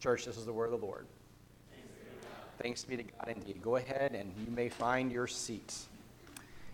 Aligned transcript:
Church, 0.00 0.24
this 0.24 0.38
is 0.38 0.46
the 0.46 0.52
word 0.52 0.72
of 0.72 0.80
the 0.80 0.86
Lord. 0.86 1.04
Thanks 2.62 2.84
be 2.84 2.96
to 2.96 3.02
God 3.02 3.28
indeed. 3.28 3.60
Go 3.60 3.76
ahead 3.76 4.14
and 4.14 4.32
you 4.42 4.50
may 4.50 4.70
find 4.70 5.12
your 5.12 5.26
seats. 5.26 5.88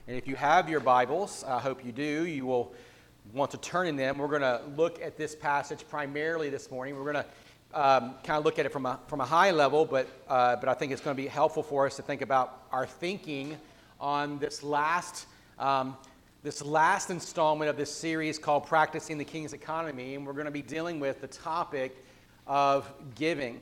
And 0.06 0.16
if 0.16 0.28
you 0.28 0.36
have 0.36 0.68
your 0.68 0.78
Bibles, 0.78 1.42
I 1.42 1.58
hope 1.58 1.84
you 1.84 1.90
do, 1.90 2.24
you 2.24 2.46
will 2.46 2.72
want 3.34 3.50
to 3.50 3.56
turn 3.56 3.88
in 3.88 3.96
them. 3.96 4.18
We're 4.18 4.28
going 4.28 4.42
to 4.42 4.60
look 4.76 5.02
at 5.02 5.16
this 5.16 5.34
passage 5.34 5.84
primarily 5.88 6.50
this 6.50 6.70
morning. 6.70 6.94
We're 6.94 7.12
going 7.12 7.24
to 7.24 7.80
um, 7.80 8.14
kind 8.22 8.38
of 8.38 8.44
look 8.44 8.60
at 8.60 8.66
it 8.66 8.72
from 8.72 8.86
a, 8.86 9.00
from 9.08 9.20
a 9.20 9.24
high 9.24 9.50
level, 9.50 9.84
but, 9.84 10.06
uh, 10.28 10.54
but 10.54 10.68
I 10.68 10.74
think 10.74 10.92
it's 10.92 11.02
going 11.02 11.16
to 11.16 11.20
be 11.20 11.28
helpful 11.28 11.64
for 11.64 11.84
us 11.84 11.96
to 11.96 12.02
think 12.02 12.22
about 12.22 12.62
our 12.70 12.86
thinking 12.86 13.56
on 13.98 14.38
this 14.38 14.62
last, 14.62 15.26
um, 15.58 15.96
this 16.44 16.64
last 16.64 17.10
installment 17.10 17.68
of 17.68 17.76
this 17.76 17.92
series 17.92 18.38
called 18.38 18.66
Practicing 18.68 19.18
the 19.18 19.24
King's 19.24 19.52
Economy. 19.52 20.14
And 20.14 20.24
we're 20.24 20.32
going 20.32 20.44
to 20.44 20.52
be 20.52 20.62
dealing 20.62 21.00
with 21.00 21.20
the 21.20 21.26
topic 21.26 22.04
of 22.46 22.90
giving. 23.14 23.60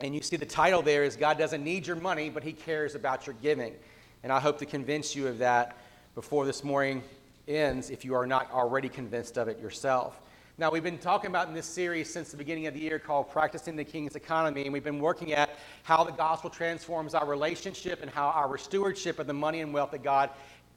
And 0.00 0.14
you 0.14 0.22
see 0.22 0.36
the 0.36 0.46
title 0.46 0.82
there 0.82 1.04
is 1.04 1.16
God 1.16 1.38
doesn't 1.38 1.62
need 1.62 1.86
your 1.86 1.96
money, 1.96 2.30
but 2.30 2.42
He 2.42 2.52
cares 2.52 2.94
about 2.94 3.26
your 3.26 3.36
giving. 3.42 3.74
And 4.22 4.32
I 4.32 4.40
hope 4.40 4.58
to 4.58 4.66
convince 4.66 5.14
you 5.14 5.28
of 5.28 5.38
that 5.38 5.76
before 6.14 6.46
this 6.46 6.64
morning 6.64 7.02
ends 7.46 7.90
if 7.90 8.04
you 8.04 8.14
are 8.14 8.26
not 8.26 8.50
already 8.52 8.88
convinced 8.88 9.36
of 9.36 9.48
it 9.48 9.58
yourself. 9.58 10.20
Now, 10.56 10.70
we've 10.70 10.84
been 10.84 10.98
talking 10.98 11.30
about 11.30 11.48
in 11.48 11.54
this 11.54 11.66
series 11.66 12.12
since 12.12 12.30
the 12.30 12.36
beginning 12.36 12.68
of 12.68 12.74
the 12.74 12.80
year 12.80 13.00
called 13.00 13.28
Practicing 13.28 13.74
the 13.74 13.82
King's 13.82 14.14
Economy, 14.14 14.62
and 14.62 14.72
we've 14.72 14.84
been 14.84 15.00
working 15.00 15.32
at 15.32 15.58
how 15.82 16.04
the 16.04 16.12
gospel 16.12 16.48
transforms 16.48 17.12
our 17.12 17.26
relationship 17.26 18.02
and 18.02 18.10
how 18.10 18.28
our 18.28 18.56
stewardship 18.56 19.18
of 19.18 19.26
the 19.26 19.32
money 19.32 19.62
and 19.62 19.74
wealth 19.74 19.90
that 19.90 20.04
God 20.04 20.30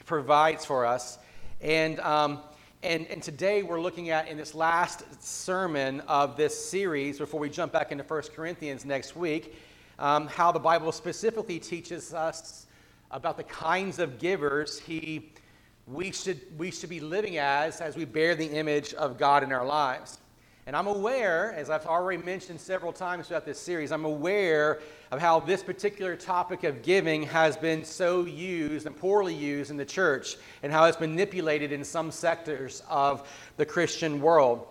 provides 0.08 0.66
for 0.66 0.84
us. 0.84 1.20
And, 1.62 2.00
um, 2.00 2.40
and, 2.84 3.08
and 3.08 3.24
today 3.24 3.64
we're 3.64 3.82
looking 3.82 4.12
at, 4.12 4.28
in 4.28 4.38
this 4.38 4.54
last 4.54 5.04
sermon 5.24 6.02
of 6.02 6.38
this 6.38 6.70
series, 6.70 7.18
before 7.18 7.40
we 7.40 7.50
jump 7.50 7.72
back 7.72 7.92
into 7.92 8.04
1 8.04 8.22
Corinthians 8.36 8.86
next 8.86 9.16
week, 9.16 9.56
um, 9.98 10.28
how 10.28 10.52
the 10.52 10.60
Bible 10.60 10.92
specifically 10.92 11.60
teaches 11.60 12.14
us 12.14 12.68
about 13.10 13.36
the 13.36 13.44
kinds 13.44 13.98
of 13.98 14.20
givers 14.20 14.80
He 14.80 15.32
we 15.88 16.12
should, 16.12 16.42
we 16.60 16.70
should 16.70 16.90
be 16.90 17.00
living 17.00 17.38
as 17.38 17.80
as 17.80 17.96
we 17.96 18.04
bear 18.04 18.36
the 18.36 18.46
image 18.46 18.94
of 18.96 19.18
God 19.18 19.42
in 19.42 19.54
our 19.54 19.66
lives. 19.66 20.20
And 20.68 20.76
I'm 20.76 20.88
aware, 20.88 21.54
as 21.54 21.70
I've 21.70 21.86
already 21.86 22.22
mentioned 22.22 22.60
several 22.60 22.92
times 22.92 23.30
throughout 23.30 23.46
this 23.46 23.58
series, 23.58 23.94
I'm 23.94 24.04
aware 24.04 24.82
of 25.12 25.22
how 25.22 25.40
this 25.40 25.64
particular 25.64 26.18
topic 26.18 26.66
of 26.66 26.84
giving 26.84 27.24
has 27.24 27.56
been 27.56 27.86
so 27.86 28.26
used 28.26 28.86
and 28.86 28.94
poorly 28.94 29.34
used 29.34 29.72
in 29.72 29.78
the 29.78 29.86
church 29.86 30.36
and 30.64 30.70
how 30.70 30.84
it's 30.84 31.00
manipulated 31.00 31.72
in 31.72 31.86
some 31.86 32.12
sectors 32.12 32.84
of 32.90 33.26
the 33.56 33.66
Christian 33.66 34.20
world. 34.20 34.68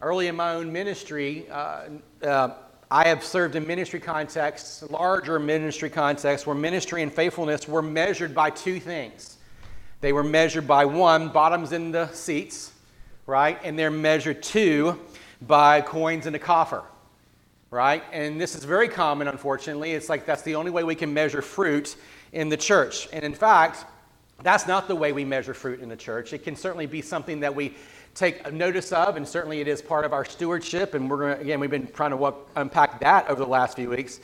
Early 0.00 0.28
in 0.28 0.36
my 0.36 0.54
own 0.54 0.72
ministry, 0.72 1.50
uh, 1.50 1.88
uh, 2.22 2.54
I 2.88 3.08
have 3.08 3.24
served 3.24 3.56
in 3.56 3.66
ministry 3.66 3.98
contexts, 3.98 4.88
larger 4.88 5.40
ministry 5.40 5.90
contexts, 5.90 6.46
where 6.46 6.54
ministry 6.54 7.02
and 7.02 7.12
faithfulness 7.12 7.66
were 7.66 7.82
measured 7.82 8.36
by 8.36 8.50
two 8.50 8.78
things 8.78 9.36
they 10.00 10.12
were 10.12 10.24
measured 10.24 10.68
by 10.68 10.84
one, 10.84 11.28
bottoms 11.28 11.72
in 11.72 11.90
the 11.90 12.06
seats, 12.12 12.72
right? 13.26 13.58
And 13.64 13.78
they're 13.78 13.90
measured 13.90 14.42
two 14.42 14.98
by 15.42 15.80
coins 15.80 16.26
in 16.26 16.34
a 16.34 16.38
coffer, 16.38 16.82
right? 17.70 18.02
And 18.12 18.40
this 18.40 18.54
is 18.54 18.64
very 18.64 18.88
common, 18.88 19.28
unfortunately. 19.28 19.92
It's 19.92 20.08
like 20.08 20.26
that's 20.26 20.42
the 20.42 20.54
only 20.54 20.70
way 20.70 20.84
we 20.84 20.94
can 20.94 21.14
measure 21.14 21.42
fruit 21.42 21.96
in 22.32 22.48
the 22.48 22.56
church. 22.56 23.08
And 23.12 23.24
in 23.24 23.34
fact, 23.34 23.84
that's 24.42 24.66
not 24.66 24.88
the 24.88 24.94
way 24.94 25.12
we 25.12 25.24
measure 25.24 25.54
fruit 25.54 25.80
in 25.80 25.88
the 25.88 25.96
church. 25.96 26.32
It 26.32 26.44
can 26.44 26.56
certainly 26.56 26.86
be 26.86 27.02
something 27.02 27.40
that 27.40 27.54
we 27.54 27.74
take 28.14 28.52
notice 28.52 28.92
of, 28.92 29.16
and 29.16 29.26
certainly 29.26 29.60
it 29.60 29.68
is 29.68 29.80
part 29.82 30.04
of 30.04 30.12
our 30.12 30.24
stewardship. 30.24 30.94
And 30.94 31.08
we're 31.08 31.34
to, 31.34 31.40
again, 31.40 31.60
we've 31.60 31.70
been 31.70 31.86
trying 31.88 32.10
to 32.10 32.16
walk, 32.16 32.48
unpack 32.56 33.00
that 33.00 33.28
over 33.28 33.40
the 33.40 33.50
last 33.50 33.76
few 33.76 33.90
weeks. 33.90 34.20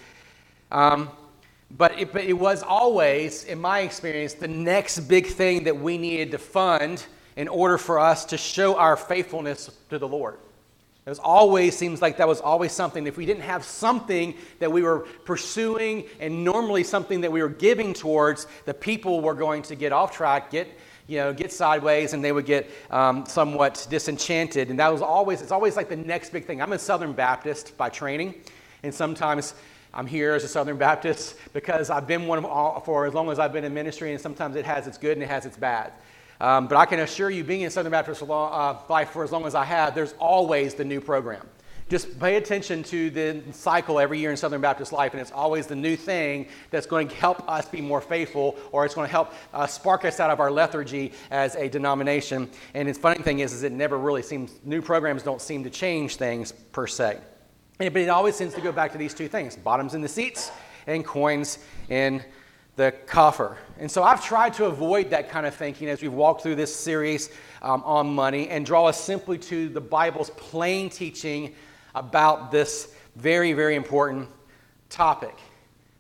Um, 0.73 1.11
but 1.77 1.99
it, 1.99 2.13
but 2.13 2.25
it 2.25 2.33
was 2.33 2.63
always, 2.63 3.45
in 3.45 3.61
my 3.61 3.81
experience, 3.81 4.35
the 4.35 4.49
next 4.49 5.01
big 5.01 5.27
thing 5.27 5.65
that 5.65 5.77
we 5.77 5.99
needed 5.99 6.31
to 6.33 6.39
fund 6.39 7.05
in 7.37 7.49
order 7.49 7.77
for 7.77 7.99
us 7.99 8.25
to 8.27 8.39
show 8.39 8.77
our 8.77 8.97
faithfulness 8.97 9.71
to 9.91 9.99
the 9.99 10.09
Lord. 10.09 10.39
It 11.07 11.11
was 11.11 11.21
always 11.21 11.77
seems 11.77 12.03
like 12.03 12.17
that 12.17 12.27
was 12.27 12.41
always 12.41 12.73
something. 12.73 13.07
If 13.07 13.17
we 13.17 13.27
didn't 13.27 13.45
have 13.45 13.65
something 13.65 14.35
that 14.59 14.73
we 14.73 14.83
were 14.83 15.07
pursuing 15.25 16.07
and 16.19 16.43
normally 16.43 16.83
something 16.83 17.21
that 17.21 17.31
we 17.31 17.43
were 17.43 17.49
giving 17.49 17.95
towards, 17.95 18.49
the 18.65 18.75
people 18.75 19.21
were 19.21 19.35
going 19.35 19.63
to 19.63 19.77
get 19.77 19.93
off 19.93 20.11
track, 20.11 20.51
get 20.51 20.67
you 21.07 21.19
know, 21.19 21.33
get 21.33 21.53
sideways, 21.53 22.13
and 22.13 22.25
they 22.25 22.33
would 22.33 22.47
get 22.47 22.69
um, 22.91 23.25
somewhat 23.27 23.87
disenchanted. 23.89 24.69
And 24.69 24.81
that 24.81 24.93
was 24.93 25.01
always 25.01 25.43
it's 25.43 25.53
always 25.53 25.77
like 25.77 25.89
the 25.89 25.97
next 25.97 26.31
big 26.33 26.45
thing. 26.45 26.61
I'm 26.61 26.73
a 26.73 26.79
Southern 26.79 27.13
Baptist 27.13 27.77
by 27.77 27.89
training, 27.89 28.35
and 28.83 28.93
sometimes 28.93 29.55
I'm 29.95 30.09
here 30.09 30.35
as 30.35 30.43
a 30.43 30.49
Southern 30.49 30.77
Baptist 30.77 31.37
because 31.53 31.89
I've 31.89 32.09
been 32.09 32.27
one 32.27 32.45
all, 32.45 32.81
for 32.81 33.07
as 33.07 33.15
long 33.15 33.31
as 33.31 33.39
I've 33.39 33.53
been 33.53 33.63
in 33.63 33.73
ministry, 33.73 34.11
and 34.11 34.21
sometimes 34.21 34.57
it 34.57 34.65
has 34.65 34.89
its 34.89 34.99
good 34.99 35.13
and 35.13 35.23
it 35.23 35.29
has 35.29 35.47
its 35.47 35.57
bad. 35.57 35.93
Um, 36.41 36.67
but 36.67 36.77
I 36.77 36.87
can 36.87 37.01
assure 37.01 37.31
you, 37.31 37.45
being 37.45 37.63
in 37.63 37.71
Southern 37.71 37.93
Baptist 37.93 38.23
uh, 38.23 38.77
life 38.89 39.11
for 39.11 39.25
as 39.25 39.33
long 39.33 39.47
as 39.47 39.55
I 39.55 39.65
have, 39.65 39.95
there's 39.95 40.15
always 40.19 40.75
the 40.75 40.85
new 40.85 41.01
program. 41.01 41.47
Just 41.89 42.19
pay 42.19 42.35
attention 42.35 42.83
to 42.85 43.11
the 43.11 43.43
cycle 43.53 44.01
every 44.01 44.19
year 44.19 44.33
in 44.33 44.37
Southern 44.37 44.61
Baptist 44.61 44.93
life, 44.93 45.13
and 45.13 45.21
it's 45.21 45.31
always 45.31 45.69
the 45.69 45.77
new 45.77 45.95
thing 45.95 46.49
that's 46.71 46.87
going 46.87 47.07
to 47.07 47.15
help 47.15 47.49
us 47.49 47.69
be 47.69 47.81
more 47.81 48.01
faithful, 48.01 48.57
or 48.73 48.85
it's 48.85 48.95
going 48.95 49.07
to 49.07 49.13
help 49.13 49.33
uh, 49.55 49.69
spark 49.69 50.05
us 50.05 50.19
out 50.19 50.31
of 50.31 50.41
our 50.41 50.51
lethargy 50.51 51.13
as 51.31 51.55
a 51.55 51.69
denomination. 51.69 52.51
And 52.75 52.89
the 52.89 52.95
funny 52.95 53.23
thing 53.23 53.39
is, 53.39 53.53
is 53.53 53.63
it 53.63 53.71
never 53.71 53.99
really 53.99 54.23
seems 54.23 54.59
new 54.65 54.83
programs 54.83 55.23
don't 55.23 55.41
seem 55.41 55.63
to 55.63 55.71
change 55.71 56.17
things 56.17 56.51
per 56.51 56.89
se. 56.89 57.21
But 57.79 57.97
it 57.97 58.09
always 58.09 58.37
tends 58.37 58.55
to 58.55 58.61
go 58.61 58.73
back 58.73 58.91
to 58.93 58.99
these 58.99 59.15
two 59.15 59.29
things 59.29 59.55
bottoms 59.55 59.95
in 59.95 60.01
the 60.01 60.09
seats 60.09 60.51
and 60.89 61.05
coins 61.05 61.61
in 61.89 62.25
the 62.77 62.93
coffer. 63.07 63.57
And 63.79 63.91
so 63.91 64.03
I've 64.03 64.25
tried 64.25 64.55
to 64.55 64.67
avoid 64.67 65.11
that 65.11 65.31
kind 65.31 65.47
of 65.47 65.55
thinking 65.55 65.89
as 65.89 66.03
we've 66.03 66.13
walked 66.13 66.43
through 66.43 66.57
this 66.57 66.75
series 66.75 67.31
um, 67.63 67.83
on 67.85 68.15
money 68.15 68.49
and 68.49 68.65
draw 68.65 68.87
us 68.87 69.01
simply 69.01 69.39
to 69.39 69.69
the 69.71 69.81
Bible's 69.81 70.31
plain 70.31 70.91
teaching 70.91 71.55
about 71.95 72.53
this 72.53 72.95
very, 73.17 73.55
very 73.55 73.75
important 73.75 74.29
topic. 74.91 75.35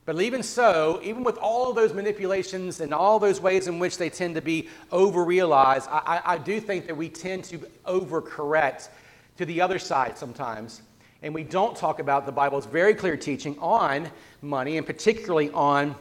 But 0.04 0.20
even 0.20 0.42
so, 0.42 1.00
even 1.02 1.24
with 1.24 1.36
all 1.38 1.70
of 1.70 1.74
those 1.74 1.92
manipulations 1.92 2.80
and 2.80 2.94
all 2.94 3.18
those 3.18 3.40
ways 3.40 3.66
in 3.66 3.78
which 3.78 3.98
they 3.98 4.08
tend 4.08 4.36
to 4.36 4.42
be 4.42 4.68
over 4.92 5.24
realized, 5.24 5.88
I, 5.90 6.20
I 6.24 6.38
do 6.38 6.60
think 6.60 6.86
that 6.86 6.96
we 6.96 7.08
tend 7.08 7.44
to 7.44 7.58
overcorrect 7.86 8.90
to 9.38 9.46
the 9.46 9.60
other 9.60 9.78
side 9.78 10.16
sometimes 10.16 10.82
and 11.22 11.34
we 11.34 11.42
don't 11.42 11.76
talk 11.76 11.98
about 11.98 12.26
the 12.26 12.32
Bible's 12.32 12.66
very 12.66 12.94
clear 12.94 13.16
teaching 13.16 13.58
on 13.58 14.08
money 14.42 14.76
and 14.76 14.86
particularly 14.86 15.50
on 15.50 15.96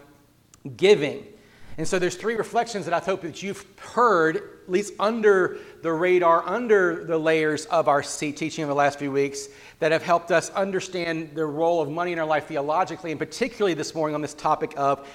giving. 0.77 1.25
And 1.77 1.85
so 1.85 1.99
there's 1.99 2.15
three 2.15 2.35
reflections 2.35 2.85
that 2.85 2.93
I 2.93 2.99
hope 2.99 3.21
that 3.23 3.43
you've 3.43 3.65
heard, 3.79 4.37
at 4.37 4.69
least 4.69 4.93
under 4.97 5.57
the 5.81 5.91
radar, 5.91 6.47
under 6.47 7.03
the 7.03 7.17
layers 7.17 7.65
of 7.65 7.89
our 7.89 8.01
teaching 8.01 8.63
over 8.63 8.71
the 8.71 8.77
last 8.77 8.97
few 8.97 9.11
weeks, 9.11 9.49
that 9.79 9.91
have 9.91 10.01
helped 10.03 10.31
us 10.31 10.49
understand 10.51 11.35
the 11.35 11.45
role 11.45 11.81
of 11.81 11.89
money 11.89 12.13
in 12.13 12.19
our 12.19 12.25
life 12.25 12.47
theologically, 12.47 13.11
and 13.11 13.19
particularly 13.19 13.73
this 13.73 13.93
morning 13.93 14.15
on 14.15 14.21
this 14.21 14.33
topic 14.33 14.73
of 14.77 15.05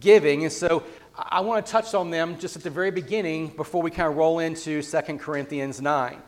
giving. 0.00 0.42
And 0.42 0.52
so 0.52 0.82
I 1.16 1.40
want 1.40 1.64
to 1.64 1.70
touch 1.70 1.94
on 1.94 2.10
them 2.10 2.36
just 2.38 2.56
at 2.56 2.62
the 2.64 2.70
very 2.70 2.90
beginning 2.90 3.48
before 3.48 3.80
we 3.80 3.90
kind 3.92 4.08
of 4.08 4.16
roll 4.16 4.40
into 4.40 4.82
2 4.82 5.00
Corinthians 5.18 5.80
9. 5.80 6.22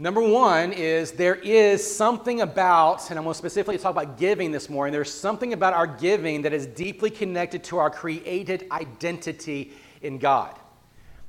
Number 0.00 0.20
one 0.20 0.72
is 0.72 1.10
there 1.10 1.34
is 1.34 1.84
something 1.84 2.40
about, 2.40 3.10
and 3.10 3.18
I'm 3.18 3.24
going 3.24 3.34
to 3.34 3.38
specifically 3.38 3.78
talk 3.78 3.90
about 3.90 4.16
giving 4.16 4.52
this 4.52 4.70
morning, 4.70 4.92
there's 4.92 5.12
something 5.12 5.52
about 5.52 5.74
our 5.74 5.88
giving 5.88 6.42
that 6.42 6.52
is 6.52 6.66
deeply 6.66 7.10
connected 7.10 7.64
to 7.64 7.78
our 7.78 7.90
created 7.90 8.68
identity 8.70 9.72
in 10.00 10.18
God. 10.18 10.56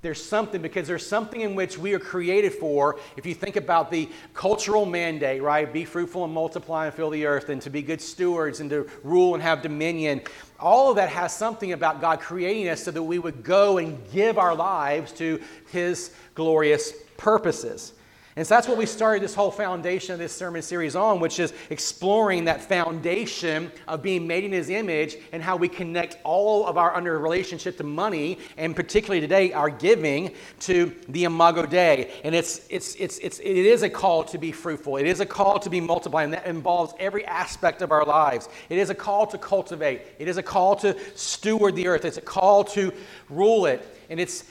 There's 0.04 0.24
something 0.24 0.62
because 0.62 0.88
there's 0.88 1.06
something 1.06 1.42
in 1.42 1.56
which 1.56 1.80
we 1.80 1.96
are 1.96 2.00
created 2.00 2.54
for. 2.54 3.00
If 3.18 3.26
you 3.26 3.34
think 3.34 3.56
about 3.56 3.90
the 3.90 4.08
cultural 4.36 4.86
mandate, 4.86 5.42
right? 5.42 5.74
Be 5.74 5.84
fruitful 5.84 6.24
and 6.24 6.32
multiply 6.32 6.86
and 6.86 6.94
fill 6.94 7.10
the 7.10 7.26
earth, 7.26 7.50
and 7.50 7.60
to 7.64 7.72
be 7.72 7.82
good 7.82 8.00
stewards 8.00 8.60
and 8.60 8.70
to 8.70 8.88
rule 9.04 9.34
and 9.34 9.42
have 9.42 9.64
dominion. 9.64 10.22
All 10.60 10.92
of 10.92 10.96
that 10.98 11.10
has 11.10 11.36
something 11.36 11.72
about 11.72 12.02
God 12.02 12.20
creating 12.20 12.70
us 12.70 12.84
so 12.84 12.92
that 12.92 13.02
we 13.02 13.18
would 13.18 13.44
go 13.44 13.80
and 13.80 14.00
give 14.12 14.38
our 14.38 14.54
lives 14.54 15.12
to 15.14 15.42
His 15.72 16.14
glorious 16.36 16.94
purposes. 17.18 17.94
And 18.40 18.48
so 18.48 18.56
that's 18.56 18.70
what 18.70 18.78
we 18.78 18.86
started 18.86 19.22
this 19.22 19.36
whole 19.36 19.52
foundation 19.52 20.14
of 20.14 20.20
this 20.20 20.32
sermon 20.32 20.62
series 20.62 20.96
on, 20.96 21.20
which 21.20 21.42
is 21.42 21.52
exploring 21.70 22.46
that 22.46 22.62
foundation 22.62 23.70
of 23.86 24.02
being 24.02 24.28
made 24.28 24.46
in 24.46 24.54
his 24.54 24.70
image 24.70 25.18
and 25.34 25.44
how 25.44 25.58
we 25.58 25.68
connect 25.68 26.16
all 26.24 26.66
of 26.66 26.78
our 26.78 26.96
under 26.96 27.20
relationship 27.20 27.76
to 27.76 27.84
money, 27.84 28.40
and 28.56 28.78
particularly 28.78 29.20
today, 29.20 29.52
our 29.52 29.70
giving 29.70 30.34
to 30.62 30.96
the 31.10 31.26
Imago 31.26 31.66
Dei. 31.66 32.10
And 32.24 32.34
it's, 32.34 32.66
it's, 32.70 32.96
it's, 32.96 33.18
it's, 33.18 33.40
it 33.40 33.58
is 33.58 33.84
a 33.84 33.90
call 33.90 34.24
to 34.24 34.38
be 34.38 34.54
fruitful, 34.54 34.96
it 34.96 35.06
is 35.06 35.20
a 35.20 35.26
call 35.26 35.60
to 35.60 35.70
be 35.70 35.82
multiplying. 35.82 36.32
That 36.32 36.46
involves 36.46 36.94
every 36.98 37.26
aspect 37.26 37.82
of 37.82 37.92
our 37.92 38.06
lives. 38.06 38.48
It 38.70 38.78
is 38.78 38.90
a 38.90 38.96
call 38.96 39.28
to 39.28 39.38
cultivate, 39.38 40.04
it 40.18 40.30
is 40.30 40.38
a 40.38 40.44
call 40.44 40.78
to 40.78 40.96
steward 41.14 41.76
the 41.76 41.88
earth, 41.88 42.06
it's 42.06 42.16
a 42.16 42.22
call 42.22 42.64
to 42.64 42.94
rule 43.30 43.66
it. 43.66 43.86
And 44.10 44.18
it's, 44.18 44.46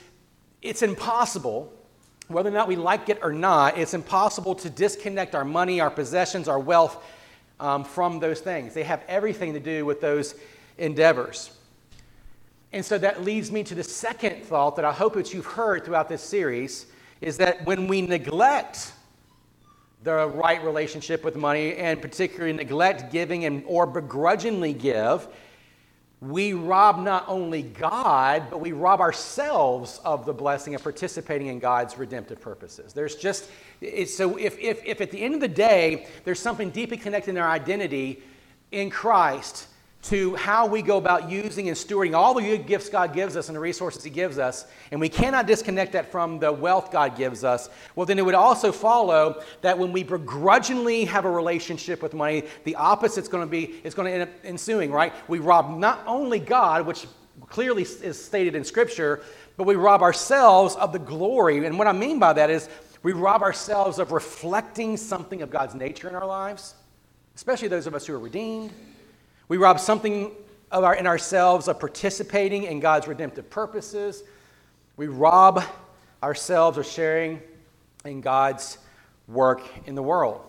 it's 0.61 0.83
impossible 0.83 1.73
whether 2.29 2.51
or 2.51 2.53
not 2.53 2.69
we 2.69 2.77
like 2.77 3.09
it 3.09 3.19
or 3.23 3.33
not, 3.33 3.79
it's 3.79 3.95
impossible 3.95 4.55
to 4.57 4.71
disconnect 4.71 5.35
our 5.35 5.45
money, 5.45 5.81
our 5.81 5.91
possessions, 5.91 6.47
our 6.47 6.59
wealth 6.59 7.03
um, 7.59 7.85
from 7.85 8.21
those 8.21 8.41
things. 8.41 8.75
They 8.75 8.85
have 8.85 9.03
everything 9.09 9.55
to 9.55 9.61
do 9.61 9.85
with 9.85 10.01
those 10.01 10.35
endeavors. 10.77 11.51
And 12.73 12.85
so 12.85 12.99
that 12.99 13.25
leads 13.25 13.51
me 13.51 13.65
to 13.65 13.75
the 13.75 13.83
second 13.83 14.45
thought 14.45 14.77
that 14.77 14.85
I 14.85 14.93
hope 14.93 15.15
that 15.15 15.33
you've 15.33 15.47
heard 15.47 15.85
throughout 15.85 16.09
this 16.09 16.23
series 16.23 16.87
is 17.23 17.39
that 17.39 17.65
when 17.65 17.89
we 17.89 18.03
neglect 18.03 18.93
the 20.05 20.27
right 20.29 20.63
relationship 20.63 21.25
with 21.25 21.35
money 21.35 21.75
and 21.77 22.01
particularly 22.01 22.53
neglect 22.53 23.11
giving 23.11 23.47
and 23.47 23.65
or 23.67 23.87
begrudgingly 23.87 24.75
give, 24.75 25.27
we 26.21 26.53
rob 26.53 26.99
not 26.99 27.25
only 27.29 27.63
God, 27.63 28.45
but 28.51 28.61
we 28.61 28.73
rob 28.73 29.01
ourselves 29.01 30.01
of 30.05 30.27
the 30.27 30.35
blessing 30.35 30.75
of 30.75 30.83
participating 30.83 31.47
in 31.47 31.61
God's 31.61 31.97
redemptive 31.97 32.41
purposes. 32.41 32.93
There's 32.93 33.15
just, 33.15 33.49
so 34.07 34.37
if, 34.37 34.59
if, 34.59 34.85
if 34.85 35.01
at 35.01 35.13
the 35.13 35.23
end 35.23 35.35
of 35.35 35.41
the 35.41 35.49
day, 35.49 36.09
there's 36.25 36.41
something 36.41 36.71
deeply 36.71 36.97
connected 36.97 37.31
in 37.31 37.39
our 37.39 37.49
identity 37.49 38.21
in 38.73 38.91
Christ 38.91 39.69
to 40.01 40.37
how 40.37 40.65
we 40.65 40.81
go 40.81 40.97
about 40.97 41.29
using 41.29 41.69
and 41.69 41.77
stewarding 41.77 42.15
all 42.15 42.33
the 42.33 42.41
good 42.41 42.67
gifts 42.67 42.89
God 42.89 43.13
gives 43.13 43.37
us 43.37 43.49
and 43.49 43.57
the 43.57 43.61
resources 43.61 44.05
He 44.05 44.11
gives 44.11 44.39
us, 44.39 44.67
and 44.93 45.01
we 45.01 45.09
cannot 45.09 45.47
disconnect 45.47 45.93
that 45.93 46.11
from 46.13 46.39
the 46.39 46.53
wealth 46.53 46.93
God 46.93 47.17
gives 47.17 47.43
us, 47.43 47.69
well, 47.97 48.07
then 48.07 48.19
it 48.19 48.25
would 48.25 48.35
also 48.35 48.71
follow 48.71 49.43
that 49.61 49.77
when 49.77 49.93
we 49.93 50.05
begrudgingly 50.05 51.05
have 51.07 51.25
a 51.25 51.31
relationship 51.31 52.01
with 52.01 52.15
money, 52.15 52.45
the 52.65 52.77
opposite 52.77 53.23
is 53.23 53.29
going 53.29 53.45
to 53.45 53.51
be 53.51 53.81
is 53.83 53.95
going 53.95 54.07
to 54.07 54.13
end 54.13 54.23
up 54.23 54.29
ensuing, 54.45 54.93
right? 54.93 55.13
We 55.27 55.41
rob 55.41 55.77
not 55.77 56.03
only 56.07 56.39
God, 56.39 56.87
which 56.87 57.07
clearly 57.49 57.83
is 57.83 58.25
stated 58.25 58.55
in 58.55 58.65
Scripture, 58.65 59.23
but 59.57 59.67
we 59.67 59.75
rob 59.75 60.03
ourselves 60.03 60.77
of 60.77 60.93
the 60.93 60.99
glory. 61.01 61.67
And 61.67 61.77
what 61.77 61.89
I 61.89 61.93
mean 61.93 62.21
by 62.21 62.33
that 62.35 62.51
is 62.51 62.69
we 63.03 63.13
rob 63.13 63.43
ourselves 63.43 63.99
of 63.99 64.13
reflecting 64.13 64.97
something 64.97 65.43
of 65.43 65.51
God's 65.51 65.75
nature 65.75 66.09
in 66.09 66.15
our 66.15 66.27
lives, 66.27 66.75
especially 67.35 67.67
those 67.67 67.89
of 67.89 67.95
us 67.95 68.07
who 68.07 68.15
are 68.15 68.21
redeemed 68.21 68.73
we 69.49 69.57
rob 69.57 69.81
something 69.81 70.31
of 70.71 70.85
our, 70.85 70.95
in 70.95 71.07
ourselves 71.07 71.69
of 71.69 71.81
participating 71.81 72.65
in 72.65 72.81
God's 72.81 73.09
redemptive 73.09 73.49
purposes. 73.51 74.23
We 74.97 75.07
rob 75.07 75.63
ourselves 76.23 76.79
of 76.79 76.87
sharing 76.87 77.41
in 78.05 78.21
God's 78.21 78.79
work 79.27 79.63
in 79.87 79.95
the 79.95 80.03
world. 80.03 80.43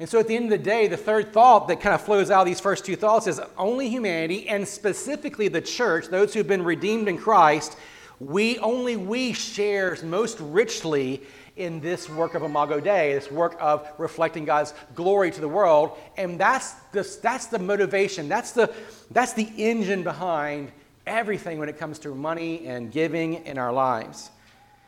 And 0.00 0.08
so 0.08 0.20
at 0.20 0.28
the 0.28 0.36
end 0.36 0.44
of 0.44 0.50
the 0.50 0.58
day, 0.58 0.86
the 0.86 0.96
third 0.96 1.32
thought 1.32 1.66
that 1.68 1.80
kind 1.80 1.94
of 1.94 2.00
flows 2.00 2.30
out 2.30 2.42
of 2.42 2.46
these 2.46 2.60
first 2.60 2.84
two 2.84 2.94
thoughts 2.94 3.26
is 3.26 3.40
only 3.56 3.88
humanity, 3.88 4.48
and 4.48 4.66
specifically 4.66 5.48
the 5.48 5.60
church, 5.60 6.06
those 6.06 6.32
who've 6.32 6.46
been 6.46 6.62
redeemed 6.62 7.08
in 7.08 7.18
Christ, 7.18 7.76
we 8.20 8.58
only 8.58 8.96
we 8.96 9.32
shares 9.32 10.04
most 10.04 10.38
richly 10.40 11.22
in 11.58 11.80
this 11.80 12.08
work 12.08 12.34
of 12.34 12.42
Imago 12.42 12.80
Dei, 12.80 13.12
this 13.14 13.30
work 13.30 13.56
of 13.60 13.86
reflecting 13.98 14.44
God's 14.44 14.72
glory 14.94 15.30
to 15.30 15.40
the 15.40 15.48
world. 15.48 15.98
And 16.16 16.38
that's 16.38 16.72
the, 16.92 17.18
that's 17.22 17.46
the 17.46 17.58
motivation, 17.58 18.28
that's 18.28 18.52
the, 18.52 18.72
that's 19.10 19.32
the 19.32 19.50
engine 19.56 20.02
behind 20.02 20.70
everything 21.06 21.58
when 21.58 21.68
it 21.68 21.78
comes 21.78 21.98
to 22.00 22.14
money 22.14 22.66
and 22.66 22.92
giving 22.92 23.46
in 23.46 23.58
our 23.58 23.72
lives. 23.72 24.30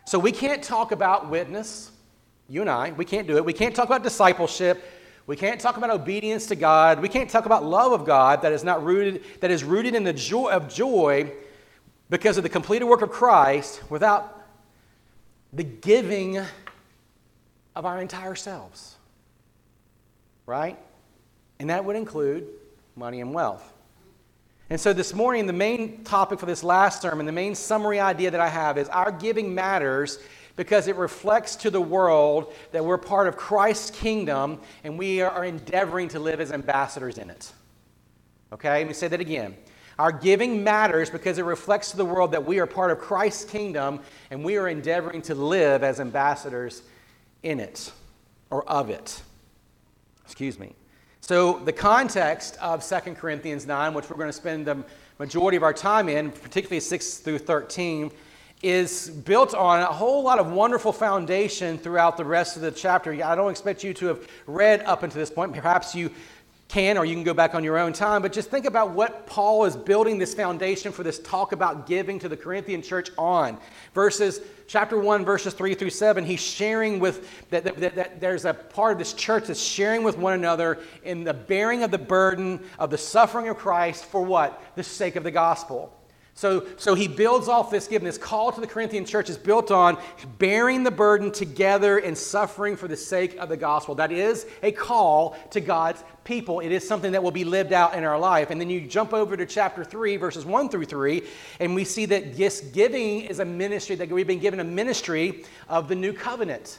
So 0.05 0.19
we 0.19 0.33
can't 0.33 0.63
talk 0.63 0.93
about 0.93 1.29
witness, 1.29 1.91
you 2.49 2.61
and 2.61 2.71
I, 2.71 2.93
we 2.93 3.05
can't 3.05 3.27
do 3.27 3.37
it. 3.37 3.45
We 3.45 3.53
can't 3.53 3.75
talk 3.75 3.87
about 3.87 4.03
discipleship. 4.03 4.83
We 5.27 5.37
can't 5.37 5.61
talk 5.61 5.77
about 5.77 5.91
obedience 5.91 6.47
to 6.47 6.57
God. 6.57 7.01
We 7.01 7.09
can't 7.09 7.31
talk 7.31 7.47
about 7.47 7.65
love 7.65 7.93
of 7.93 8.05
God 8.05 8.43
that 8.43 8.53
is 8.53 8.65
not 8.65 8.85
rooted, 8.85 9.25
that 9.41 9.51
is 9.51 9.63
rooted 9.63 9.95
in 9.95 10.05
the 10.05 10.13
joy 10.13 10.51
of 10.51 10.69
joy 10.69 11.33
because 12.09 12.37
of 12.37 12.43
the 12.43 12.49
completed 12.49 12.87
work 12.87 13.03
of 13.03 13.11
Christ 13.11 13.89
without 13.91 14.40
the 15.53 15.65
giving 15.65 16.39
of 17.77 17.87
our 17.87 18.01
entire 18.01 18.35
selves. 18.35 18.97
Right? 20.47 20.79
And 21.59 21.71
that 21.71 21.85
would 21.85 21.97
include 21.97 22.49
money 22.97 23.21
and 23.21 23.35
wealth. 23.35 23.73
And 24.69 24.81
so 24.81 24.93
this 24.93 25.13
morning, 25.13 25.47
the 25.47 25.53
main 25.53 26.05
topic 26.05 26.39
for 26.39 26.47
this 26.47 26.63
last 26.63 27.03
sermon, 27.03 27.27
the 27.27 27.33
main 27.33 27.57
summary 27.57 27.99
idea 27.99 28.31
that 28.31 28.41
I 28.41 28.49
have 28.49 28.79
is 28.79 28.89
our 28.89 29.11
giving 29.11 29.53
matters 29.55 30.21
because 30.55 30.87
it 30.87 30.97
reflects 30.97 31.57
to 31.57 31.71
the 31.71 31.81
world 31.81 32.53
that 32.71 32.85
we're 32.85 32.99
part 32.99 33.27
of 33.27 33.37
Christ's 33.37 33.91
kingdom 33.91 34.61
and 34.85 34.99
we 34.99 35.23
are 35.23 35.45
endeavoring 35.45 36.09
to 36.09 36.21
live 36.21 36.41
as 36.41 36.53
ambassadors 36.53 37.19
in 37.19 37.31
it. 37.31 37.53
Okay, 38.53 38.79
let 38.79 38.87
me 38.87 38.93
say 38.93 39.09
that 39.09 39.21
again. 39.21 39.57
Our 40.01 40.13
giving 40.13 40.65
matters 40.65 41.11
because 41.11 41.37
it 41.37 41.45
reflects 41.45 41.91
to 41.91 41.99
the 41.99 42.07
world 42.07 42.33
that 42.33 42.43
we 42.43 42.59
are 42.59 42.65
part 42.65 42.91
of 42.91 43.01
Christ's 43.01 43.45
kingdom 43.45 44.01
and 44.31 44.43
we 44.43 44.57
are 44.57 44.67
endeavoring 44.67 45.21
to 45.21 45.35
live 45.35 45.85
as 45.85 46.01
ambassadors 46.01 46.81
in 47.43 47.61
it 47.61 47.93
or 48.49 48.67
of 48.67 48.89
it. 48.89 49.21
Excuse 50.25 50.59
me. 50.59 50.75
So, 51.21 51.59
the 51.59 51.73
context 51.75 52.57
of 52.63 52.83
2 52.83 53.13
Corinthians 53.13 53.67
9, 53.67 53.93
which 53.93 54.09
we're 54.09 54.17
going 54.17 54.31
to 54.31 54.33
spend 54.33 54.67
the 54.67 54.83
majority 55.19 55.59
of 55.59 55.63
our 55.63 55.75
time 55.75 56.09
in, 56.09 56.31
particularly 56.31 56.81
6 56.81 57.19
through 57.19 57.41
13, 57.41 58.11
is 58.63 59.11
built 59.11 59.55
on 59.55 59.81
a 59.81 59.85
whole 59.85 60.23
lot 60.23 60.39
of 60.39 60.51
wonderful 60.51 60.95
foundation 60.95 61.77
throughout 61.77 62.17
the 62.17 62.25
rest 62.25 62.57
of 62.57 62.63
the 62.63 62.71
chapter. 62.71 63.13
I 63.23 63.35
don't 63.35 63.51
expect 63.51 63.85
you 63.85 63.93
to 63.95 64.07
have 64.07 64.29
read 64.47 64.81
up 64.83 65.03
until 65.03 65.19
this 65.19 65.31
point. 65.31 65.53
Perhaps 65.53 65.95
you 65.95 66.11
can, 66.71 66.97
or 66.97 67.05
you 67.05 67.15
can 67.15 67.25
go 67.25 67.35
back 67.35 67.55
on 67.55 67.65
your 67.65 67.77
own 67.77 67.93
time, 67.93 68.23
but 68.23 68.33
just 68.33 68.49
think 68.49 68.65
about 68.65 68.93
what 68.93 69.27
Paul 69.27 69.65
is 69.65 69.77
building 69.77 70.19
this 70.19 70.35
foundation 70.35 70.93
for 70.93 71.03
this 71.03 71.19
talk 71.19 71.51
about 71.51 71.87
giving 71.87 72.19
to 72.21 72.29
the 72.29 72.37
Corinthian 72.37 72.81
church 72.81 73.11
on. 73.19 73.59
Verses, 73.93 74.41
chapter 74.69 74.97
1, 74.97 75.25
verses 75.25 75.53
3 75.53 75.75
through 75.75 75.91
7, 75.91 76.25
he's 76.25 76.41
sharing 76.41 77.01
with, 77.01 77.49
that, 77.51 77.65
that, 77.65 77.77
that, 77.79 77.95
that 77.97 78.21
there's 78.21 78.45
a 78.45 78.55
part 78.55 78.93
of 78.93 78.99
this 78.99 79.13
church 79.13 79.49
that's 79.49 79.61
sharing 79.61 80.05
with 80.05 80.17
one 80.17 80.33
another 80.33 80.79
in 81.03 81.25
the 81.25 81.35
bearing 81.35 81.83
of 81.83 81.91
the 81.91 81.99
burden 81.99 82.61
of 82.79 82.91
the 82.91 82.99
suffering 82.99 83.49
of 83.49 83.57
Christ 83.57 84.05
for 84.05 84.23
what? 84.23 84.63
The 84.77 84.85
sake 84.85 85.17
of 85.17 85.25
the 85.25 85.33
gospel. 85.33 86.00
So, 86.35 86.67
so 86.77 86.95
he 86.95 87.07
builds 87.07 87.49
off 87.49 87.71
this 87.71 87.87
given. 87.87 88.07
This 88.07 88.17
call 88.17 88.51
to 88.53 88.61
the 88.61 88.67
Corinthian 88.67 89.05
church 89.05 89.29
is 89.29 89.37
built 89.37 89.71
on 89.71 89.99
bearing 90.39 90.85
the 90.85 90.91
burden 90.91 91.31
together 91.33 91.99
and 91.99 92.17
suffering 92.17 92.77
for 92.77 92.89
the 92.89 92.97
sake 92.97 93.37
of 93.37 93.49
the 93.49 93.57
gospel. 93.57 93.95
That 93.97 94.11
is 94.11 94.47
a 94.63 94.73
call 94.73 95.37
to 95.51 95.61
God's 95.61 96.03
people. 96.25 96.61
It 96.61 96.73
is 96.73 96.87
something 96.87 97.13
that 97.13 97.23
will 97.23 97.31
be 97.31 97.45
lived 97.45 97.73
out 97.73 97.95
in 97.95 98.05
our 98.05 98.19
life. 98.19 98.51
And 98.51 98.61
then 98.61 98.71
you 98.71 98.81
jump 98.81 99.13
over 99.13 99.37
to 99.37 99.45
chapter 99.45 99.85
3, 99.85 100.17
verses 100.17 100.45
1 100.45 100.69
through 100.69 100.87
3, 100.87 101.23
and 101.59 101.75
we 101.75 101.85
see 101.85 102.07
that 102.07 102.37
this 102.37 102.61
giving 102.61 103.23
is 103.23 103.41
a 103.41 103.45
ministry, 103.45 103.97
that 103.97 104.09
we've 104.09 104.27
been 104.27 104.39
given 104.39 104.61
a 104.61 104.65
ministry 104.65 105.45
of 105.69 105.89
the 105.89 105.95
new 105.95 106.13
covenant. 106.13 106.79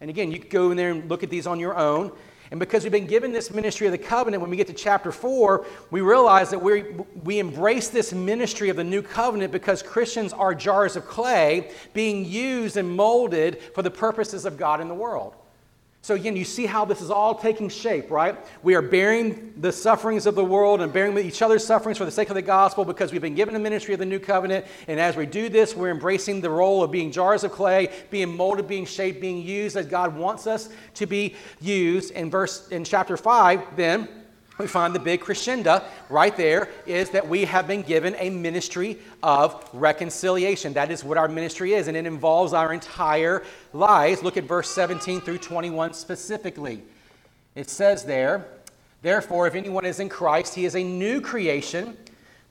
And 0.00 0.10
again, 0.10 0.32
you 0.32 0.38
could 0.38 0.50
go 0.50 0.70
in 0.70 0.76
there 0.76 0.90
and 0.90 1.08
look 1.08 1.22
at 1.22 1.30
these 1.30 1.46
on 1.46 1.60
your 1.60 1.76
own. 1.76 2.12
And 2.50 2.60
because 2.60 2.82
we've 2.82 2.92
been 2.92 3.06
given 3.06 3.32
this 3.32 3.50
ministry 3.50 3.86
of 3.86 3.92
the 3.92 3.98
covenant, 3.98 4.40
when 4.40 4.50
we 4.50 4.56
get 4.56 4.66
to 4.68 4.72
chapter 4.72 5.10
4, 5.10 5.66
we 5.90 6.00
realize 6.00 6.50
that 6.50 6.62
we 6.62 6.82
we 7.24 7.38
embrace 7.38 7.88
this 7.88 8.12
ministry 8.12 8.68
of 8.68 8.76
the 8.76 8.84
new 8.84 9.02
covenant 9.02 9.52
because 9.52 9.82
Christians 9.82 10.32
are 10.32 10.54
jars 10.54 10.96
of 10.96 11.06
clay 11.06 11.70
being 11.92 12.24
used 12.24 12.76
and 12.76 12.88
molded 12.88 13.60
for 13.74 13.82
the 13.82 13.90
purposes 13.90 14.44
of 14.44 14.56
God 14.56 14.80
in 14.80 14.88
the 14.88 14.94
world. 14.94 15.34
So, 16.06 16.14
again, 16.14 16.36
you 16.36 16.44
see 16.44 16.66
how 16.66 16.84
this 16.84 17.00
is 17.00 17.10
all 17.10 17.34
taking 17.34 17.68
shape, 17.68 18.12
right? 18.12 18.38
We 18.62 18.76
are 18.76 18.80
bearing 18.80 19.52
the 19.56 19.72
sufferings 19.72 20.26
of 20.26 20.36
the 20.36 20.44
world 20.44 20.80
and 20.80 20.92
bearing 20.92 21.18
each 21.18 21.42
other's 21.42 21.66
sufferings 21.66 21.98
for 21.98 22.04
the 22.04 22.12
sake 22.12 22.28
of 22.28 22.36
the 22.36 22.42
gospel 22.42 22.84
because 22.84 23.10
we've 23.10 23.20
been 23.20 23.34
given 23.34 23.52
the 23.52 23.58
ministry 23.58 23.92
of 23.92 23.98
the 23.98 24.06
new 24.06 24.20
covenant. 24.20 24.66
And 24.86 25.00
as 25.00 25.16
we 25.16 25.26
do 25.26 25.48
this, 25.48 25.74
we're 25.74 25.90
embracing 25.90 26.42
the 26.42 26.48
role 26.48 26.84
of 26.84 26.92
being 26.92 27.10
jars 27.10 27.42
of 27.42 27.50
clay, 27.50 27.92
being 28.08 28.36
molded, 28.36 28.68
being 28.68 28.86
shaped, 28.86 29.20
being 29.20 29.42
used 29.42 29.76
as 29.76 29.86
God 29.86 30.16
wants 30.16 30.46
us 30.46 30.68
to 30.94 31.06
be 31.06 31.34
used. 31.60 32.12
In 32.12 32.30
verse 32.30 32.68
in 32.68 32.84
chapter 32.84 33.16
5, 33.16 33.74
then 33.74 34.08
we 34.58 34.66
find 34.66 34.94
the 34.94 34.98
big 34.98 35.20
crescendo 35.20 35.82
right 36.08 36.34
there 36.36 36.68
is 36.86 37.10
that 37.10 37.28
we 37.28 37.44
have 37.44 37.66
been 37.66 37.82
given 37.82 38.16
a 38.18 38.30
ministry 38.30 38.98
of 39.22 39.68
reconciliation. 39.72 40.72
That 40.72 40.90
is 40.90 41.04
what 41.04 41.18
our 41.18 41.28
ministry 41.28 41.74
is, 41.74 41.88
and 41.88 41.96
it 41.96 42.06
involves 42.06 42.52
our 42.52 42.72
entire 42.72 43.42
lives. 43.72 44.22
Look 44.22 44.36
at 44.36 44.44
verse 44.44 44.70
17 44.70 45.20
through 45.20 45.38
21 45.38 45.92
specifically. 45.92 46.82
It 47.54 47.68
says 47.68 48.04
there, 48.04 48.46
Therefore, 49.02 49.46
if 49.46 49.54
anyone 49.54 49.84
is 49.84 50.00
in 50.00 50.08
Christ, 50.08 50.54
he 50.54 50.64
is 50.64 50.74
a 50.74 50.82
new 50.82 51.20
creation. 51.20 51.96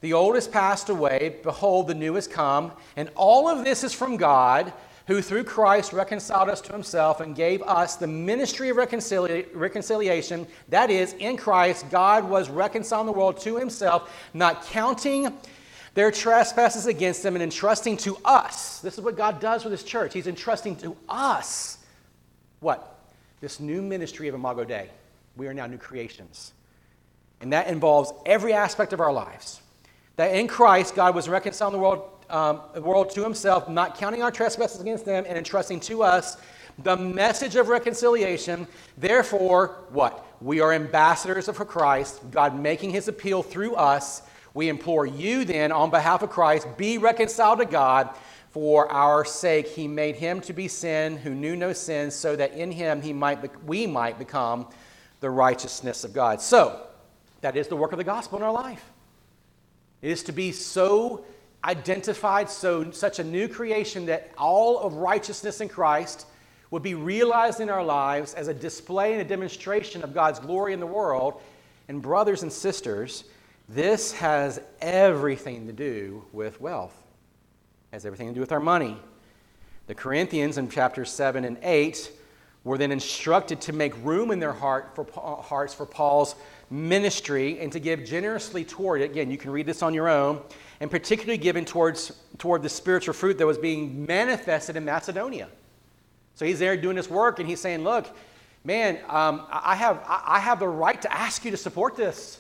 The 0.02 0.14
old 0.14 0.36
has 0.36 0.48
passed 0.48 0.90
away. 0.90 1.38
Behold, 1.44 1.88
the 1.88 1.96
new 1.96 2.14
has 2.14 2.28
come. 2.28 2.72
And 2.96 3.10
all 3.16 3.50
of 3.50 3.66
this 3.66 3.84
is 3.84 3.94
from 3.94 4.18
God 4.18 4.72
who 5.08 5.22
through 5.22 5.44
Christ 5.44 5.94
reconciled 5.94 6.50
us 6.50 6.62
to 6.62 6.74
himself 6.74 7.22
and 7.22 7.36
gave 7.36 7.62
us 7.64 7.96
the 7.96 8.08
ministry 8.08 8.70
of 8.70 8.78
reconcilia- 8.78 9.48
reconciliation. 9.54 10.48
That 10.70 10.90
is, 10.90 11.14
in 11.20 11.38
Christ, 11.38 11.90
God 11.92 12.28
was 12.28 12.50
reconciling 12.50 13.06
the 13.06 13.12
world 13.12 13.40
to 13.42 13.58
himself, 13.58 14.12
not 14.34 14.66
counting 14.66 15.38
their 15.94 16.12
trespasses 16.12 16.88
against 16.88 17.24
them 17.24 17.36
and 17.36 17.44
entrusting 17.44 17.98
to 17.98 18.18
us. 18.26 18.82
This 18.82 18.96
is 18.96 19.02
what 19.02 19.16
God 19.16 19.40
does 19.40 19.64
with 19.64 19.72
his 19.72 19.84
church. 19.84 20.14
He's 20.14 20.28
entrusting 20.28 20.76
to 20.78 20.98
us 21.08 21.78
what? 22.66 23.00
This 23.42 23.60
new 23.60 23.82
ministry 23.82 24.28
of 24.28 24.34
Imago 24.34 24.64
Dei. 24.64 24.90
We 25.38 25.48
are 25.48 25.54
now 25.54 25.68
new 25.68 25.78
creations. 25.78 26.52
And 27.42 27.54
that 27.54 27.68
involves 27.68 28.12
every 28.26 28.54
aspect 28.54 28.92
of 28.92 29.00
our 29.00 29.14
lives. 29.14 29.62
That 30.16 30.36
in 30.36 30.48
Christ, 30.48 30.96
God 30.96 31.14
was 31.14 31.30
reconciling 31.30 31.74
the 31.74 31.80
world 31.80 32.10
um, 32.30 32.62
the 32.74 32.82
world 32.82 33.10
to 33.12 33.24
himself, 33.24 33.70
not 33.70 33.98
counting 33.98 34.22
our 34.22 34.32
trespasses 34.32 34.82
against 34.82 35.06
them, 35.06 35.26
and 35.28 35.38
entrusting 35.38 35.80
to 35.82 36.04
us 36.04 36.38
the 36.84 36.96
message 36.96 37.56
of 37.56 37.70
reconciliation. 37.70 38.68
Therefore, 38.98 39.78
what? 39.90 40.26
We 40.42 40.60
are 40.60 40.74
ambassadors 40.74 41.48
of 41.48 41.58
Christ, 41.68 42.22
God 42.32 42.60
making 42.60 42.92
his 42.92 43.08
appeal 43.08 43.42
through 43.42 43.76
us. 43.76 44.22
We 44.54 44.70
implore 44.70 45.06
you 45.06 45.46
then, 45.46 45.72
on 45.72 45.90
behalf 45.90 46.22
of 46.22 46.30
Christ, 46.30 46.68
be 46.78 46.98
reconciled 46.98 47.60
to 47.60 47.66
God. 47.66 48.10
For 48.50 48.90
our 48.90 49.26
sake, 49.26 49.68
he 49.68 49.86
made 49.86 50.16
him 50.16 50.40
to 50.42 50.54
be 50.54 50.70
sin 50.70 51.18
who 51.18 51.32
knew 51.32 51.58
no 51.58 51.74
sin, 51.74 52.10
so 52.10 52.38
that 52.38 52.54
in 52.54 52.72
him 52.72 53.02
he 53.02 53.12
might 53.12 53.42
be- 53.42 53.50
we 53.66 53.86
might 53.86 54.18
become 54.18 54.68
the 55.20 55.30
righteousness 55.30 56.06
of 56.06 56.14
God. 56.14 56.42
So, 56.42 56.82
that 57.42 57.58
is 57.58 57.68
the 57.68 57.76
work 57.76 57.92
of 57.92 57.98
the 57.98 58.04
gospel 58.06 58.38
in 58.38 58.44
our 58.44 58.54
life. 58.54 58.92
It 60.02 60.10
is 60.10 60.24
to 60.24 60.32
be 60.32 60.52
so 60.52 61.26
identified, 61.66 62.50
so 62.50 62.92
such 62.92 63.20
a 63.20 63.24
new 63.24 63.48
creation 63.48 64.06
that 64.06 64.32
all 64.38 64.80
of 64.80 64.94
righteousness 64.94 65.60
in 65.60 65.68
Christ 65.68 66.28
would 66.72 66.84
be 66.84 66.94
realized 66.94 67.60
in 67.60 67.70
our 67.70 67.84
lives 67.84 68.34
as 68.34 68.48
a 68.48 68.54
display 68.54 69.14
and 69.14 69.22
a 69.22 69.26
demonstration 69.26 70.04
of 70.04 70.14
God's 70.14 70.40
glory 70.40 70.74
in 70.74 70.80
the 70.80 70.86
world. 70.86 71.42
And, 71.88 72.02
brothers 72.02 72.44
and 72.44 72.52
sisters, 72.52 73.26
this 73.68 74.12
has 74.14 74.62
everything 74.82 75.68
to 75.68 75.74
do 75.74 76.24
with 76.32 76.62
wealth, 76.62 76.96
it 77.92 77.96
has 77.96 78.06
everything 78.06 78.30
to 78.30 78.34
do 78.34 78.42
with 78.42 78.52
our 78.52 78.60
money. 78.60 78.98
The 79.88 79.96
Corinthians 79.96 80.58
in 80.58 80.70
chapters 80.70 81.12
7 81.12 81.46
and 81.46 81.58
8 81.62 82.12
were 82.64 82.78
then 82.80 82.92
instructed 82.92 83.62
to 83.62 83.74
make 83.74 83.94
room 84.04 84.32
in 84.32 84.40
their 84.40 84.54
heart 84.54 84.96
for, 84.96 85.06
hearts 85.42 85.74
for 85.74 85.86
Paul's 85.86 86.36
ministry 86.72 87.60
and 87.60 87.72
to 87.72 87.80
give 87.80 88.04
generously 88.04 88.66
toward 88.66 89.02
it. 89.02 89.12
Again, 89.12 89.30
you 89.30 89.38
can 89.38 89.52
read 89.52 89.68
this 89.68 89.84
on 89.84 89.94
your 89.94 90.10
own, 90.10 90.42
and 90.80 90.92
particularly 90.92 91.38
given 91.38 91.66
towards, 91.66 92.12
toward 92.38 92.64
the 92.64 92.70
spiritual 92.70 93.14
fruit 93.14 93.38
that 93.38 93.48
was 93.48 93.58
being 93.58 94.06
manifested 94.06 94.76
in 94.76 94.86
Macedonia. 94.86 95.48
So 96.36 96.46
he's 96.46 96.60
there 96.60 96.76
doing 96.76 96.96
this 96.96 97.10
work, 97.10 97.40
and 97.40 97.48
he's 97.48 97.62
saying, 97.62 97.84
Look, 97.84 98.08
man, 98.64 99.00
um, 99.08 99.46
I, 99.50 99.76
have, 99.76 100.04
I 100.08 100.40
have 100.40 100.60
the 100.60 100.68
right 100.68 101.02
to 101.02 101.12
ask 101.12 101.46
you 101.46 101.52
to 101.52 101.58
support 101.58 101.96
this. 101.96 102.40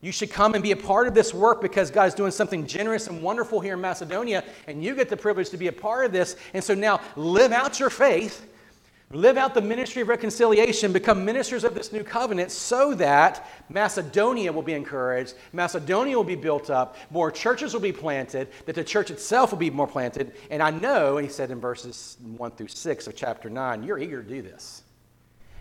You 0.00 0.12
should 0.12 0.30
come 0.30 0.54
and 0.54 0.62
be 0.62 0.70
a 0.70 0.76
part 0.76 1.08
of 1.08 1.14
this 1.14 1.34
work 1.34 1.60
because 1.60 1.90
God 1.90 2.06
is 2.06 2.14
doing 2.14 2.30
something 2.30 2.66
generous 2.66 3.08
and 3.08 3.20
wonderful 3.20 3.58
here 3.58 3.74
in 3.74 3.80
Macedonia, 3.80 4.44
and 4.68 4.84
you 4.84 4.94
get 4.94 5.08
the 5.08 5.16
privilege 5.16 5.50
to 5.50 5.56
be 5.56 5.66
a 5.66 5.72
part 5.72 6.04
of 6.04 6.12
this. 6.12 6.36
And 6.54 6.62
so 6.62 6.74
now 6.74 7.00
live 7.16 7.50
out 7.50 7.80
your 7.80 7.90
faith 7.90 8.46
Live 9.10 9.38
out 9.38 9.54
the 9.54 9.62
ministry 9.62 10.02
of 10.02 10.08
reconciliation, 10.08 10.92
become 10.92 11.24
ministers 11.24 11.64
of 11.64 11.74
this 11.74 11.92
new 11.92 12.04
covenant 12.04 12.50
so 12.50 12.92
that 12.92 13.48
Macedonia 13.70 14.52
will 14.52 14.62
be 14.62 14.74
encouraged, 14.74 15.32
Macedonia 15.54 16.14
will 16.14 16.24
be 16.24 16.34
built 16.34 16.68
up, 16.68 16.94
more 17.10 17.30
churches 17.30 17.72
will 17.72 17.80
be 17.80 17.92
planted, 17.92 18.48
that 18.66 18.74
the 18.74 18.84
church 18.84 19.10
itself 19.10 19.50
will 19.50 19.58
be 19.58 19.70
more 19.70 19.86
planted. 19.86 20.32
And 20.50 20.62
I 20.62 20.70
know, 20.70 21.16
he 21.16 21.28
said 21.28 21.50
in 21.50 21.58
verses 21.58 22.18
1 22.36 22.50
through 22.50 22.68
6 22.68 23.06
of 23.06 23.16
chapter 23.16 23.48
9, 23.48 23.82
you're 23.82 23.98
eager 23.98 24.22
to 24.22 24.28
do 24.28 24.42
this. 24.42 24.82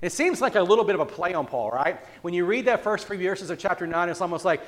It 0.01 0.11
seems 0.11 0.41
like 0.41 0.55
a 0.55 0.61
little 0.61 0.83
bit 0.83 0.95
of 0.95 1.01
a 1.01 1.05
play 1.05 1.33
on 1.33 1.45
Paul, 1.45 1.71
right? 1.71 2.01
When 2.23 2.33
you 2.33 2.45
read 2.45 2.65
that 2.65 2.83
first 2.83 3.07
three 3.07 3.23
verses 3.25 3.49
of 3.49 3.57
chapter 3.57 3.87
9, 3.87 4.09
it's 4.09 4.19
almost 4.19 4.43
like, 4.43 4.61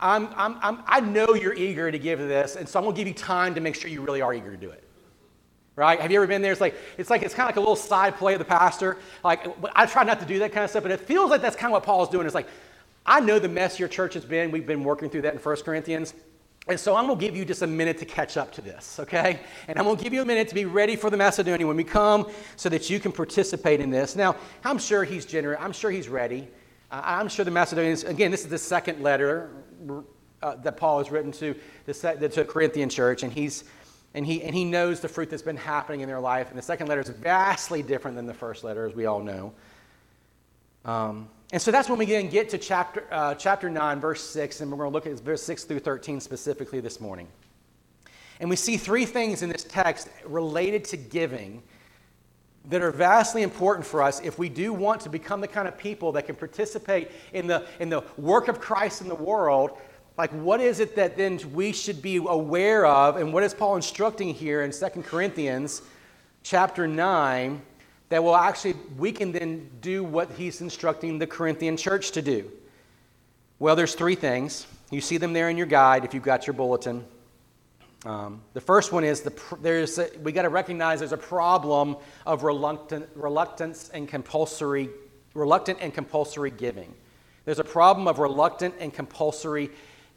I'm, 0.00 0.28
I'm, 0.36 0.56
I'm, 0.62 0.82
i 0.86 1.00
know 1.00 1.34
you're 1.34 1.52
eager 1.52 1.92
to 1.92 1.98
give 1.98 2.18
this, 2.18 2.56
and 2.56 2.66
so 2.66 2.78
I'm 2.78 2.84
going 2.84 2.96
to 2.96 2.98
give 2.98 3.08
you 3.08 3.14
time 3.14 3.54
to 3.56 3.60
make 3.60 3.74
sure 3.74 3.90
you 3.90 4.00
really 4.00 4.22
are 4.22 4.32
eager 4.32 4.50
to 4.50 4.56
do 4.56 4.70
it 4.70 4.82
right? 5.76 6.00
Have 6.00 6.10
you 6.10 6.18
ever 6.18 6.26
been 6.26 6.42
there? 6.42 6.52
It's 6.52 6.60
like 6.60 6.74
it's 6.98 7.10
like 7.10 7.22
it's 7.22 7.34
kind 7.34 7.48
of 7.48 7.54
like 7.54 7.56
a 7.56 7.60
little 7.60 7.76
side 7.76 8.16
play 8.16 8.34
of 8.34 8.38
the 8.38 8.44
pastor. 8.44 8.98
Like 9.24 9.46
I 9.74 9.86
try 9.86 10.04
not 10.04 10.20
to 10.20 10.26
do 10.26 10.38
that 10.40 10.52
kind 10.52 10.64
of 10.64 10.70
stuff, 10.70 10.82
but 10.82 10.92
it 10.92 11.00
feels 11.00 11.30
like 11.30 11.42
that's 11.42 11.56
kind 11.56 11.70
of 11.70 11.72
what 11.72 11.84
Paul 11.84 12.02
is 12.02 12.08
doing. 12.08 12.26
It's 12.26 12.34
like 12.34 12.48
I 13.04 13.20
know 13.20 13.38
the 13.38 13.48
mess 13.48 13.78
your 13.78 13.88
church 13.88 14.14
has 14.14 14.24
been. 14.24 14.50
We've 14.50 14.66
been 14.66 14.84
working 14.84 15.10
through 15.10 15.22
that 15.22 15.34
in 15.34 15.40
1 15.40 15.56
Corinthians. 15.56 16.14
And 16.68 16.78
so 16.78 16.94
I'm 16.94 17.06
going 17.06 17.18
to 17.18 17.24
give 17.24 17.36
you 17.36 17.44
just 17.44 17.62
a 17.62 17.66
minute 17.66 17.98
to 17.98 18.04
catch 18.04 18.36
up 18.36 18.52
to 18.52 18.60
this, 18.60 19.00
okay? 19.00 19.40
And 19.66 19.76
I'm 19.76 19.84
going 19.84 19.96
to 19.96 20.04
give 20.04 20.12
you 20.12 20.22
a 20.22 20.24
minute 20.24 20.46
to 20.48 20.54
be 20.54 20.64
ready 20.64 20.94
for 20.94 21.10
the 21.10 21.16
Macedonian 21.16 21.66
when 21.66 21.76
we 21.76 21.82
come 21.82 22.30
so 22.54 22.68
that 22.68 22.88
you 22.88 23.00
can 23.00 23.10
participate 23.10 23.80
in 23.80 23.90
this. 23.90 24.14
Now, 24.14 24.36
I'm 24.64 24.78
sure 24.78 25.02
he's 25.02 25.26
generous. 25.26 25.58
I'm 25.60 25.72
sure 25.72 25.90
he's 25.90 26.08
ready. 26.08 26.46
Uh, 26.92 27.00
I'm 27.04 27.26
sure 27.26 27.44
the 27.44 27.50
Macedonians, 27.50 28.04
again, 28.04 28.30
this 28.30 28.42
is 28.42 28.48
the 28.48 28.58
second 28.58 29.02
letter 29.02 29.50
uh, 30.40 30.54
that 30.56 30.76
Paul 30.76 30.98
has 30.98 31.10
written 31.10 31.32
to 31.32 31.56
the, 31.86 31.94
to 31.94 32.28
the 32.28 32.44
Corinthian 32.44 32.88
church, 32.88 33.24
and 33.24 33.32
he's 33.32 33.64
and 34.14 34.26
he, 34.26 34.42
and 34.42 34.54
he 34.54 34.64
knows 34.64 35.00
the 35.00 35.08
fruit 35.08 35.30
that's 35.30 35.42
been 35.42 35.56
happening 35.56 36.00
in 36.00 36.08
their 36.08 36.20
life. 36.20 36.50
And 36.50 36.58
the 36.58 36.62
second 36.62 36.88
letter 36.88 37.00
is 37.00 37.08
vastly 37.08 37.82
different 37.82 38.16
than 38.16 38.26
the 38.26 38.34
first 38.34 38.62
letter, 38.62 38.86
as 38.86 38.94
we 38.94 39.06
all 39.06 39.20
know. 39.20 39.52
Um, 40.84 41.28
and 41.52 41.60
so 41.60 41.70
that's 41.70 41.88
when 41.88 41.98
we 41.98 42.04
again 42.04 42.28
get 42.28 42.48
to 42.50 42.58
chapter, 42.58 43.06
uh, 43.10 43.34
chapter 43.34 43.70
9, 43.70 44.00
verse 44.00 44.22
6, 44.22 44.60
and 44.60 44.70
we're 44.70 44.78
going 44.78 44.90
to 44.90 44.94
look 44.94 45.06
at 45.06 45.24
verse 45.24 45.42
6 45.42 45.64
through 45.64 45.78
13 45.80 46.20
specifically 46.20 46.80
this 46.80 47.00
morning. 47.00 47.28
And 48.40 48.50
we 48.50 48.56
see 48.56 48.76
three 48.76 49.04
things 49.04 49.42
in 49.42 49.50
this 49.50 49.64
text 49.64 50.08
related 50.24 50.84
to 50.86 50.96
giving 50.96 51.62
that 52.68 52.80
are 52.80 52.90
vastly 52.90 53.42
important 53.42 53.86
for 53.86 54.02
us 54.02 54.20
if 54.20 54.38
we 54.38 54.48
do 54.48 54.72
want 54.72 55.00
to 55.02 55.08
become 55.08 55.40
the 55.40 55.48
kind 55.48 55.66
of 55.66 55.76
people 55.76 56.12
that 56.12 56.26
can 56.26 56.34
participate 56.34 57.10
in 57.32 57.46
the, 57.46 57.66
in 57.80 57.88
the 57.88 58.02
work 58.16 58.48
of 58.48 58.60
Christ 58.60 59.00
in 59.00 59.08
the 59.08 59.14
world 59.14 59.78
like 60.18 60.30
what 60.32 60.60
is 60.60 60.80
it 60.80 60.96
that 60.96 61.16
then 61.16 61.40
we 61.52 61.72
should 61.72 62.02
be 62.02 62.16
aware 62.16 62.84
of 62.86 63.16
and 63.16 63.32
what 63.32 63.42
is 63.42 63.54
paul 63.54 63.76
instructing 63.76 64.34
here 64.34 64.62
in 64.62 64.70
2 64.70 64.86
corinthians 65.02 65.82
chapter 66.42 66.86
9 66.86 67.62
that 68.12 68.22
will 68.22 68.36
actually 68.36 68.74
we 68.98 69.10
can 69.10 69.32
then 69.32 69.70
do 69.80 70.04
what 70.04 70.30
he's 70.32 70.60
instructing 70.60 71.18
the 71.18 71.26
corinthian 71.26 71.78
church 71.78 72.10
to 72.10 72.20
do? 72.20 72.50
Well 73.58 73.74
there's 73.74 73.94
three 73.94 74.16
things. 74.16 74.66
You 74.90 75.00
see 75.00 75.16
them 75.16 75.32
there 75.32 75.48
in 75.48 75.56
your 75.56 75.66
guide 75.66 76.04
if 76.04 76.12
you've 76.12 76.22
got 76.22 76.46
your 76.46 76.52
bulletin. 76.52 77.06
Um, 78.04 78.42
the 78.52 78.60
first 78.60 78.92
one 78.92 79.02
is 79.02 79.22
the, 79.22 79.32
there's 79.62 79.98
a, 79.98 80.10
we 80.22 80.30
got 80.30 80.42
to 80.42 80.50
recognize 80.50 80.98
there's 80.98 81.12
a 81.12 81.16
problem 81.16 81.96
of 82.26 82.42
reluctant, 82.42 83.08
reluctance 83.14 83.88
and 83.94 84.06
compulsory 84.06 84.90
reluctant 85.32 85.78
and 85.80 85.94
compulsory 85.94 86.50
giving. 86.50 86.92
There's 87.46 87.60
a 87.60 87.64
problem 87.64 88.06
of 88.08 88.18
reluctant 88.18 88.74
and 88.78 88.92
compulsory 88.92 89.70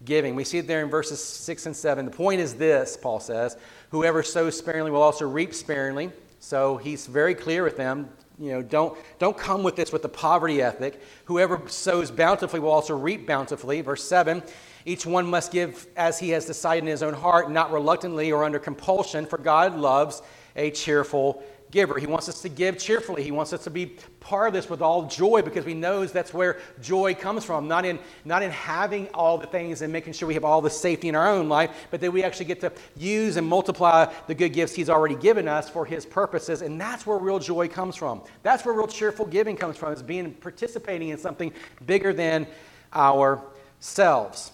giving. 0.05 0.35
We 0.35 0.43
see 0.43 0.59
it 0.59 0.67
there 0.67 0.83
in 0.83 0.89
verses 0.89 1.23
6 1.23 1.65
and 1.65 1.75
7. 1.75 2.05
The 2.05 2.11
point 2.11 2.41
is 2.41 2.53
this, 2.53 2.97
Paul 2.97 3.19
says 3.19 3.57
whoever 3.89 4.23
sows 4.23 4.57
sparingly 4.57 4.91
will 4.91 5.01
also 5.01 5.27
reap 5.27 5.53
sparingly. 5.53 6.11
So 6.39 6.77
he's 6.77 7.07
very 7.07 7.33
clear 7.33 7.63
with 7.63 7.77
them. 7.77 8.09
You 8.37 8.51
know, 8.51 8.61
don't, 8.61 8.97
don't 9.17 9.37
come 9.37 9.63
with 9.63 9.75
this 9.75 9.91
with 9.91 10.01
the 10.01 10.09
poverty 10.09 10.61
ethic. 10.61 11.01
Whoever 11.25 11.67
sows 11.67 12.11
bountifully 12.11 12.59
will 12.59 12.71
also 12.71 12.95
reap 12.95 13.25
bountifully. 13.25 13.81
Verse 13.81 14.03
7 14.03 14.43
Each 14.85 15.05
one 15.05 15.25
must 15.25 15.51
give 15.51 15.87
as 15.95 16.19
he 16.19 16.29
has 16.31 16.45
decided 16.45 16.83
in 16.83 16.89
his 16.89 17.01
own 17.01 17.13
heart, 17.13 17.49
not 17.49 17.71
reluctantly 17.71 18.31
or 18.31 18.43
under 18.43 18.59
compulsion, 18.59 19.25
for 19.25 19.37
God 19.37 19.77
loves 19.77 20.21
a 20.55 20.71
cheerful 20.71 21.43
giver. 21.71 21.97
He 21.99 22.07
wants 22.07 22.29
us 22.29 22.41
to 22.41 22.49
give 22.49 22.77
cheerfully. 22.77 23.23
He 23.23 23.31
wants 23.31 23.53
us 23.53 23.63
to 23.65 23.69
be 23.69 23.97
part 24.19 24.47
of 24.47 24.53
this 24.53 24.69
with 24.69 24.81
all 24.81 25.07
joy 25.07 25.41
because 25.41 25.65
we 25.65 25.73
knows 25.73 26.11
that's 26.11 26.33
where 26.33 26.59
joy 26.81 27.13
comes 27.13 27.43
from. 27.43 27.67
Not 27.67 27.85
in, 27.85 27.99
not 28.23 28.43
in 28.43 28.51
having 28.51 29.07
all 29.09 29.37
the 29.37 29.47
things 29.47 29.81
and 29.81 29.91
making 29.91 30.13
sure 30.13 30.27
we 30.27 30.33
have 30.33 30.45
all 30.45 30.61
the 30.61 30.69
safety 30.69 31.09
in 31.09 31.15
our 31.15 31.27
own 31.27 31.49
life, 31.49 31.87
but 31.91 32.01
that 32.01 32.11
we 32.11 32.23
actually 32.23 32.45
get 32.45 32.61
to 32.61 32.71
use 32.95 33.37
and 33.37 33.45
multiply 33.47 34.11
the 34.27 34.35
good 34.35 34.53
gifts 34.53 34.73
He's 34.73 34.89
already 34.89 35.15
given 35.15 35.47
us 35.47 35.69
for 35.69 35.85
His 35.85 36.05
purposes. 36.05 36.61
And 36.61 36.79
that's 36.79 37.05
where 37.05 37.17
real 37.17 37.39
joy 37.39 37.67
comes 37.67 37.95
from. 37.95 38.21
That's 38.43 38.65
where 38.65 38.73
real 38.73 38.87
cheerful 38.87 39.25
giving 39.25 39.55
comes 39.55 39.77
from, 39.77 39.93
is 39.93 40.01
being 40.01 40.33
participating 40.33 41.09
in 41.09 41.17
something 41.17 41.51
bigger 41.85 42.13
than 42.13 42.47
ourselves. 42.93 44.51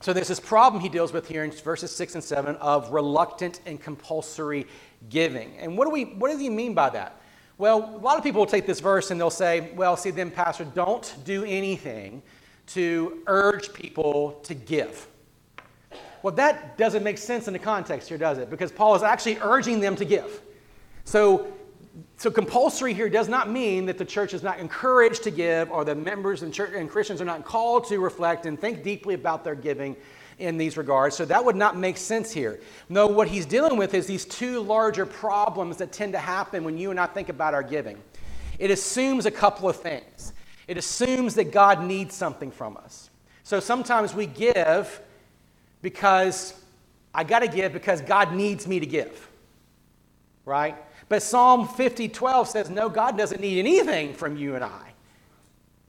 So 0.00 0.12
there's 0.12 0.28
this 0.28 0.38
problem 0.38 0.80
he 0.80 0.88
deals 0.88 1.12
with 1.12 1.26
here 1.26 1.42
in 1.42 1.50
verses 1.50 1.94
6 1.94 2.14
and 2.14 2.24
7 2.24 2.54
of 2.56 2.92
reluctant 2.92 3.60
and 3.66 3.80
compulsory 3.80 4.66
giving. 5.08 5.56
And 5.58 5.76
what, 5.76 5.86
do 5.86 5.90
we, 5.90 6.04
what 6.04 6.30
does 6.30 6.40
he 6.40 6.50
mean 6.50 6.74
by 6.74 6.90
that? 6.90 7.20
Well, 7.56 7.92
a 7.96 7.98
lot 7.98 8.16
of 8.16 8.22
people 8.22 8.40
will 8.40 8.46
take 8.46 8.66
this 8.66 8.80
verse 8.80 9.10
and 9.10 9.20
they'll 9.20 9.30
say, 9.30 9.72
well, 9.74 9.96
see, 9.96 10.10
then, 10.10 10.30
Pastor, 10.30 10.64
don't 10.64 11.14
do 11.24 11.44
anything 11.44 12.22
to 12.68 13.22
urge 13.26 13.72
people 13.72 14.32
to 14.44 14.54
give. 14.54 15.08
Well, 16.22 16.34
that 16.34 16.76
doesn't 16.78 17.02
make 17.02 17.18
sense 17.18 17.46
in 17.46 17.52
the 17.52 17.58
context 17.58 18.08
here, 18.08 18.18
does 18.18 18.38
it? 18.38 18.50
Because 18.50 18.70
Paul 18.70 18.94
is 18.94 19.02
actually 19.02 19.38
urging 19.40 19.80
them 19.80 19.96
to 19.96 20.04
give. 20.04 20.42
So, 21.04 21.52
so 22.16 22.30
compulsory 22.30 22.92
here 22.92 23.08
does 23.08 23.28
not 23.28 23.50
mean 23.50 23.86
that 23.86 23.98
the 23.98 24.04
church 24.04 24.34
is 24.34 24.42
not 24.42 24.58
encouraged 24.58 25.22
to 25.24 25.30
give 25.30 25.70
or 25.70 25.84
the 25.84 25.94
members 25.94 26.42
and, 26.42 26.52
church, 26.52 26.72
and 26.74 26.90
Christians 26.90 27.20
are 27.20 27.24
not 27.24 27.44
called 27.44 27.88
to 27.88 27.98
reflect 27.98 28.46
and 28.46 28.60
think 28.60 28.82
deeply 28.82 29.14
about 29.14 29.44
their 29.44 29.54
giving 29.54 29.96
in 30.38 30.56
these 30.56 30.76
regards. 30.76 31.16
So 31.16 31.24
that 31.24 31.44
would 31.44 31.56
not 31.56 31.76
make 31.76 31.96
sense 31.96 32.32
here. 32.32 32.60
No, 32.88 33.06
what 33.06 33.28
he's 33.28 33.46
dealing 33.46 33.76
with 33.76 33.94
is 33.94 34.06
these 34.06 34.24
two 34.24 34.60
larger 34.60 35.04
problems 35.04 35.78
that 35.78 35.92
tend 35.92 36.12
to 36.12 36.18
happen 36.18 36.64
when 36.64 36.78
you 36.78 36.90
and 36.90 37.00
I 37.00 37.06
think 37.06 37.28
about 37.28 37.54
our 37.54 37.62
giving. 37.62 37.98
It 38.58 38.70
assumes 38.70 39.26
a 39.26 39.30
couple 39.30 39.68
of 39.68 39.76
things. 39.76 40.32
It 40.66 40.76
assumes 40.76 41.34
that 41.34 41.52
God 41.52 41.82
needs 41.82 42.14
something 42.14 42.50
from 42.50 42.76
us. 42.76 43.10
So 43.42 43.60
sometimes 43.60 44.14
we 44.14 44.26
give 44.26 45.00
because 45.80 46.54
I 47.14 47.24
got 47.24 47.40
to 47.40 47.48
give 47.48 47.72
because 47.72 48.00
God 48.00 48.34
needs 48.34 48.66
me 48.66 48.80
to 48.80 48.86
give. 48.86 49.28
Right? 50.44 50.76
But 51.08 51.22
Psalm 51.22 51.66
50 51.66 52.08
12 52.08 52.48
says, 52.48 52.70
No, 52.70 52.88
God 52.88 53.16
doesn't 53.16 53.40
need 53.40 53.58
anything 53.58 54.14
from 54.14 54.36
you 54.36 54.54
and 54.54 54.64
I. 54.64 54.87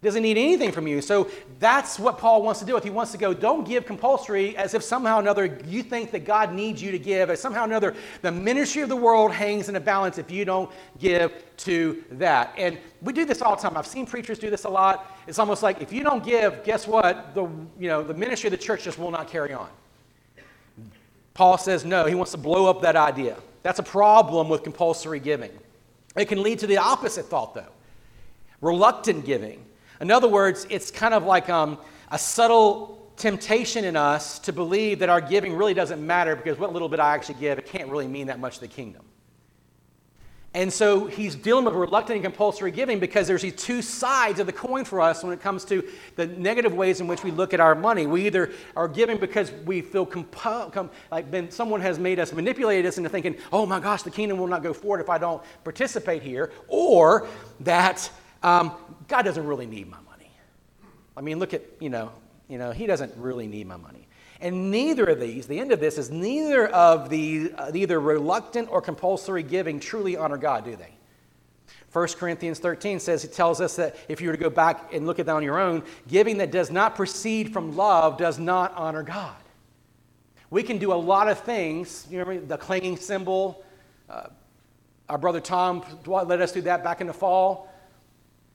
doesn't 0.01 0.23
need 0.23 0.37
anything 0.37 0.71
from 0.71 0.87
you. 0.87 1.01
So 1.01 1.29
that's 1.59 1.99
what 1.99 2.17
Paul 2.17 2.41
wants 2.41 2.61
to 2.61 2.65
do. 2.65 2.77
If 2.77 2.83
he 2.83 2.89
wants 2.89 3.11
to 3.11 3.17
go, 3.17 3.33
don't 3.33 3.67
give 3.67 3.85
compulsory 3.85 4.55
as 4.55 4.73
if 4.73 4.81
somehow 4.81 5.17
or 5.17 5.19
another 5.19 5.59
you 5.65 5.83
think 5.83 6.11
that 6.11 6.25
God 6.25 6.53
needs 6.53 6.81
you 6.81 6.91
to 6.91 6.99
give, 6.99 7.29
as 7.29 7.41
somehow 7.41 7.63
or 7.63 7.65
another 7.65 7.95
the 8.21 8.31
ministry 8.31 8.81
of 8.81 8.87
the 8.87 8.95
world 8.95 9.33
hangs 9.33 9.67
in 9.67 9.75
a 9.75 9.79
balance 9.79 10.17
if 10.17 10.31
you 10.31 10.45
don't 10.45 10.71
give 10.99 11.43
to 11.57 12.03
that. 12.11 12.53
And 12.57 12.77
we 13.01 13.11
do 13.11 13.25
this 13.25 13.41
all 13.41 13.57
the 13.57 13.61
time. 13.61 13.75
I've 13.75 13.87
seen 13.87 14.05
preachers 14.05 14.39
do 14.39 14.49
this 14.49 14.63
a 14.63 14.69
lot. 14.69 15.17
It's 15.27 15.39
almost 15.39 15.63
like 15.63 15.81
if 15.81 15.91
you 15.91 16.03
don't 16.03 16.23
give, 16.23 16.63
guess 16.63 16.87
what? 16.87 17.35
The, 17.35 17.43
you 17.77 17.89
know, 17.89 18.01
the 18.01 18.13
ministry 18.13 18.47
of 18.47 18.51
the 18.51 18.57
church 18.57 18.83
just 18.83 18.97
will 18.97 19.11
not 19.11 19.27
carry 19.27 19.53
on. 19.53 19.69
Paul 21.33 21.57
says 21.57 21.83
no, 21.83 22.05
he 22.05 22.15
wants 22.15 22.31
to 22.31 22.37
blow 22.37 22.69
up 22.69 22.81
that 22.81 22.95
idea. 22.95 23.37
That's 23.63 23.79
a 23.79 23.83
problem 23.83 24.47
with 24.47 24.63
compulsory 24.63 25.19
giving. 25.19 25.51
It 26.15 26.25
can 26.25 26.41
lead 26.41 26.59
to 26.59 26.67
the 26.67 26.77
opposite 26.77 27.25
thought, 27.25 27.53
though 27.53 27.67
reluctant 28.61 29.25
giving 29.25 29.63
in 30.01 30.11
other 30.11 30.27
words, 30.27 30.65
it's 30.69 30.91
kind 30.91 31.13
of 31.13 31.23
like 31.23 31.49
um, 31.49 31.77
a 32.11 32.17
subtle 32.17 33.11
temptation 33.17 33.83
in 33.83 33.97
us 33.97 34.39
to 34.39 34.53
believe 34.53 34.99
that 34.99 35.09
our 35.09 35.21
giving 35.21 35.53
really 35.53 35.73
doesn't 35.73 36.05
matter 36.05 36.35
because 36.35 36.57
what 36.57 36.71
little 36.71 36.89
bit 36.89 36.99
I 36.99 37.13
actually 37.13 37.39
give, 37.39 37.59
it 37.59 37.65
can't 37.65 37.89
really 37.89 38.07
mean 38.07 38.27
that 38.27 38.39
much 38.39 38.55
to 38.55 38.61
the 38.61 38.67
kingdom. 38.67 39.03
And 40.53 40.73
so 40.73 41.05
he's 41.05 41.35
dealing 41.35 41.65
with 41.65 41.75
reluctant 41.75 42.15
and 42.15 42.23
compulsory 42.23 42.71
giving 42.71 42.99
because 42.99 43.27
there's 43.27 43.43
these 43.43 43.55
two 43.55 43.83
sides 43.83 44.39
of 44.39 44.47
the 44.47 44.53
coin 44.53 44.83
for 44.83 44.99
us 44.99 45.23
when 45.23 45.31
it 45.31 45.41
comes 45.41 45.63
to 45.65 45.87
the 46.15 46.25
negative 46.25 46.73
ways 46.73 47.01
in 47.01 47.07
which 47.07 47.23
we 47.23 47.29
look 47.29 47.53
at 47.53 47.59
our 47.59 47.75
money. 47.75 48.07
We 48.07 48.25
either 48.25 48.51
are 48.75 48.87
giving 48.87 49.19
because 49.19 49.51
we 49.65 49.81
feel 49.81 50.07
compelled, 50.07 50.73
com- 50.73 50.89
like 51.11 51.29
been, 51.29 51.51
someone 51.51 51.81
has 51.81 51.99
made 51.99 52.19
us, 52.19 52.33
manipulate 52.33 52.83
us 52.87 52.97
into 52.97 53.11
thinking, 53.11 53.35
oh 53.53 53.67
my 53.67 53.79
gosh, 53.79 54.01
the 54.01 54.09
kingdom 54.09 54.39
will 54.39 54.47
not 54.47 54.63
go 54.63 54.73
forward 54.73 55.01
if 55.01 55.09
I 55.09 55.19
don't 55.19 55.43
participate 55.63 56.23
here, 56.23 56.51
or 56.67 57.27
that 57.59 58.09
um, 58.43 58.73
God 59.07 59.23
doesn't 59.23 59.45
really 59.45 59.65
need 59.65 59.89
my 59.89 59.99
money. 60.09 60.31
I 61.17 61.21
mean, 61.21 61.39
look 61.39 61.53
at, 61.53 61.63
you 61.79 61.89
know, 61.89 62.11
you 62.47 62.57
know, 62.57 62.71
he 62.71 62.85
doesn't 62.87 63.15
really 63.17 63.47
need 63.47 63.67
my 63.67 63.77
money. 63.77 64.07
And 64.41 64.71
neither 64.71 65.05
of 65.05 65.19
these, 65.19 65.47
the 65.47 65.59
end 65.59 65.71
of 65.71 65.79
this 65.79 65.97
is 65.97 66.09
neither 66.09 66.67
of 66.67 67.09
the 67.09 67.51
uh, 67.57 67.71
either 67.73 67.99
reluctant 67.99 68.69
or 68.71 68.81
compulsory 68.81 69.43
giving 69.43 69.79
truly 69.79 70.15
honor 70.15 70.37
God, 70.37 70.63
do 70.63 70.75
they? 70.75 70.93
1 71.91 72.07
Corinthians 72.19 72.59
13 72.59 72.99
says, 72.99 73.23
it 73.23 73.33
tells 73.33 73.59
us 73.59 73.75
that 73.75 73.95
if 74.07 74.21
you 74.21 74.27
were 74.27 74.35
to 74.35 74.39
go 74.39 74.49
back 74.49 74.93
and 74.93 75.07
look 75.07 75.19
at 75.19 75.25
that 75.25 75.35
on 75.35 75.43
your 75.43 75.59
own, 75.59 75.83
giving 76.07 76.37
that 76.37 76.51
does 76.51 76.69
not 76.69 76.95
proceed 76.95 77.51
from 77.51 77.75
love 77.75 78.17
does 78.17 78.37
not 78.37 78.73
honor 78.75 79.03
God. 79.03 79.35
We 80.51 80.63
can 80.63 80.77
do 80.77 80.93
a 80.93 80.95
lot 80.95 81.27
of 81.27 81.39
things. 81.39 82.07
You 82.09 82.19
remember 82.19 82.45
the 82.45 82.57
clanging 82.57 82.97
cymbal? 82.97 83.63
Uh, 84.09 84.27
our 85.07 85.17
brother 85.17 85.39
Tom 85.39 85.83
led 86.05 86.41
us 86.41 86.51
through 86.51 86.63
that 86.63 86.83
back 86.83 87.01
in 87.01 87.07
the 87.07 87.13
fall. 87.13 87.68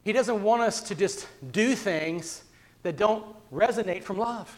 He 0.04 0.12
doesn't 0.12 0.42
want 0.42 0.62
us 0.62 0.82
to 0.82 0.94
just 0.94 1.26
do 1.50 1.75
things 1.75 2.44
that 2.82 2.96
don't 2.96 3.25
resonate 3.52 4.02
from 4.02 4.18
love. 4.18 4.54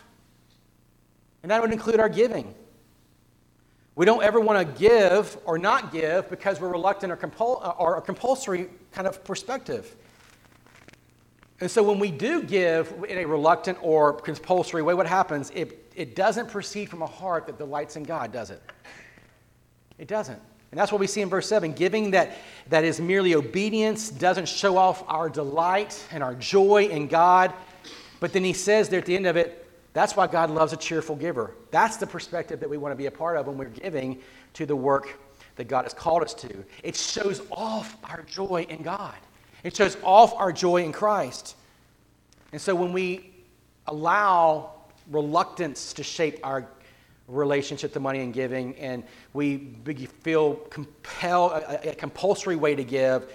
And 1.43 1.51
that 1.51 1.63
would 1.63 1.73
include 1.73 2.01
our 2.01 2.09
giving. 2.09 2.53
We 3.95 4.05
don't 4.05 4.23
ever 4.23 4.41
want 4.41 4.59
to 4.59 4.79
give 4.79 5.39
or 5.47 5.57
not 5.57 5.93
give 5.93 6.29
because 6.29 6.61
we're 6.61 6.71
reluctant 6.71 7.13
or, 7.13 7.17
compul- 7.17 7.65
uh, 7.65 7.71
or 7.79 7.97
a 7.97 8.03
compulsory 8.03 8.69
kind 8.93 9.07
of 9.07 9.25
perspective. 9.25 9.95
And 11.61 11.71
so 11.71 11.83
when 11.83 11.99
we 11.99 12.11
do 12.11 12.43
give 12.43 12.93
in 13.09 13.19
a 13.19 13.25
reluctant 13.25 13.79
or 13.81 14.13
compulsory 14.13 14.83
way, 14.83 14.93
what 14.93 15.07
happens? 15.07 15.51
It, 15.55 15.91
it 15.95 16.15
doesn't 16.15 16.51
proceed 16.51 16.91
from 16.91 17.01
a 17.01 17.07
heart 17.07 17.47
that 17.47 17.57
delights 17.57 17.97
in 17.97 18.03
God, 18.03 18.33
does 18.33 18.51
it? 18.51 18.61
It 19.99 20.09
doesn't. 20.09 20.43
And 20.71 20.81
that's 20.81 20.91
what 20.91 21.01
we 21.01 21.07
see 21.07 21.21
in 21.21 21.29
verse 21.29 21.49
7. 21.49 21.73
Giving 21.73 22.11
that, 22.11 22.37
that 22.69 22.85
is 22.85 23.01
merely 23.01 23.35
obedience 23.35 24.11
doesn't 24.11 24.49
show 24.49 24.77
off 24.77 25.05
our 25.07 25.29
delight 25.29 26.05
and 26.11 26.23
our 26.23 26.35
joy 26.35 26.89
in 26.91 27.07
God. 27.07 27.53
But 28.21 28.33
then 28.33 28.45
he 28.45 28.53
says 28.53 28.89
there 28.89 29.01
at 29.01 29.07
the 29.07 29.17
end 29.17 29.27
of 29.27 29.37
it, 29.37 29.67
that's 29.93 30.17
why 30.17 30.27
God 30.27 30.51
loves 30.51 30.73
a 30.73 30.77
cheerful 30.77 31.17
giver. 31.17 31.55
That's 31.71 31.97
the 31.97 32.07
perspective 32.07 32.61
that 32.61 32.69
we 32.69 32.77
want 32.77 32.93
to 32.93 32.97
be 32.97 33.07
a 33.07 33.11
part 33.11 33.37
of 33.37 33.47
when 33.47 33.57
we're 33.57 33.67
giving 33.67 34.21
to 34.55 34.67
the 34.67 34.77
work 34.77 35.19
that 35.57 35.69
God 35.69 35.85
has 35.85 35.95
called 35.95 36.23
us 36.23 36.35
to. 36.35 36.65
It 36.83 36.97
shows 36.97 37.41
off 37.51 37.97
our 38.05 38.23
joy 38.23 38.67
in 38.69 38.83
God, 38.83 39.17
it 39.65 39.75
shows 39.75 39.97
off 40.03 40.35
our 40.35 40.53
joy 40.53 40.85
in 40.85 40.93
Christ. 40.93 41.57
And 42.53 42.61
so 42.61 42.75
when 42.75 42.93
we 42.93 43.33
allow 43.87 44.73
reluctance 45.11 45.93
to 45.95 46.03
shape 46.03 46.41
our 46.43 46.67
relationship 47.29 47.93
to 47.93 48.01
money 48.01 48.21
and 48.21 48.33
giving, 48.33 48.77
and 48.77 49.03
we 49.33 49.77
feel 50.23 50.55
compelled, 50.71 51.53
a, 51.53 51.91
a 51.91 51.95
compulsory 51.95 52.57
way 52.57 52.75
to 52.75 52.85
give, 52.85 53.31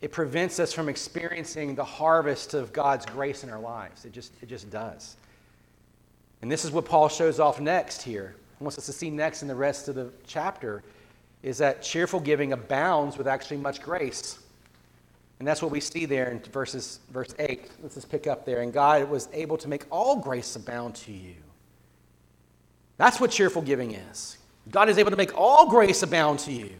it 0.00 0.12
prevents 0.12 0.60
us 0.60 0.72
from 0.72 0.88
experiencing 0.88 1.74
the 1.74 1.84
harvest 1.84 2.54
of 2.54 2.72
God's 2.72 3.04
grace 3.06 3.42
in 3.42 3.50
our 3.50 3.58
lives. 3.58 4.04
It 4.04 4.12
just, 4.12 4.32
it 4.42 4.48
just 4.48 4.70
does. 4.70 5.16
And 6.40 6.52
this 6.52 6.64
is 6.64 6.70
what 6.70 6.84
Paul 6.84 7.08
shows 7.08 7.40
off 7.40 7.60
next 7.60 8.02
here. 8.02 8.36
He 8.58 8.64
wants 8.64 8.78
us 8.78 8.86
to 8.86 8.92
see 8.92 9.10
next 9.10 9.42
in 9.42 9.48
the 9.48 9.56
rest 9.56 9.88
of 9.88 9.94
the 9.94 10.10
chapter 10.26 10.82
is 11.42 11.58
that 11.58 11.82
cheerful 11.82 12.20
giving 12.20 12.52
abounds 12.52 13.16
with 13.16 13.26
actually 13.26 13.56
much 13.56 13.80
grace. 13.80 14.38
And 15.38 15.46
that's 15.46 15.62
what 15.62 15.70
we 15.70 15.80
see 15.80 16.04
there 16.04 16.30
in 16.30 16.40
verses, 16.40 17.00
verse 17.10 17.34
8. 17.38 17.70
Let's 17.82 17.94
just 17.94 18.10
pick 18.10 18.26
up 18.26 18.44
there. 18.44 18.60
And 18.60 18.72
God 18.72 19.08
was 19.08 19.28
able 19.32 19.56
to 19.58 19.68
make 19.68 19.84
all 19.90 20.16
grace 20.16 20.56
abound 20.56 20.96
to 20.96 21.12
you 21.12 21.34
that's 22.98 23.18
what 23.18 23.30
cheerful 23.30 23.62
giving 23.62 23.92
is. 23.92 24.36
God 24.70 24.90
is 24.90 24.98
able 24.98 25.10
to 25.10 25.16
make 25.16 25.34
all 25.34 25.70
grace 25.70 26.02
abound 26.02 26.40
to 26.40 26.52
you. 26.52 26.70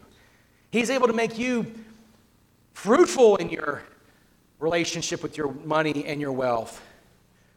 He's 0.69 0.91
able 0.91 1.07
to 1.07 1.13
make 1.13 1.39
you 1.39 1.73
fruitful 2.73 3.37
in 3.37 3.49
your 3.49 3.81
relationship 4.59 5.23
with 5.23 5.37
your 5.37 5.51
money 5.65 6.05
and 6.05 6.21
your 6.21 6.31
wealth. 6.31 6.81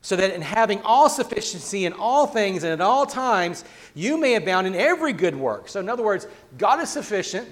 So 0.01 0.17
that 0.17 0.35
in 0.35 0.43
having 0.43 0.81
all 0.83 1.09
sufficiency 1.09 1.85
in 1.85 1.93
all 1.93 2.27
things 2.27 2.65
and 2.65 2.73
at 2.73 2.81
all 2.81 3.07
times, 3.07 3.65
you 3.95 4.17
may 4.17 4.35
abound 4.35 4.67
in 4.67 4.75
every 4.75 5.13
good 5.13 5.37
work. 5.37 5.69
So, 5.69 5.79
in 5.79 5.89
other 5.89 6.03
words, 6.03 6.27
God 6.59 6.81
is 6.81 6.89
sufficient 6.89 7.49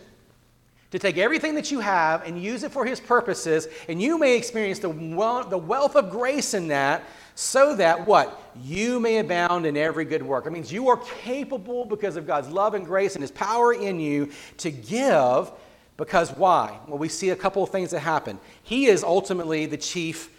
to 0.90 0.98
take 0.98 1.16
everything 1.16 1.54
that 1.54 1.70
you 1.70 1.78
have 1.78 2.26
and 2.26 2.42
use 2.42 2.64
it 2.64 2.72
for 2.72 2.84
His 2.84 2.98
purposes, 2.98 3.68
and 3.88 4.02
you 4.02 4.18
may 4.18 4.36
experience 4.36 4.80
the, 4.80 4.88
wealth 4.88 5.94
of 5.94 6.10
grace 6.10 6.54
in 6.54 6.68
that 6.68 7.04
so 7.40 7.74
that 7.76 8.06
what? 8.06 8.38
You 8.62 9.00
may 9.00 9.16
abound 9.16 9.64
in 9.64 9.74
every 9.74 10.04
good 10.04 10.22
work. 10.22 10.44
It 10.44 10.50
means 10.50 10.70
you 10.70 10.90
are 10.90 10.98
capable 11.22 11.86
because 11.86 12.16
of 12.16 12.26
God's 12.26 12.50
love 12.50 12.74
and 12.74 12.84
grace 12.84 13.14
and 13.14 13.22
His 13.22 13.30
power 13.30 13.72
in 13.72 13.98
you 13.98 14.30
to 14.58 14.70
give 14.70 15.50
because 15.96 16.30
why? 16.36 16.78
Well, 16.86 16.98
we 16.98 17.08
see 17.08 17.30
a 17.30 17.36
couple 17.36 17.62
of 17.62 17.70
things 17.70 17.92
that 17.92 18.00
happen. 18.00 18.38
He 18.62 18.86
is 18.86 19.02
ultimately 19.02 19.64
the 19.64 19.78
chief 19.78 20.30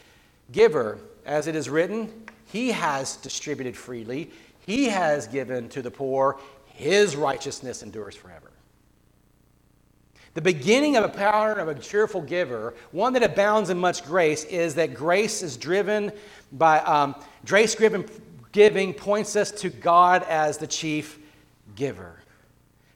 giver. 0.51 0.99
As 1.25 1.47
it 1.47 1.55
is 1.55 1.69
written, 1.69 2.11
He 2.51 2.69
has 2.69 3.15
distributed 3.17 3.75
freely, 3.75 4.29
He 4.67 4.85
has 4.85 5.25
given 5.25 5.69
to 5.69 5.81
the 5.81 5.91
poor, 5.91 6.39
His 6.67 7.15
righteousness 7.15 7.81
endures 7.81 8.15
forever. 8.15 8.51
The 10.33 10.41
beginning 10.41 10.95
of 10.95 11.03
a 11.03 11.09
pattern 11.09 11.59
of 11.59 11.67
a 11.67 11.75
cheerful 11.75 12.21
giver, 12.21 12.73
one 12.91 13.11
that 13.13 13.23
abounds 13.23 13.69
in 13.69 13.77
much 13.77 14.05
grace, 14.05 14.45
is 14.45 14.75
that 14.75 14.93
grace 14.93 15.41
is 15.41 15.57
driven 15.57 16.13
by 16.51 16.79
um, 16.79 17.15
grace 17.45 17.75
driven 17.75 18.05
giving 18.51 18.93
points 18.93 19.35
us 19.35 19.51
to 19.51 19.69
God 19.69 20.23
as 20.23 20.57
the 20.57 20.67
chief 20.67 21.19
giver. 21.75 22.19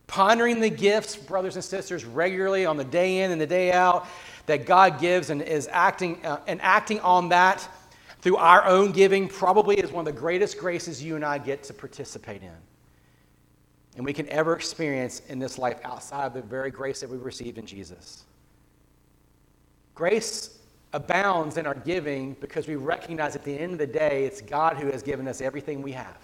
Pondering 0.08 0.60
the 0.60 0.70
gifts, 0.70 1.16
brothers 1.16 1.56
and 1.56 1.64
sisters, 1.64 2.04
regularly 2.06 2.66
on 2.66 2.78
the 2.78 2.84
day 2.84 3.20
in 3.20 3.32
and 3.32 3.40
the 3.40 3.48
day 3.48 3.72
out 3.72 4.06
that 4.46 4.66
God 4.66 5.00
gives 5.00 5.30
and 5.30 5.42
is 5.42 5.68
acting 5.72 6.24
uh, 6.26 6.42
and 6.46 6.62
acting 6.62 7.00
on 7.00 7.30
that 7.30 7.68
through 8.22 8.38
our 8.38 8.66
own 8.66 8.92
giving 8.92 9.28
probably 9.28 9.78
is 9.78 9.92
one 9.92 10.08
of 10.08 10.14
the 10.14 10.20
greatest 10.20 10.58
graces 10.58 11.02
you 11.02 11.16
and 11.16 11.24
I 11.24 11.38
get 11.38 11.64
to 11.64 11.74
participate 11.74 12.44
in 12.44 12.52
and 13.96 14.06
we 14.06 14.14
can 14.14 14.28
ever 14.30 14.56
experience 14.56 15.22
in 15.28 15.40
this 15.40 15.58
life 15.58 15.80
outside 15.84 16.26
of 16.26 16.34
the 16.34 16.42
very 16.42 16.70
grace 16.70 17.00
that 17.00 17.10
we 17.10 17.18
received 17.18 17.58
in 17.58 17.66
Jesus. 17.66 18.26
Grace 19.94 20.60
abounds 20.94 21.58
in 21.58 21.66
our 21.66 21.76
giving 21.76 22.34
because 22.40 22.68
we 22.68 22.76
recognize 22.76 23.36
at 23.36 23.44
the 23.44 23.58
end 23.58 23.74
of 23.74 23.80
the 23.80 23.88
day 23.88 24.26
it's 24.26 24.42
God 24.42 24.78
who 24.78 24.88
has 24.88 25.04
given 25.04 25.28
us 25.28 25.42
everything 25.42 25.82
we 25.82 25.92
have. 25.92 26.18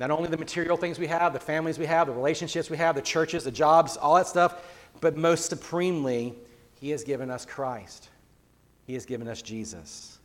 Not 0.00 0.10
only 0.10 0.28
the 0.28 0.36
material 0.36 0.76
things 0.76 0.98
we 0.98 1.06
have, 1.06 1.32
the 1.32 1.38
families 1.38 1.78
we 1.78 1.86
have, 1.86 2.08
the 2.08 2.12
relationships 2.12 2.68
we 2.68 2.76
have, 2.76 2.96
the 2.96 3.02
churches, 3.02 3.44
the 3.44 3.52
jobs, 3.52 3.96
all 3.96 4.16
that 4.16 4.26
stuff, 4.26 4.62
but 5.00 5.16
most 5.16 5.48
supremely, 5.48 6.34
He 6.80 6.90
has 6.90 7.04
given 7.04 7.30
us 7.30 7.46
Christ. 7.46 8.08
He 8.86 8.94
has 8.94 9.06
given 9.06 9.28
us 9.28 9.40
Jesus. 9.40 10.18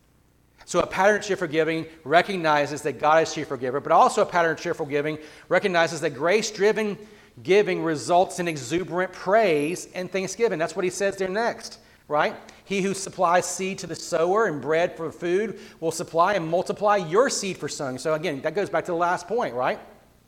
So 0.65 0.79
a 0.81 0.87
pattern 0.87 1.17
of 1.17 1.23
cheerful 1.23 1.47
giving 1.47 1.85
recognizes 2.03 2.81
that 2.83 2.99
God 2.99 3.23
is 3.23 3.33
cheerful 3.33 3.57
giver, 3.57 3.79
but 3.79 3.91
also 3.91 4.21
a 4.21 4.25
pattern 4.25 4.51
of 4.51 4.59
cheerful 4.59 4.85
giving 4.85 5.17
recognizes 5.47 6.01
that 6.01 6.11
grace-driven 6.11 6.97
giving 7.41 7.81
results 7.83 8.39
in 8.39 8.47
exuberant 8.47 9.13
praise 9.13 9.87
and 9.95 10.11
thanksgiving. 10.11 10.59
That's 10.59 10.75
what 10.75 10.83
he 10.83 10.91
says 10.91 11.15
there 11.15 11.29
next, 11.29 11.79
right? 12.07 12.35
He 12.69 12.83
who 12.83 12.93
supplies 12.93 13.47
seed 13.47 13.79
to 13.79 13.87
the 13.87 13.95
sower 13.95 14.45
and 14.45 14.61
bread 14.61 14.95
for 14.95 15.11
food 15.11 15.59
will 15.79 15.91
supply 15.91 16.35
and 16.35 16.47
multiply 16.47 16.97
your 16.97 17.27
seed 17.27 17.57
for 17.57 17.67
sowing. 17.67 17.97
So 17.97 18.13
again, 18.13 18.41
that 18.41 18.53
goes 18.53 18.69
back 18.69 18.85
to 18.85 18.91
the 18.91 18.97
last 18.97 19.27
point, 19.27 19.55
right? 19.55 19.79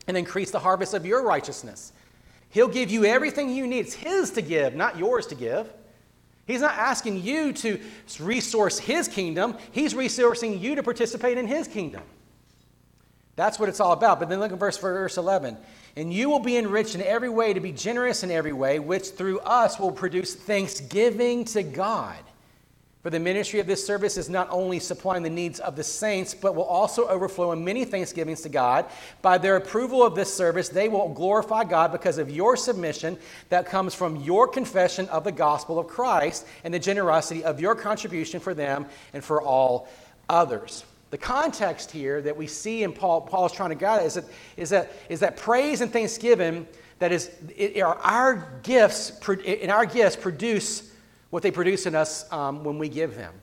And 0.07 0.17
increase 0.17 0.49
the 0.49 0.57
harvest 0.57 0.95
of 0.95 1.05
your 1.05 1.21
righteousness. 1.21 1.93
He'll 2.49 2.67
give 2.67 2.89
you 2.89 3.05
everything 3.05 3.51
you 3.51 3.67
need. 3.67 3.81
It's 3.81 3.93
his 3.93 4.31
to 4.31 4.41
give, 4.41 4.73
not 4.73 4.97
yours 4.97 5.27
to 5.27 5.35
give. 5.35 5.71
He's 6.47 6.61
not 6.61 6.73
asking 6.73 7.21
you 7.21 7.53
to 7.53 7.79
resource 8.19 8.79
His 8.79 9.07
kingdom, 9.07 9.55
He's 9.71 9.93
resourcing 9.93 10.59
you 10.59 10.73
to 10.73 10.81
participate 10.81 11.37
in 11.37 11.45
His 11.45 11.67
kingdom. 11.67 12.01
That's 13.35 13.59
what 13.59 13.69
it's 13.69 13.79
all 13.79 13.91
about. 13.91 14.19
But 14.19 14.29
then 14.29 14.39
look 14.39 14.51
at 14.51 14.57
verse, 14.57 14.79
verse 14.79 15.17
11. 15.17 15.57
And 15.95 16.11
you 16.11 16.27
will 16.27 16.39
be 16.39 16.57
enriched 16.57 16.95
in 16.95 17.03
every 17.03 17.29
way 17.29 17.53
to 17.53 17.59
be 17.59 17.71
generous 17.71 18.23
in 18.23 18.31
every 18.31 18.51
way, 18.51 18.79
which 18.79 19.09
through 19.09 19.41
us 19.41 19.79
will 19.79 19.91
produce 19.91 20.33
thanksgiving 20.33 21.45
to 21.45 21.61
God. 21.61 22.17
For 23.01 23.09
the 23.09 23.19
ministry 23.19 23.59
of 23.59 23.65
this 23.65 23.83
service 23.83 24.15
is 24.15 24.29
not 24.29 24.47
only 24.51 24.77
supplying 24.79 25.23
the 25.23 25.29
needs 25.29 25.59
of 25.59 25.75
the 25.75 25.83
saints, 25.83 26.35
but 26.35 26.53
will 26.53 26.65
also 26.65 27.07
overflow 27.07 27.51
in 27.51 27.65
many 27.65 27.83
thanksgivings 27.83 28.41
to 28.41 28.49
God. 28.49 28.85
By 29.23 29.39
their 29.39 29.55
approval 29.55 30.03
of 30.03 30.13
this 30.13 30.31
service, 30.31 30.69
they 30.69 30.87
will 30.87 31.09
glorify 31.09 31.63
God 31.63 31.91
because 31.91 32.19
of 32.19 32.29
your 32.29 32.55
submission 32.55 33.17
that 33.49 33.65
comes 33.65 33.95
from 33.95 34.17
your 34.17 34.47
confession 34.47 35.09
of 35.09 35.23
the 35.23 35.31
gospel 35.31 35.79
of 35.79 35.87
Christ 35.87 36.45
and 36.63 36.71
the 36.71 36.79
generosity 36.79 37.43
of 37.43 37.59
your 37.59 37.73
contribution 37.73 38.39
for 38.39 38.53
them 38.53 38.85
and 39.13 39.23
for 39.23 39.41
all 39.41 39.87
others. 40.29 40.85
The 41.09 41.17
context 41.17 41.89
here 41.89 42.21
that 42.21 42.37
we 42.37 42.45
see 42.45 42.83
in 42.83 42.93
Paul, 42.93 43.21
Paul 43.21 43.47
is 43.47 43.51
trying 43.51 43.69
to 43.69 43.75
guide 43.75 44.05
is 44.05 44.13
that, 44.13 44.25
is 44.57 44.69
that, 44.69 44.91
is 45.09 45.19
that 45.21 45.37
praise 45.37 45.81
and 45.81 45.91
thanksgiving 45.91 46.67
that 46.99 47.11
is, 47.11 47.31
it, 47.57 47.81
are 47.81 47.97
our 47.97 48.59
gifts, 48.61 49.19
in 49.43 49.71
our 49.71 49.87
gifts 49.87 50.15
produce 50.15 50.90
what 51.31 51.41
they 51.41 51.51
produce 51.51 51.85
in 51.85 51.95
us 51.95 52.31
um, 52.31 52.63
when 52.63 52.77
we 52.77 52.87
give 52.87 53.15
them. 53.15 53.33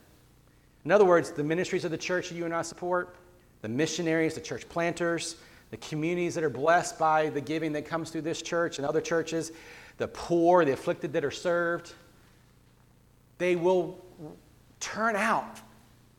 In 0.85 0.93
other 0.93 1.05
words, 1.05 1.33
the 1.33 1.43
ministries 1.43 1.85
of 1.85 1.91
the 1.91 1.99
church 1.99 2.29
that 2.29 2.37
you 2.37 2.45
and 2.45 2.55
I 2.55 2.63
support, 2.63 3.17
the 3.63 3.69
missionaries, 3.69 4.35
the 4.35 4.41
church 4.41 4.69
planters, 4.69 5.37
the 5.71 5.77
communities 5.79 6.35
that 6.35 6.45
are 6.45 6.51
blessed 6.51 6.99
by 6.99 7.29
the 7.29 7.41
giving 7.41 7.73
that 7.73 7.85
comes 7.85 8.11
through 8.11 8.23
this 8.23 8.41
church 8.41 8.79
and 8.79 8.87
other 8.87 9.01
churches, 9.01 9.53
the 9.97 10.09
poor, 10.09 10.65
the 10.65 10.73
afflicted 10.73 11.13
that 11.13 11.25
are 11.25 11.31
served, 11.31 11.93
they 13.39 13.57
will 13.57 13.99
turn 14.81 15.17
out 15.17 15.61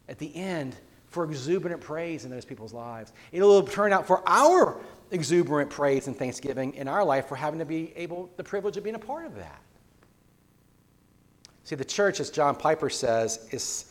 at 0.08 0.17
the 0.17 0.36
end 0.36 0.75
for 1.08 1.23
exuberant 1.23 1.82
praise 1.82 2.25
in 2.25 2.32
those 2.32 2.45
people's 2.45 2.73
lives. 2.73 3.13
It 3.32 3.41
will 3.41 3.63
turn 3.63 3.93
out 3.93 4.05
for 4.05 4.27
our 4.27 4.79
exuberant 5.12 5.69
praise 5.69 6.08
and 6.08 6.15
thanksgiving 6.15 6.73
in 6.75 6.88
our 6.88 7.03
life 7.03 7.27
for 7.27 7.36
having 7.36 7.60
to 7.60 7.65
be 7.65 7.93
able, 7.95 8.29
the 8.38 8.43
privilege 8.43 8.77
of 8.77 8.84
being 8.84 8.95
a 8.95 8.99
part 8.99 9.25
of 9.25 9.36
that. 9.36 9.62
See, 11.69 11.75
the 11.75 11.86
church, 11.86 12.19
as 12.19 12.32
John 12.32 12.55
Piper 12.55 12.89
says, 12.89 13.47
is, 13.51 13.86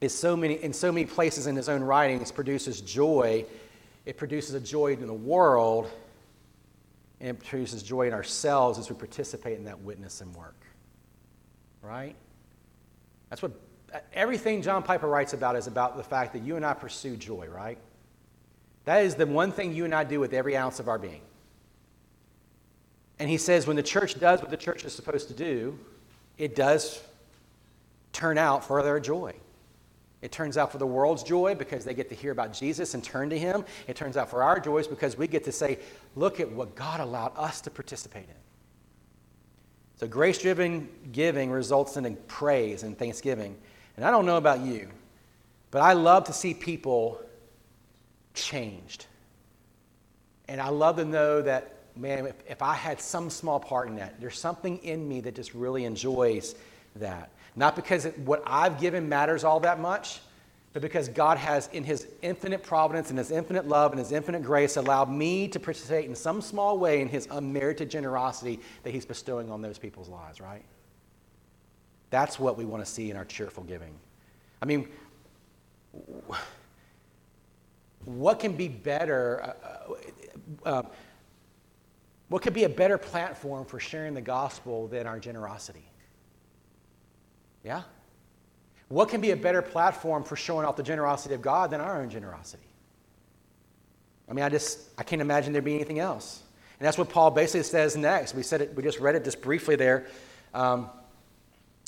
is 0.00 0.12
so 0.12 0.36
many, 0.36 0.54
in 0.54 0.72
so 0.72 0.90
many 0.90 1.06
places 1.06 1.46
in 1.46 1.54
his 1.54 1.68
own 1.68 1.80
writings, 1.80 2.32
produces 2.32 2.80
joy. 2.80 3.44
It 4.04 4.16
produces 4.16 4.56
a 4.56 4.60
joy 4.60 4.94
in 4.94 5.06
the 5.06 5.14
world, 5.14 5.88
and 7.20 7.28
it 7.30 7.38
produces 7.38 7.84
joy 7.84 8.08
in 8.08 8.12
ourselves 8.12 8.80
as 8.80 8.90
we 8.90 8.96
participate 8.96 9.58
in 9.58 9.64
that 9.66 9.78
witness 9.78 10.22
and 10.22 10.34
work. 10.34 10.56
Right? 11.82 12.16
That's 13.30 13.42
what 13.42 13.52
everything 14.12 14.60
John 14.60 14.82
Piper 14.82 15.06
writes 15.06 15.34
about 15.34 15.54
is 15.54 15.68
about 15.68 15.96
the 15.96 16.02
fact 16.02 16.32
that 16.32 16.42
you 16.42 16.56
and 16.56 16.66
I 16.66 16.74
pursue 16.74 17.14
joy, 17.14 17.46
right? 17.46 17.78
That 18.86 19.04
is 19.04 19.14
the 19.14 19.26
one 19.26 19.52
thing 19.52 19.72
you 19.72 19.84
and 19.84 19.94
I 19.94 20.02
do 20.02 20.18
with 20.18 20.34
every 20.34 20.56
ounce 20.56 20.80
of 20.80 20.88
our 20.88 20.98
being. 20.98 21.22
And 23.20 23.30
he 23.30 23.38
says 23.38 23.68
when 23.68 23.76
the 23.76 23.84
church 23.84 24.18
does 24.18 24.40
what 24.40 24.50
the 24.50 24.56
church 24.56 24.84
is 24.84 24.92
supposed 24.92 25.28
to 25.28 25.34
do, 25.34 25.78
it 26.42 26.56
does 26.56 27.00
turn 28.12 28.36
out 28.36 28.64
for 28.64 28.82
their 28.82 28.98
joy. 28.98 29.32
It 30.22 30.32
turns 30.32 30.56
out 30.56 30.72
for 30.72 30.78
the 30.78 30.86
world's 30.86 31.22
joy 31.22 31.54
because 31.54 31.84
they 31.84 31.94
get 31.94 32.08
to 32.08 32.16
hear 32.16 32.32
about 32.32 32.52
Jesus 32.52 32.94
and 32.94 33.04
turn 33.04 33.30
to 33.30 33.38
Him. 33.38 33.64
It 33.86 33.94
turns 33.94 34.16
out 34.16 34.28
for 34.28 34.42
our 34.42 34.58
joys 34.58 34.88
because 34.88 35.16
we 35.16 35.28
get 35.28 35.44
to 35.44 35.52
say, 35.52 35.78
look 36.16 36.40
at 36.40 36.50
what 36.50 36.74
God 36.74 36.98
allowed 36.98 37.30
us 37.36 37.60
to 37.60 37.70
participate 37.70 38.24
in. 38.24 38.34
So, 40.00 40.08
grace 40.08 40.38
driven 40.38 40.88
giving 41.12 41.48
results 41.48 41.96
in 41.96 42.16
praise 42.26 42.82
and 42.82 42.98
thanksgiving. 42.98 43.56
And 43.96 44.04
I 44.04 44.10
don't 44.10 44.26
know 44.26 44.36
about 44.36 44.62
you, 44.62 44.90
but 45.70 45.80
I 45.80 45.92
love 45.92 46.24
to 46.24 46.32
see 46.32 46.54
people 46.54 47.20
changed. 48.34 49.06
And 50.48 50.60
I 50.60 50.70
love 50.70 50.96
to 50.96 51.04
know 51.04 51.40
that 51.42 51.81
man, 51.96 52.26
if, 52.26 52.36
if 52.48 52.62
I 52.62 52.74
had 52.74 53.00
some 53.00 53.30
small 53.30 53.60
part 53.60 53.88
in 53.88 53.96
that, 53.96 54.20
there's 54.20 54.38
something 54.38 54.78
in 54.78 55.06
me 55.08 55.20
that 55.20 55.34
just 55.34 55.54
really 55.54 55.84
enjoys 55.84 56.54
that. 56.96 57.30
Not 57.54 57.76
because 57.76 58.06
it, 58.06 58.18
what 58.20 58.42
I've 58.46 58.80
given 58.80 59.08
matters 59.08 59.44
all 59.44 59.60
that 59.60 59.80
much, 59.80 60.20
but 60.72 60.80
because 60.80 61.08
God 61.08 61.36
has, 61.36 61.68
in 61.72 61.84
His 61.84 62.06
infinite 62.22 62.62
providence 62.62 63.10
and 63.10 63.18
His 63.18 63.30
infinite 63.30 63.68
love 63.68 63.92
and 63.92 63.98
His 63.98 64.12
infinite 64.12 64.42
grace, 64.42 64.76
allowed 64.76 65.10
me 65.10 65.48
to 65.48 65.60
participate 65.60 66.06
in 66.06 66.14
some 66.14 66.40
small 66.40 66.78
way 66.78 67.00
in 67.00 67.08
His 67.08 67.28
unmerited 67.30 67.90
generosity 67.90 68.60
that 68.82 68.94
He's 68.94 69.04
bestowing 69.04 69.50
on 69.50 69.60
those 69.60 69.78
people's 69.78 70.08
lives, 70.08 70.40
right? 70.40 70.62
That's 72.10 72.38
what 72.38 72.56
we 72.56 72.64
want 72.64 72.84
to 72.84 72.90
see 72.90 73.10
in 73.10 73.16
our 73.16 73.24
cheerful 73.24 73.64
giving. 73.64 73.94
I 74.62 74.64
mean, 74.64 74.88
what 78.04 78.40
can 78.40 78.52
be 78.52 78.68
better? 78.68 79.42
Uh, 79.42 79.68
uh, 80.64 80.68
uh 80.68 80.82
what 82.32 82.40
could 82.40 82.54
be 82.54 82.64
a 82.64 82.68
better 82.70 82.96
platform 82.96 83.66
for 83.66 83.78
sharing 83.78 84.14
the 84.14 84.22
gospel 84.22 84.88
than 84.88 85.06
our 85.06 85.20
generosity? 85.20 85.84
Yeah? 87.62 87.82
What 88.88 89.10
can 89.10 89.20
be 89.20 89.32
a 89.32 89.36
better 89.36 89.60
platform 89.60 90.24
for 90.24 90.34
showing 90.34 90.64
off 90.64 90.76
the 90.76 90.82
generosity 90.82 91.34
of 91.34 91.42
God 91.42 91.70
than 91.70 91.82
our 91.82 92.00
own 92.00 92.08
generosity? 92.08 92.62
I 94.30 94.32
mean, 94.32 94.46
I 94.46 94.48
just 94.48 94.80
I 94.96 95.02
can't 95.02 95.20
imagine 95.20 95.52
there 95.52 95.60
be 95.60 95.74
anything 95.74 95.98
else. 95.98 96.40
And 96.80 96.86
that's 96.86 96.96
what 96.96 97.10
Paul 97.10 97.32
basically 97.32 97.64
says 97.64 97.98
next. 97.98 98.34
We 98.34 98.42
said 98.42 98.62
it, 98.62 98.74
we 98.74 98.82
just 98.82 98.98
read 98.98 99.14
it 99.14 99.24
just 99.24 99.42
briefly 99.42 99.76
there. 99.76 100.06
Um, 100.54 100.88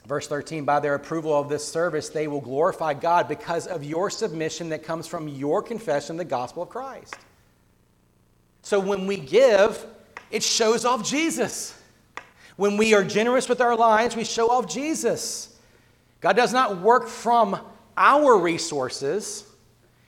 verse 0.07 0.29
13, 0.29 0.67
by 0.67 0.79
their 0.79 0.95
approval 0.95 1.33
of 1.33 1.49
this 1.49 1.67
service, 1.67 2.11
they 2.11 2.29
will 2.29 2.43
glorify 2.43 2.93
God 2.93 3.29
because 3.29 3.67
of 3.67 3.83
your 3.83 4.11
submission 4.11 4.69
that 4.69 4.83
comes 4.83 5.07
from 5.07 5.27
your 5.27 5.63
confession 5.63 6.17
of 6.17 6.19
the 6.19 6.27
gospel 6.27 6.65
of 6.65 6.69
Christ. 6.69 7.17
So 8.61 8.79
when 8.79 9.07
we 9.07 9.17
give, 9.17 9.87
it 10.31 10.43
shows 10.43 10.85
off 10.85 11.09
Jesus. 11.09 11.79
When 12.57 12.77
we 12.77 12.95
are 12.95 13.05
generous 13.05 13.49
with 13.49 13.61
our 13.61 13.77
lives, 13.77 14.17
we 14.17 14.25
show 14.25 14.51
off 14.51 14.69
Jesus. 14.69 15.59
God 16.21 16.37
does 16.37 16.53
not 16.53 16.81
work 16.81 17.09
from 17.09 17.59
our 17.97 18.39
resources, 18.39 19.45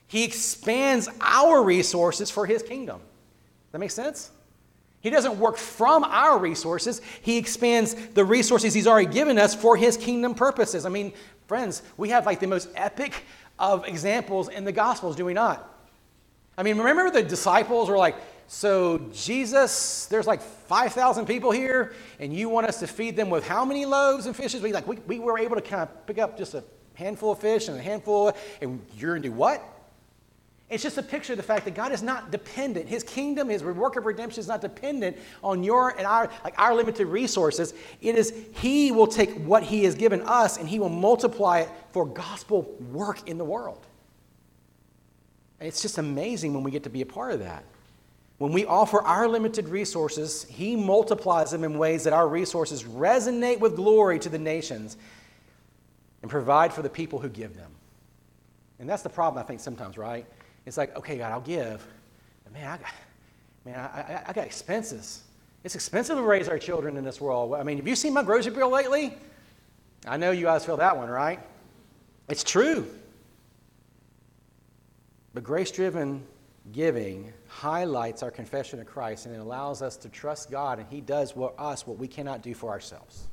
He 0.09 0.25
expands 0.25 1.09
our 1.21 1.63
resources 1.63 2.31
for 2.31 2.47
His 2.47 2.63
kingdom. 2.63 3.01
That 3.73 3.79
makes 3.79 3.95
sense? 3.95 4.31
He 5.01 5.11
doesn't 5.11 5.39
work 5.39 5.57
from 5.57 6.03
our 6.03 6.39
resources. 6.39 7.01
He 7.23 7.37
expands 7.37 7.95
the 7.95 8.25
resources 8.25 8.75
He's 8.75 8.87
already 8.89 9.13
given 9.13 9.39
us 9.39 9.55
for 9.55 9.77
His 9.77 9.97
kingdom 9.97 10.35
purposes. 10.35 10.85
I 10.85 10.89
mean, 10.89 11.13
friends, 11.47 11.83
we 11.97 12.09
have 12.09 12.27
like 12.27 12.41
the 12.41 12.49
most 12.49 12.69
epic 12.75 13.15
of 13.59 13.87
examples 13.87 14.49
in 14.49 14.65
the 14.65 14.73
Gospels, 14.73 15.17
do 15.17 15.25
we 15.25 15.35
not? 15.35 15.73
I 16.59 16.63
mean, 16.63 16.79
remember 16.79 17.11
the 17.11 17.23
disciples 17.23 17.89
were 17.89 17.99
like, 17.99 18.17
so, 18.49 18.99
Jesus, 19.13 20.07
there's 20.07 20.27
like 20.27 20.41
5,000 20.41 21.27
people 21.27 21.51
here, 21.51 21.95
and 22.21 22.33
you 22.33 22.49
want 22.49 22.67
us 22.67 22.79
to 22.81 22.87
feed 22.87 23.17
them 23.17 23.29
with 23.29 23.47
how 23.47 23.65
many 23.65 23.87
loaves 23.87 24.27
and 24.27 24.37
fishes? 24.37 24.63
We, 24.63 24.73
like, 24.73 24.87
we, 24.87 24.97
we 25.07 25.19
were 25.19 25.39
able 25.39 25.57
to 25.57 25.63
kind 25.63 25.83
of 25.83 26.07
pick 26.07 26.19
up 26.19 26.39
just 26.39 26.55
a 26.55 26.63
handful 26.95 27.33
of 27.33 27.41
fish 27.41 27.69
and 27.69 27.77
a 27.77 27.83
handful, 27.83 28.29
of, 28.29 28.37
and 28.61 28.85
you're 28.97 29.13
going 29.13 29.23
to 29.23 29.29
do 29.29 29.35
what? 29.35 29.63
It's 30.69 30.83
just 30.83 30.99
a 30.99 31.03
picture 31.03 31.33
of 31.33 31.37
the 31.37 31.45
fact 31.45 31.65
that 31.65 31.75
God 31.75 31.93
is 31.93 32.03
not 32.03 32.33
dependent. 32.33 32.89
His 32.89 33.05
kingdom, 33.05 33.49
His 33.49 33.63
work 33.63 33.97
of 33.97 34.05
redemption 34.05 34.41
is 34.41 34.49
not 34.49 34.61
dependent 34.61 35.17
on 35.43 35.63
your 35.63 35.91
and 35.91 36.07
our, 36.07 36.29
like 36.43 36.55
our 36.59 36.75
limited 36.75 37.07
resources. 37.07 37.73
It 38.01 38.17
is 38.17 38.35
He 38.53 38.91
will 38.91 39.07
take 39.07 39.33
what 39.45 39.63
He 39.63 39.85
has 39.85 39.95
given 39.95 40.23
us 40.23 40.57
and 40.57 40.69
He 40.69 40.81
will 40.81 40.89
multiply 40.89 41.61
it 41.61 41.69
for 41.93 42.05
gospel 42.05 42.63
work 42.91 43.29
in 43.29 43.39
the 43.39 43.45
world. 43.45 43.87
And 45.61 45.69
it's 45.69 45.83
just 45.83 45.99
amazing 45.99 46.53
when 46.53 46.65
we 46.65 46.73
get 46.73 46.83
to 46.83 46.91
be 46.91 47.03
a 47.03 47.07
part 47.07 47.31
of 47.31 47.41
that. 47.41 47.65
When 48.39 48.53
we 48.53 48.67
offer 48.67 49.01
our 49.01 49.27
limited 49.27 49.69
resources, 49.69 50.45
He 50.45 50.77
multiplies 50.77 51.51
them 51.51 51.65
in 51.65 51.79
ways 51.79 52.05
that 52.05 52.13
our 52.13 52.29
resources 52.29 52.85
resonate 52.85 53.61
with 53.61 53.77
glory 53.77 54.19
to 54.19 54.29
the 54.29 54.39
nations 54.39 54.97
and 56.23 56.31
provide 56.31 56.73
for 56.73 56.83
the 56.83 56.91
people 56.91 57.19
who 57.19 57.29
give 57.29 57.57
them. 57.57 57.71
And 58.79 58.89
that's 58.89 59.03
the 59.03 59.09
problem, 59.09 59.43
I 59.43 59.47
think, 59.47 59.61
sometimes, 59.61 59.97
right? 59.97 60.27
It's 60.67 60.77
like, 60.77 60.95
okay, 60.97 61.17
God, 61.17 61.33
I'll 61.33 61.41
give. 61.41 61.87
But 62.45 62.53
man, 62.53 62.69
I 62.69 62.77
got, 62.77 62.93
man, 63.65 63.79
I, 63.79 64.01
I, 64.01 64.25
I 64.29 64.33
got 64.35 64.45
expenses. 64.45 65.23
It's 65.65 65.75
expensive 65.75 66.17
to 66.17 66.23
raise 66.23 66.49
our 66.49 66.59
children 66.59 66.97
in 66.97 67.05
this 67.05 67.21
world. 67.21 67.55
I 67.55 67.63
mean, 67.63 67.79
have 67.79 67.89
you 67.89 67.97
seen 67.97 68.13
my 68.13 68.23
grocery 68.23 68.53
bill 68.53 68.71
lately? 68.71 69.15
I 70.07 70.19
know 70.19 70.31
you 70.31 70.45
guys 70.45 70.65
feel 70.65 70.77
that 70.77 70.97
one, 70.97 71.09
right? 71.09 71.41
It's 72.29 72.45
true. 72.45 72.87
But 75.33 75.43
grace 75.43 75.71
driven 75.71 76.23
giving 76.73 77.33
highlights 77.57 78.23
our 78.23 78.31
confession 78.31 78.81
of 78.81 78.87
Christ 78.87 79.25
and 79.25 79.35
it 79.35 79.39
allows 79.39 79.81
us 79.81 79.97
to 79.99 80.11
trust 80.11 80.51
God 80.51 80.79
and 80.79 80.87
He 80.91 81.01
does 81.01 81.33
for 81.33 81.55
us 81.59 81.87
what 81.87 81.97
we 81.97 82.07
cannot 82.07 82.43
do 82.43 82.53
for 82.53 82.71
ourselves. 82.71 83.27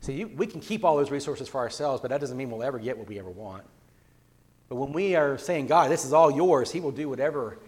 See, 0.00 0.12
you, 0.12 0.28
we 0.28 0.46
can 0.46 0.60
keep 0.60 0.84
all 0.84 0.96
those 0.96 1.10
resources 1.10 1.48
for 1.48 1.58
ourselves, 1.58 2.00
but 2.00 2.10
that 2.10 2.20
doesn't 2.20 2.36
mean 2.36 2.50
we'll 2.50 2.62
ever 2.62 2.78
get 2.78 2.96
what 2.96 3.08
we 3.08 3.18
ever 3.18 3.30
want. 3.30 3.64
But 4.68 4.76
when 4.76 4.92
we 4.92 5.16
are 5.16 5.38
saying, 5.38 5.66
God, 5.66 5.90
this 5.90 6.04
is 6.04 6.12
all 6.12 6.30
yours, 6.30 6.70
He 6.70 6.78
will 6.78 6.92
do 6.92 7.08
whatever 7.08 7.58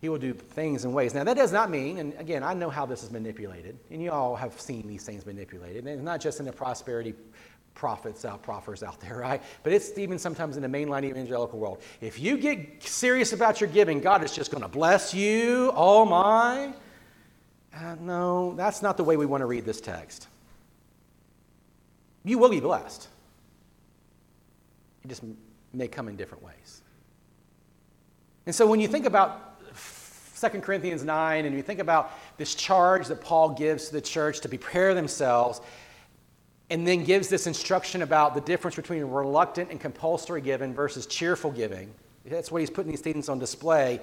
He 0.00 0.08
will 0.08 0.18
do 0.18 0.32
things 0.32 0.84
and 0.84 0.94
ways. 0.94 1.14
Now, 1.14 1.24
that 1.24 1.36
does 1.36 1.52
not 1.52 1.68
mean, 1.68 1.98
and 1.98 2.14
again, 2.18 2.44
I 2.44 2.54
know 2.54 2.70
how 2.70 2.86
this 2.86 3.02
is 3.02 3.10
manipulated, 3.10 3.76
and 3.90 4.00
you 4.00 4.12
all 4.12 4.36
have 4.36 4.60
seen 4.60 4.86
these 4.86 5.04
things 5.04 5.26
manipulated. 5.26 5.84
And 5.84 5.88
it's 5.88 6.02
not 6.02 6.20
just 6.20 6.38
in 6.38 6.46
the 6.46 6.52
prosperity 6.52 7.14
prophets 7.76 8.24
out, 8.24 8.42
proffers 8.42 8.82
out 8.82 8.98
there, 9.00 9.16
right? 9.20 9.40
But 9.62 9.72
it's 9.72 9.96
even 9.96 10.18
sometimes 10.18 10.56
in 10.56 10.62
the 10.62 10.68
mainline 10.68 11.04
evangelical 11.04 11.60
world. 11.60 11.80
If 12.00 12.18
you 12.18 12.36
get 12.36 12.82
serious 12.82 13.32
about 13.32 13.60
your 13.60 13.70
giving, 13.70 14.00
God 14.00 14.24
is 14.24 14.32
just 14.32 14.50
going 14.50 14.62
to 14.62 14.68
bless 14.68 15.14
you. 15.14 15.70
Oh 15.76 16.04
my. 16.04 16.74
Uh, 17.72 17.94
no, 18.00 18.54
that's 18.54 18.82
not 18.82 18.96
the 18.96 19.04
way 19.04 19.16
we 19.16 19.26
want 19.26 19.42
to 19.42 19.46
read 19.46 19.64
this 19.64 19.80
text. 19.80 20.26
You 22.24 22.38
will 22.38 22.48
be 22.48 22.58
blessed. 22.58 23.06
It 25.04 25.08
just 25.08 25.22
may 25.72 25.86
come 25.86 26.08
in 26.08 26.16
different 26.16 26.42
ways. 26.42 26.82
And 28.46 28.54
so 28.54 28.66
when 28.66 28.80
you 28.80 28.88
think 28.88 29.06
about 29.06 29.60
2 30.40 30.48
Corinthians 30.60 31.04
9 31.04 31.44
and 31.44 31.54
you 31.54 31.62
think 31.62 31.80
about 31.80 32.12
this 32.38 32.54
charge 32.54 33.06
that 33.08 33.20
Paul 33.20 33.50
gives 33.50 33.88
to 33.88 33.92
the 33.92 34.00
church 34.00 34.40
to 34.40 34.48
prepare 34.48 34.94
themselves, 34.94 35.60
and 36.70 36.86
then 36.86 37.04
gives 37.04 37.28
this 37.28 37.46
instruction 37.46 38.02
about 38.02 38.34
the 38.34 38.40
difference 38.40 38.74
between 38.74 39.04
reluctant 39.04 39.70
and 39.70 39.80
compulsory 39.80 40.40
giving 40.40 40.74
versus 40.74 41.06
cheerful 41.06 41.50
giving. 41.50 41.92
That's 42.24 42.50
what 42.50 42.60
he's 42.60 42.70
putting 42.70 42.90
these 42.90 43.00
things 43.00 43.28
on 43.28 43.38
display. 43.38 44.00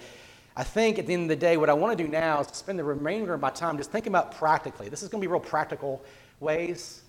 I 0.56 0.64
think 0.64 1.00
at 1.00 1.08
the 1.08 1.14
end 1.14 1.24
of 1.24 1.30
the 1.30 1.36
day, 1.36 1.58
what 1.58 1.70
I 1.70 1.74
want 1.74 1.98
to 1.98 2.04
do 2.04 2.10
now 2.10 2.40
is 2.40 2.48
spend 2.48 2.80
the 2.80 2.84
remainder 2.84 3.34
of 3.34 3.42
my 3.42 3.50
time 3.50 3.78
just 3.78 3.92
thinking 3.92 4.12
about 4.12 4.36
practically. 4.36 4.88
This 4.88 5.04
is 5.04 5.10
going 5.10 5.22
to 5.22 5.28
be 5.28 5.32
real 5.32 5.40
practical 5.40 6.04
ways. 6.40 7.02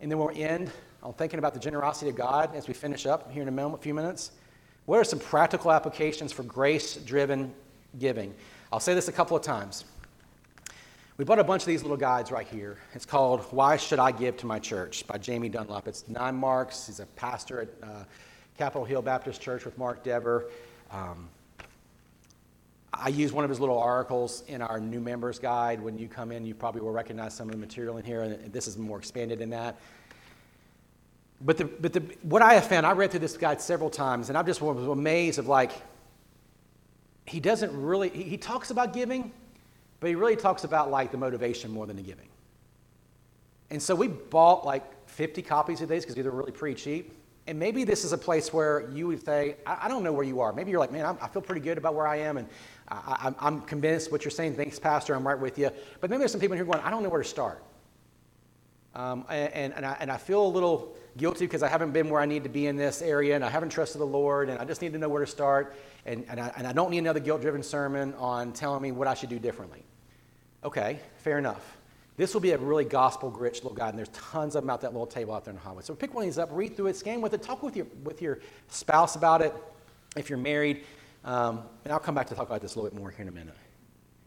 And 0.00 0.10
then 0.10 0.18
we'll 0.18 0.30
end 0.34 0.70
on 1.02 1.12
thinking 1.14 1.38
about 1.38 1.52
the 1.52 1.60
generosity 1.60 2.10
of 2.10 2.16
God 2.16 2.54
as 2.54 2.68
we 2.68 2.74
finish 2.74 3.06
up 3.06 3.30
here 3.30 3.42
in 3.42 3.48
a, 3.48 3.52
moment, 3.52 3.80
a 3.80 3.82
few 3.82 3.92
minutes. 3.92 4.32
What 4.86 4.98
are 4.98 5.04
some 5.04 5.18
practical 5.18 5.72
applications 5.72 6.32
for 6.32 6.42
grace 6.44 6.96
driven 6.96 7.52
giving? 7.98 8.34
I'll 8.72 8.80
say 8.80 8.94
this 8.94 9.08
a 9.08 9.12
couple 9.12 9.36
of 9.36 9.42
times. 9.42 9.84
We 11.20 11.24
bought 11.24 11.38
a 11.38 11.44
bunch 11.44 11.64
of 11.64 11.66
these 11.66 11.82
little 11.82 11.98
guides 11.98 12.32
right 12.32 12.48
here. 12.48 12.78
It's 12.94 13.04
called 13.04 13.42
Why 13.50 13.76
Should 13.76 13.98
I 13.98 14.10
Give 14.10 14.38
to 14.38 14.46
My 14.46 14.58
Church 14.58 15.06
by 15.06 15.18
Jamie 15.18 15.50
Dunlop. 15.50 15.86
It's 15.86 16.08
nine 16.08 16.34
marks. 16.34 16.86
He's 16.86 16.98
a 16.98 17.04
pastor 17.04 17.60
at 17.60 17.68
uh, 17.82 18.04
Capitol 18.56 18.86
Hill 18.86 19.02
Baptist 19.02 19.38
Church 19.38 19.66
with 19.66 19.76
Mark 19.76 20.02
Dever. 20.02 20.46
Um, 20.90 21.28
I 22.94 23.10
use 23.10 23.34
one 23.34 23.44
of 23.44 23.50
his 23.50 23.60
little 23.60 23.78
articles 23.78 24.44
in 24.48 24.62
our 24.62 24.80
new 24.80 24.98
members 24.98 25.38
guide. 25.38 25.82
When 25.82 25.98
you 25.98 26.08
come 26.08 26.32
in, 26.32 26.46
you 26.46 26.54
probably 26.54 26.80
will 26.80 26.90
recognize 26.90 27.34
some 27.34 27.48
of 27.48 27.52
the 27.52 27.60
material 27.60 27.98
in 27.98 28.04
here, 28.06 28.22
and 28.22 28.50
this 28.50 28.66
is 28.66 28.78
more 28.78 28.96
expanded 28.96 29.40
than 29.40 29.50
that. 29.50 29.78
But, 31.42 31.58
the, 31.58 31.66
but 31.66 31.92
the, 31.92 32.00
what 32.22 32.40
I 32.40 32.54
have 32.54 32.66
found, 32.66 32.86
I 32.86 32.92
read 32.92 33.10
through 33.10 33.20
this 33.20 33.36
guide 33.36 33.60
several 33.60 33.90
times, 33.90 34.30
and 34.30 34.38
I'm 34.38 34.46
just 34.46 34.62
was 34.62 34.86
amazed 34.86 35.38
of 35.38 35.48
like, 35.48 35.72
he 37.26 37.40
doesn't 37.40 37.78
really, 37.78 38.08
he, 38.08 38.22
he 38.22 38.36
talks 38.38 38.70
about 38.70 38.94
giving, 38.94 39.32
but 40.00 40.08
he 40.08 40.16
really 40.16 40.36
talks 40.36 40.64
about 40.64 40.90
like 40.90 41.12
the 41.12 41.18
motivation 41.18 41.70
more 41.70 41.86
than 41.86 41.96
the 41.96 42.02
giving. 42.02 42.28
And 43.70 43.80
so 43.80 43.94
we 43.94 44.08
bought 44.08 44.64
like 44.64 45.08
50 45.08 45.42
copies 45.42 45.80
of 45.80 45.88
these 45.88 46.02
because 46.02 46.16
these 46.16 46.26
are 46.26 46.30
really 46.30 46.52
pretty 46.52 46.74
cheap. 46.74 47.16
And 47.46 47.58
maybe 47.58 47.84
this 47.84 48.04
is 48.04 48.12
a 48.12 48.18
place 48.18 48.52
where 48.52 48.88
you 48.92 49.06
would 49.08 49.24
say, 49.24 49.56
I, 49.66 49.78
I 49.82 49.88
don't 49.88 50.02
know 50.02 50.12
where 50.12 50.24
you 50.24 50.40
are. 50.40 50.52
Maybe 50.52 50.70
you're 50.70 50.80
like, 50.80 50.92
man, 50.92 51.04
I'm, 51.04 51.18
i 51.20 51.28
feel 51.28 51.42
pretty 51.42 51.60
good 51.60 51.78
about 51.78 51.94
where 51.94 52.06
I 52.06 52.16
am, 52.16 52.36
and 52.36 52.48
I, 52.88 53.32
am 53.40 53.62
convinced 53.62 54.12
what 54.12 54.24
you're 54.24 54.30
saying. 54.30 54.56
Thanks, 54.56 54.78
Pastor. 54.78 55.14
I'm 55.14 55.26
right 55.26 55.38
with 55.38 55.58
you. 55.58 55.70
But 56.00 56.10
maybe 56.10 56.18
there's 56.18 56.32
some 56.32 56.40
people 56.40 56.56
here 56.56 56.64
going, 56.64 56.80
I 56.80 56.90
don't 56.90 57.02
know 57.02 57.08
where 57.08 57.22
to 57.22 57.28
start. 57.28 57.62
Um, 58.94 59.24
and, 59.28 59.72
and, 59.74 59.86
I, 59.86 59.96
and 60.00 60.10
I 60.10 60.16
feel 60.16 60.44
a 60.44 60.48
little 60.48 60.96
guilty 61.16 61.46
because 61.46 61.62
I 61.62 61.68
haven't 61.68 61.92
been 61.92 62.10
where 62.10 62.20
I 62.20 62.26
need 62.26 62.42
to 62.42 62.48
be 62.48 62.66
in 62.66 62.76
this 62.76 63.02
area, 63.02 63.34
and 63.36 63.44
I 63.44 63.48
haven't 63.48 63.70
trusted 63.70 64.00
the 64.00 64.06
Lord, 64.06 64.48
and 64.48 64.58
I 64.58 64.64
just 64.64 64.82
need 64.82 64.92
to 64.92 64.98
know 64.98 65.08
where 65.08 65.24
to 65.24 65.30
start. 65.30 65.76
And, 66.06 66.24
and, 66.28 66.40
I, 66.40 66.52
and 66.56 66.66
I 66.66 66.72
don't 66.72 66.90
need 66.90 66.98
another 66.98 67.20
guilt 67.20 67.40
driven 67.40 67.62
sermon 67.62 68.14
on 68.14 68.52
telling 68.52 68.82
me 68.82 68.90
what 68.92 69.06
I 69.06 69.14
should 69.14 69.28
do 69.28 69.38
differently. 69.38 69.84
Okay, 70.64 70.98
fair 71.18 71.38
enough. 71.38 71.76
This 72.16 72.34
will 72.34 72.40
be 72.40 72.50
a 72.50 72.58
really 72.58 72.84
gospel 72.84 73.30
rich 73.30 73.62
little 73.62 73.74
guide, 73.74 73.90
and 73.90 73.98
there's 73.98 74.08
tons 74.08 74.54
of 74.54 74.62
them 74.62 74.70
out 74.70 74.80
that 74.82 74.92
little 74.92 75.06
table 75.06 75.34
out 75.34 75.44
there 75.44 75.52
in 75.52 75.56
the 75.56 75.62
hallway. 75.62 75.82
So 75.82 75.94
pick 75.94 76.12
one 76.12 76.24
of 76.24 76.26
these 76.26 76.38
up, 76.38 76.50
read 76.52 76.76
through 76.76 76.88
it, 76.88 76.96
scan 76.96 77.20
with 77.20 77.32
it, 77.32 77.42
talk 77.42 77.62
with 77.62 77.76
your, 77.76 77.86
with 78.02 78.20
your 78.20 78.40
spouse 78.68 79.16
about 79.16 79.40
it 79.40 79.54
if 80.16 80.28
you're 80.28 80.38
married. 80.38 80.84
Um, 81.24 81.62
and 81.84 81.92
I'll 81.92 81.98
come 81.98 82.14
back 82.14 82.26
to 82.28 82.34
talk 82.34 82.46
about 82.46 82.60
this 82.60 82.74
a 82.74 82.78
little 82.78 82.90
bit 82.90 83.00
more 83.00 83.10
here 83.10 83.22
in 83.22 83.28
a 83.28 83.32
minute. 83.32 83.54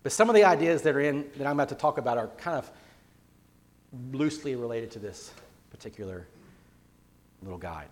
But 0.04 0.12
some 0.12 0.30
of 0.30 0.36
the 0.36 0.44
ideas 0.44 0.82
that 0.84 0.96
are 0.96 1.02
in 1.02 1.26
that 1.38 1.46
I'm 1.46 1.54
about 1.54 1.70
to 1.70 1.76
talk 1.76 1.98
about 1.98 2.18
are 2.18 2.28
kind 2.38 2.58
of 2.58 2.70
loosely 4.12 4.56
related 4.56 4.92
to 4.92 5.00
this 5.00 5.32
particular 5.70 6.28
little 7.42 7.58
guide. 7.58 7.88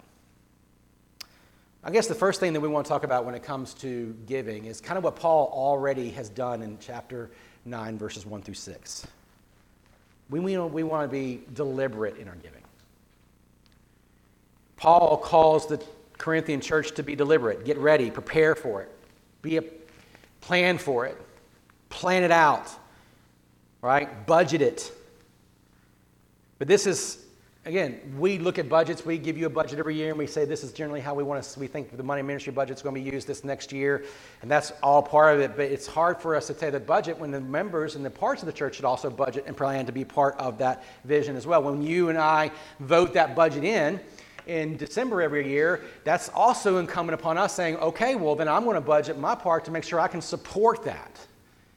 I 1.83 1.89
guess 1.89 2.07
the 2.07 2.15
first 2.15 2.39
thing 2.39 2.53
that 2.53 2.59
we 2.59 2.67
want 2.67 2.85
to 2.85 2.89
talk 2.89 3.03
about 3.03 3.25
when 3.25 3.33
it 3.33 3.41
comes 3.41 3.73
to 3.75 4.15
giving 4.27 4.65
is 4.65 4.79
kind 4.79 4.97
of 4.97 5.03
what 5.03 5.15
Paul 5.15 5.49
already 5.51 6.11
has 6.11 6.29
done 6.29 6.61
in 6.61 6.77
chapter 6.79 7.31
9, 7.65 7.97
verses 7.97 8.25
1 8.25 8.41
through 8.43 8.53
6. 8.53 9.07
We, 10.29 10.39
we, 10.39 10.57
we 10.57 10.83
want 10.83 11.09
to 11.09 11.11
be 11.11 11.41
deliberate 11.53 12.17
in 12.17 12.27
our 12.27 12.35
giving. 12.35 12.61
Paul 14.77 15.17
calls 15.17 15.67
the 15.67 15.83
Corinthian 16.17 16.61
church 16.61 16.91
to 16.95 17.03
be 17.03 17.15
deliberate, 17.15 17.65
get 17.65 17.77
ready, 17.77 18.11
prepare 18.11 18.55
for 18.55 18.83
it, 18.83 18.89
be 19.41 19.57
a 19.57 19.63
plan 20.39 20.77
for 20.77 21.05
it, 21.07 21.17
plan 21.89 22.23
it 22.23 22.31
out, 22.31 22.69
right? 23.81 24.25
Budget 24.27 24.61
it. 24.61 24.91
But 26.61 26.67
this 26.67 26.85
is 26.85 27.25
again, 27.65 27.99
we 28.19 28.37
look 28.37 28.59
at 28.59 28.69
budgets. 28.69 29.03
We 29.03 29.17
give 29.17 29.35
you 29.35 29.47
a 29.47 29.49
budget 29.49 29.79
every 29.79 29.95
year, 29.95 30.09
and 30.09 30.17
we 30.19 30.27
say 30.27 30.45
this 30.45 30.63
is 30.63 30.71
generally 30.71 31.01
how 31.01 31.15
we 31.15 31.23
want 31.23 31.43
to. 31.43 31.59
We 31.59 31.65
think 31.65 31.97
the 31.97 32.03
money 32.03 32.21
ministry 32.21 32.53
budget 32.53 32.77
is 32.77 32.83
going 32.83 32.93
to 32.93 33.01
be 33.01 33.09
used 33.09 33.27
this 33.27 33.43
next 33.43 33.71
year, 33.71 34.05
and 34.43 34.51
that's 34.51 34.71
all 34.83 35.01
part 35.01 35.33
of 35.33 35.41
it. 35.41 35.55
But 35.55 35.71
it's 35.71 35.87
hard 35.87 36.21
for 36.21 36.35
us 36.35 36.45
to 36.45 36.53
say 36.53 36.69
the 36.69 36.79
budget 36.79 37.17
when 37.17 37.31
the 37.31 37.41
members 37.41 37.95
and 37.95 38.05
the 38.05 38.11
parts 38.11 38.43
of 38.43 38.45
the 38.45 38.53
church 38.53 38.75
should 38.75 38.85
also 38.85 39.09
budget 39.09 39.45
and 39.47 39.57
plan 39.57 39.87
to 39.87 39.91
be 39.91 40.05
part 40.05 40.37
of 40.37 40.59
that 40.59 40.83
vision 41.03 41.35
as 41.35 41.47
well. 41.47 41.63
When 41.63 41.81
you 41.81 42.09
and 42.09 42.17
I 42.19 42.51
vote 42.79 43.13
that 43.15 43.35
budget 43.35 43.63
in. 43.63 43.99
In 44.45 44.77
December 44.77 45.23
every 45.23 45.49
year, 45.49 45.81
that's 46.03 46.29
also 46.29 46.77
incumbent 46.77 47.19
upon 47.19 47.39
us 47.39 47.55
saying, 47.55 47.77
okay, 47.77 48.13
well, 48.13 48.35
then 48.35 48.47
I'm 48.47 48.65
going 48.65 48.75
to 48.75 48.81
budget 48.81 49.17
my 49.17 49.33
part 49.33 49.65
to 49.65 49.71
make 49.71 49.83
sure 49.83 49.99
I 49.99 50.07
can 50.07 50.21
support 50.21 50.83
that 50.83 51.19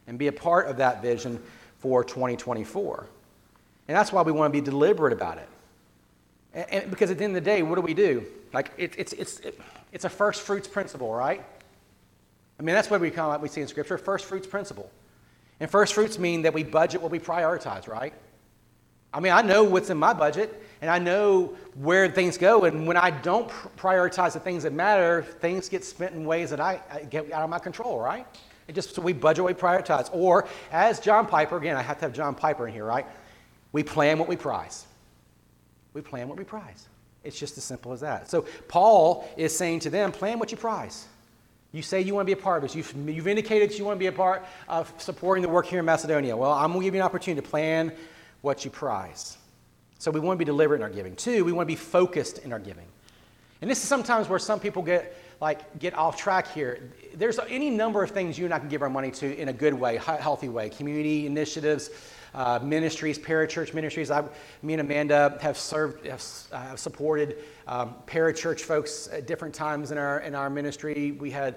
and 0.06 0.18
be 0.18 0.26
a 0.26 0.32
part 0.32 0.66
of 0.66 0.76
that 0.76 1.00
vision 1.00 1.42
for 1.78 2.04
2024. 2.04 3.08
And 3.88 3.96
that's 3.96 4.12
why 4.12 4.22
we 4.22 4.32
want 4.32 4.52
to 4.52 4.60
be 4.60 4.64
deliberate 4.64 5.12
about 5.12 5.38
it. 5.38 5.48
And, 6.54 6.70
and, 6.70 6.90
because 6.90 7.10
at 7.10 7.18
the 7.18 7.24
end 7.24 7.36
of 7.36 7.44
the 7.44 7.50
day, 7.50 7.62
what 7.62 7.74
do 7.74 7.80
we 7.80 7.94
do? 7.94 8.24
Like, 8.52 8.70
it, 8.78 8.94
it's, 8.96 9.12
it's, 9.12 9.40
it, 9.40 9.60
it's 9.92 10.04
a 10.04 10.08
first 10.08 10.42
fruits 10.42 10.68
principle, 10.68 11.12
right? 11.12 11.44
I 12.58 12.62
mean, 12.62 12.74
that's 12.74 12.88
what 12.88 13.00
we, 13.00 13.10
call, 13.10 13.36
we 13.38 13.48
see 13.48 13.60
in 13.60 13.68
Scripture 13.68 13.98
first 13.98 14.24
fruits 14.24 14.46
principle. 14.46 14.90
And 15.60 15.70
first 15.70 15.94
fruits 15.94 16.18
mean 16.18 16.42
that 16.42 16.54
we 16.54 16.62
budget 16.64 17.02
what 17.02 17.10
we 17.10 17.18
prioritize, 17.18 17.88
right? 17.88 18.14
I 19.12 19.20
mean, 19.20 19.32
I 19.32 19.42
know 19.42 19.62
what's 19.62 19.90
in 19.90 19.96
my 19.96 20.12
budget, 20.12 20.62
and 20.80 20.90
I 20.90 20.98
know 20.98 21.56
where 21.74 22.08
things 22.10 22.36
go. 22.36 22.64
And 22.64 22.86
when 22.86 22.96
I 22.96 23.10
don't 23.10 23.48
prioritize 23.76 24.32
the 24.32 24.40
things 24.40 24.64
that 24.64 24.72
matter, 24.72 25.22
things 25.22 25.68
get 25.68 25.84
spent 25.84 26.14
in 26.14 26.24
ways 26.24 26.50
that 26.50 26.60
I, 26.60 26.80
I 26.90 27.04
get 27.04 27.32
out 27.32 27.42
of 27.42 27.50
my 27.50 27.60
control, 27.60 28.00
right? 28.00 28.26
It 28.66 28.74
just 28.74 28.94
so 28.94 29.02
we 29.02 29.12
budget 29.12 29.44
we 29.44 29.52
prioritize. 29.52 30.08
Or, 30.12 30.48
as 30.72 30.98
John 30.98 31.26
Piper, 31.26 31.56
again, 31.56 31.76
I 31.76 31.82
have 31.82 31.98
to 31.98 32.06
have 32.06 32.12
John 32.12 32.34
Piper 32.34 32.66
in 32.66 32.74
here, 32.74 32.84
right? 32.84 33.06
We 33.74 33.82
plan 33.82 34.18
what 34.18 34.28
we 34.28 34.36
prize 34.36 34.86
we 35.94 36.02
plan 36.02 36.28
what 36.28 36.36
we 36.36 36.44
prize. 36.44 36.88
It's 37.22 37.38
just 37.38 37.56
as 37.56 37.64
simple 37.64 37.92
as 37.92 38.00
that. 38.00 38.28
So 38.28 38.42
Paul 38.68 39.26
is 39.36 39.56
saying 39.56 39.80
to 39.80 39.90
them, 39.90 40.12
plan 40.12 40.38
what 40.38 40.50
you 40.50 40.58
prize. 40.58 41.06
You 41.72 41.80
say 41.80 42.02
you 42.02 42.14
want 42.14 42.28
to 42.28 42.34
be 42.34 42.38
a 42.38 42.42
part 42.42 42.58
of 42.58 42.62
this. 42.62 42.76
You've, 42.76 43.08
you've 43.08 43.26
indicated 43.26 43.76
you 43.78 43.84
want 43.84 43.96
to 43.96 44.00
be 44.00 44.08
a 44.08 44.12
part 44.12 44.44
of 44.68 44.92
supporting 44.98 45.42
the 45.42 45.48
work 45.48 45.66
here 45.66 45.78
in 45.78 45.84
Macedonia. 45.86 46.36
Well, 46.36 46.52
I'm 46.52 46.72
going 46.72 46.80
to 46.80 46.84
give 46.84 46.94
you 46.94 47.00
an 47.00 47.06
opportunity 47.06 47.40
to 47.40 47.48
plan 47.48 47.92
what 48.42 48.64
you 48.64 48.70
prize. 48.70 49.38
So 49.98 50.10
we 50.10 50.20
want 50.20 50.36
to 50.36 50.38
be 50.38 50.44
deliberate 50.44 50.78
in 50.78 50.82
our 50.82 50.90
giving. 50.90 51.16
Two, 51.16 51.44
we 51.44 51.52
want 51.52 51.66
to 51.66 51.72
be 51.72 51.76
focused 51.76 52.38
in 52.38 52.52
our 52.52 52.58
giving. 52.58 52.86
And 53.62 53.70
this 53.70 53.78
is 53.78 53.88
sometimes 53.88 54.28
where 54.28 54.38
some 54.38 54.60
people 54.60 54.82
get 54.82 55.16
like 55.40 55.78
get 55.78 55.94
off 55.94 56.16
track 56.16 56.52
here. 56.52 56.90
There's 57.14 57.38
any 57.48 57.70
number 57.70 58.02
of 58.02 58.10
things 58.10 58.38
you 58.38 58.44
and 58.44 58.54
I 58.54 58.58
can 58.58 58.68
give 58.68 58.82
our 58.82 58.90
money 58.90 59.10
to 59.12 59.36
in 59.36 59.48
a 59.48 59.52
good 59.52 59.74
way, 59.74 59.96
healthy 59.96 60.48
way. 60.48 60.68
Community 60.68 61.26
initiatives, 61.26 61.90
uh, 62.34 62.58
ministries, 62.62 63.18
parachurch 63.18 63.74
ministries. 63.74 64.10
I, 64.10 64.24
me 64.62 64.74
and 64.74 64.80
Amanda 64.80 65.38
have 65.40 65.56
served, 65.56 66.06
have, 66.06 66.22
uh, 66.52 66.76
supported 66.76 67.38
um, 67.66 67.94
parachurch 68.06 68.60
folks 68.60 69.08
at 69.12 69.26
different 69.26 69.54
times 69.54 69.92
in 69.92 69.98
our, 69.98 70.20
in 70.20 70.34
our 70.34 70.50
ministry. 70.50 71.12
We 71.12 71.30
had 71.30 71.56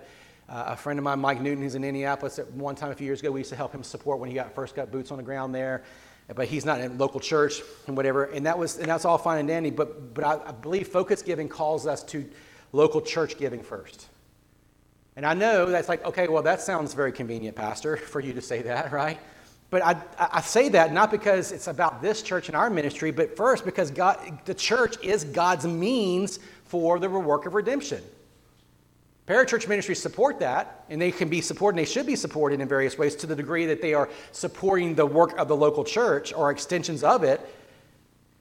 uh, 0.50 0.66
a 0.68 0.76
friend 0.76 1.00
of 1.00 1.04
mine, 1.04 1.20
Mike 1.20 1.42
Newton, 1.42 1.64
who's 1.64 1.76
in 1.76 1.84
Indianapolis, 1.84 2.40
at 2.40 2.50
one 2.52 2.76
time 2.76 2.92
a 2.92 2.96
few 2.96 3.06
years 3.06 3.20
ago, 3.20 3.32
we 3.32 3.42
used 3.42 3.50
to 3.50 3.56
help 3.56 3.74
him 3.74 3.84
support 3.84 4.20
when 4.20 4.30
he 4.30 4.36
got 4.36 4.54
first 4.56 4.76
got 4.76 4.92
boots 4.92 5.12
on 5.12 5.18
the 5.18 5.24
ground 5.24 5.54
there. 5.54 5.84
But 6.34 6.48
he's 6.48 6.66
not 6.66 6.82
in 6.82 6.98
local 6.98 7.22
church 7.22 7.62
and 7.88 7.96
whatever, 7.96 8.26
and 8.26 8.46
that 8.46 8.58
was 8.58 8.78
and 8.78 8.88
that's 8.88 9.06
all 9.06 9.18
fine 9.18 9.40
and 9.40 9.48
dandy. 9.48 9.72
But 9.72 10.14
but 10.14 10.26
I, 10.26 10.50
I 10.50 10.52
believe 10.52 10.90
focus 10.90 11.22
giving 11.22 11.48
calls 11.48 11.88
us 11.88 12.04
to 12.06 12.30
local 12.74 13.00
church 13.00 13.38
giving 13.38 13.64
first. 13.64 14.08
And 15.16 15.26
I 15.26 15.34
know 15.34 15.66
that's 15.68 15.90
like, 15.90 16.06
okay, 16.06 16.28
well, 16.28 16.44
that 16.44 16.62
sounds 16.62 16.94
very 16.94 17.12
convenient, 17.12 17.56
Pastor, 17.56 17.98
for 18.14 18.20
you 18.20 18.34
to 18.34 18.42
say 18.42 18.62
that, 18.64 18.92
right? 18.92 19.18
But 19.70 19.84
I, 19.84 20.02
I 20.18 20.42
say 20.42 20.70
that 20.70 20.94
not 20.94 21.12
because 21.12 21.52
it's 21.52 21.68
about 21.68 22.02
this 22.02 22.22
church 22.22 22.48
and 22.48 22.56
our 22.56 22.70
ministry, 22.70 23.12
but 23.12 23.36
first 23.36 23.66
because 23.66 23.92
God, 23.92 24.40
the 24.46 24.54
church 24.54 24.96
is 25.04 25.26
God's 25.26 25.68
means 25.68 26.40
for 26.66 27.00
the 27.00 27.10
work 27.10 27.46
of 27.46 27.54
redemption. 27.54 28.02
Parachurch 29.28 29.68
ministries 29.68 30.02
support 30.02 30.40
that, 30.40 30.86
and 30.90 31.02
they 31.02 31.12
can 31.12 31.28
be 31.28 31.42
supported, 31.42 31.78
and 31.78 31.86
they 31.86 31.92
should 31.92 32.06
be 32.06 32.16
supported 32.16 32.62
in 32.62 32.68
various 32.68 32.98
ways 32.98 33.14
to 33.18 33.28
the 33.28 33.36
degree 33.36 33.66
that 33.66 33.82
they 33.82 33.94
are 33.94 34.10
supporting 34.32 34.96
the 34.96 35.06
work 35.06 35.38
of 35.38 35.50
the 35.50 35.56
local 35.56 35.84
church 35.84 36.34
or 36.34 36.50
extensions 36.50 37.04
of 37.04 37.26
it. 37.26 37.42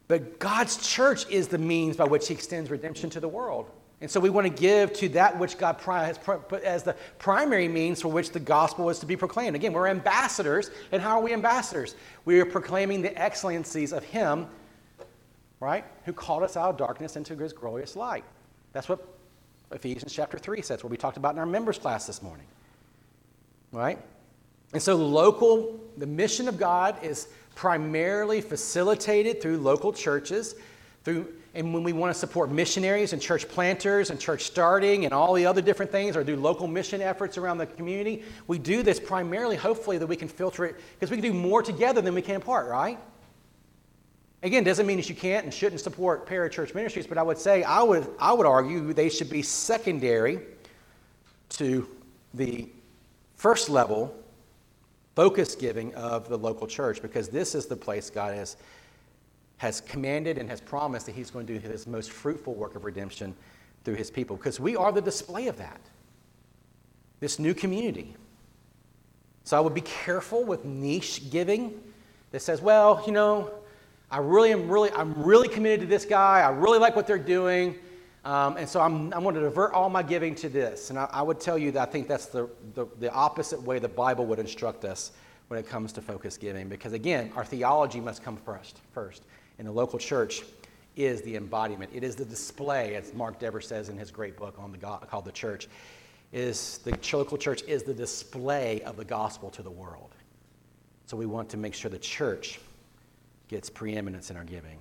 But 0.07 0.39
God's 0.39 0.89
church 0.89 1.29
is 1.29 1.49
the 1.49 1.59
means 1.59 1.97
by 1.97 2.05
which 2.05 2.29
He 2.29 2.35
extends 2.35 2.71
redemption 2.71 3.11
to 3.11 3.21
the 3.21 3.27
world. 3.27 3.69
And 4.01 4.11
so 4.11 4.21
we 4.21 4.29
want 4.29 4.47
to 4.47 4.53
give 4.53 4.93
to 4.95 5.09
that 5.11 5.39
which 5.39 5.57
God 5.57 5.77
has 5.81 6.19
put 6.19 6.63
as 6.63 6.83
the 6.83 6.95
primary 7.19 7.67
means 7.67 8.03
for 8.03 8.09
which 8.09 8.31
the 8.31 8.41
gospel 8.41 8.91
is 8.91 8.99
to 8.99 9.07
be 9.07 9.17
proclaimed. 9.17 9.57
Again, 9.57 9.73
we're 9.73 9.89
ambassadors. 9.89 10.71
And 10.93 11.01
how 11.01 11.19
are 11.19 11.23
we 11.23 11.33
ambassadors? 11.33 11.95
We 12.27 12.39
are 12.41 12.45
proclaiming 12.45 13.01
the 13.01 13.17
excellencies 13.19 13.93
of 13.93 14.05
Him, 14.05 14.49
right, 15.61 15.85
who 16.05 16.13
called 16.13 16.43
us 16.43 16.59
out 16.59 16.69
of 16.69 16.77
darkness 16.77 17.17
into 17.17 17.35
His 17.37 17.55
glorious 17.55 17.97
light. 17.97 18.25
That's 18.75 18.89
what 18.89 19.03
Ephesians 19.73 20.13
chapter 20.13 20.39
3 20.39 20.61
says, 20.61 20.85
what 20.85 20.91
we 20.91 20.99
talked 20.99 21.17
about 21.17 21.33
in 21.33 21.39
our 21.39 21.47
members 21.47 21.79
class 21.79 22.07
this 22.07 22.23
morning. 22.23 22.47
Right? 23.73 23.99
And 24.75 24.83
so, 24.83 24.95
local, 24.95 25.81
the 25.97 26.07
mission 26.07 26.49
of 26.49 26.59
God 26.59 27.03
is 27.03 27.29
primarily 27.55 28.43
facilitated 28.43 29.41
through 29.41 29.57
local 29.57 29.93
churches, 29.93 30.55
through 31.07 31.33
and 31.55 31.73
when 31.73 31.83
we 31.83 31.95
want 31.95 32.12
to 32.12 32.19
support 32.19 32.51
missionaries 32.51 33.14
and 33.14 33.23
church 33.23 33.49
planters 33.49 34.11
and 34.11 34.21
church 34.21 34.42
starting 34.42 35.07
and 35.07 35.14
all 35.14 35.33
the 35.33 35.47
other 35.47 35.62
different 35.62 35.90
things, 35.90 36.14
or 36.14 36.23
do 36.23 36.37
local 36.37 36.66
mission 36.66 37.01
efforts 37.01 37.38
around 37.38 37.57
the 37.57 37.64
community, 37.64 38.25
we 38.47 38.59
do 38.59 38.83
this 38.83 39.01
primarily, 39.01 39.57
hopefully, 39.57 39.97
that 39.97 40.07
we 40.07 40.16
can 40.16 40.29
filter 40.29 40.66
it 40.66 40.77
because 40.92 41.11
we 41.11 41.16
can 41.16 41.33
do 41.33 41.33
more 41.33 41.62
together 41.62 42.03
than 42.03 42.12
we 42.12 42.21
can 42.21 42.37
apart, 42.37 42.69
right? 42.69 42.99
Again, 44.42 44.64
doesn't 44.64 44.87
mean 44.87 44.99
that 44.99 45.09
you 45.09 45.14
can't 45.14 45.45
and 45.45 45.55
shouldn't 45.55 45.81
support 45.81 46.27
parachurch 46.29 46.75
ministries, 46.75 47.07
but 47.07 47.16
I 47.16 47.23
would 47.23 47.38
say 47.38 47.62
I 47.62 47.83
would 47.83 48.07
I 48.19 48.35
would 48.35 48.47
argue 48.47 48.92
they 48.92 49.09
should 49.09 49.31
be 49.31 49.40
secondary 49.42 50.40
to 51.51 51.88
the 52.35 52.69
first 53.37 53.71
level 53.71 54.14
focus 55.14 55.55
giving 55.55 55.95
of 55.95 56.29
the 56.29 56.37
local 56.37 56.66
church 56.66 57.01
because 57.01 57.31
this 57.31 57.55
is 57.55 57.64
the 57.64 57.77
place 57.77 58.11
God 58.11 58.35
has 58.35 58.59
has 59.59 59.81
commanded 59.81 60.38
and 60.38 60.51
has 60.51 60.61
promised 60.61 61.07
that 61.07 61.14
he's 61.14 61.31
going 61.31 61.47
to 61.47 61.59
do 61.59 61.69
his 61.69 61.87
most 61.87 62.11
fruitful 62.11 62.55
work 62.55 62.75
of 62.75 62.85
redemption 62.85 63.35
through 63.85 63.95
his 63.95 64.11
people 64.11 64.37
because 64.37 64.61
we 64.61 64.77
are 64.77 64.92
the 64.92 65.01
display 65.01 65.47
of 65.47 65.57
that. 65.57 65.81
This 67.21 67.38
new 67.38 67.55
community. 67.55 68.14
So 69.45 69.57
I 69.57 69.61
would 69.61 69.75
be 69.75 69.81
careful 69.81 70.45
with 70.45 70.64
niche 70.64 71.31
giving 71.31 71.81
that 72.33 72.40
says, 72.40 72.61
well, 72.61 73.03
you 73.07 73.12
know, 73.12 73.51
I 74.11 74.19
really 74.19 74.53
am 74.53 74.69
really, 74.69 74.90
I'm 74.92 75.14
really 75.23 75.49
committed 75.49 75.81
to 75.81 75.87
this 75.87 76.05
guy. 76.05 76.40
I 76.40 76.51
really 76.51 76.79
like 76.79 76.95
what 76.95 77.07
they're 77.07 77.19
doing. 77.19 77.77
Um, 78.25 78.57
and 78.57 78.69
so 78.69 78.81
I'm, 78.81 79.12
I'm 79.14 79.23
going 79.23 79.37
to 79.37 79.40
divert 79.40 79.73
all 79.73 79.88
my 79.88 80.03
giving 80.03 80.35
to 80.37 80.49
this. 80.49 80.90
And 80.90 80.99
I, 80.99 81.09
I 81.12 81.23
would 81.23 81.40
tell 81.40 81.57
you 81.57 81.71
that 81.73 81.88
I 81.88 81.90
think 81.90 82.09
that's 82.09 82.27
the, 82.27 82.49
the, 82.75 82.87
the 82.99 83.11
opposite 83.12 83.62
way 83.62 83.79
the 83.79 83.88
Bible 83.88 84.27
would 84.27 84.40
instruct 84.40 84.85
us 84.85 85.12
when 85.47 85.61
it 85.61 85.69
comes 85.69 85.92
to 85.92 86.03
focus 86.03 86.37
giving. 86.37 86.69
Because 86.69 86.92
again, 86.92 87.33
our 87.37 87.45
theology 87.45 88.01
must 88.01 88.25
come 88.25 88.37
first. 88.37 88.81
first. 88.92 89.23
And 89.59 89.66
the 89.66 89.73
local 89.73 89.99
church 89.99 90.42
is 90.97 91.23
the 91.23 91.37
embodiment. 91.37 91.90
It 91.95 92.05
is 92.05 92.16
the 92.16 92.25
display, 92.25 92.95
as 92.95 93.12
Mark 93.14 93.38
Dever 93.38 93.61
says 93.61 93.88
in 93.88 93.99
his 93.99 94.11
great 94.11 94.37
book 94.37 94.57
on 94.59 94.73
the 94.73 94.79
called 94.79 95.25
The 95.25 95.33
Church, 95.33 95.69
is 96.33 96.79
the 96.79 96.99
local 97.16 97.38
church 97.38 97.62
is 97.69 97.83
the 97.83 97.95
display 97.95 98.83
of 98.83 98.97
the 98.97 99.05
gospel 99.05 99.51
to 99.51 99.62
the 99.62 99.71
world. 99.71 100.14
So 101.07 101.16
we 101.16 101.27
want 101.27 101.49
to 101.51 101.57
make 101.57 101.75
sure 101.75 101.90
the 101.90 101.99
church 101.99 102.61
gets 103.49 103.71
preeminence 103.71 104.31
in 104.31 104.37
our 104.37 104.45
giving. 104.45 104.79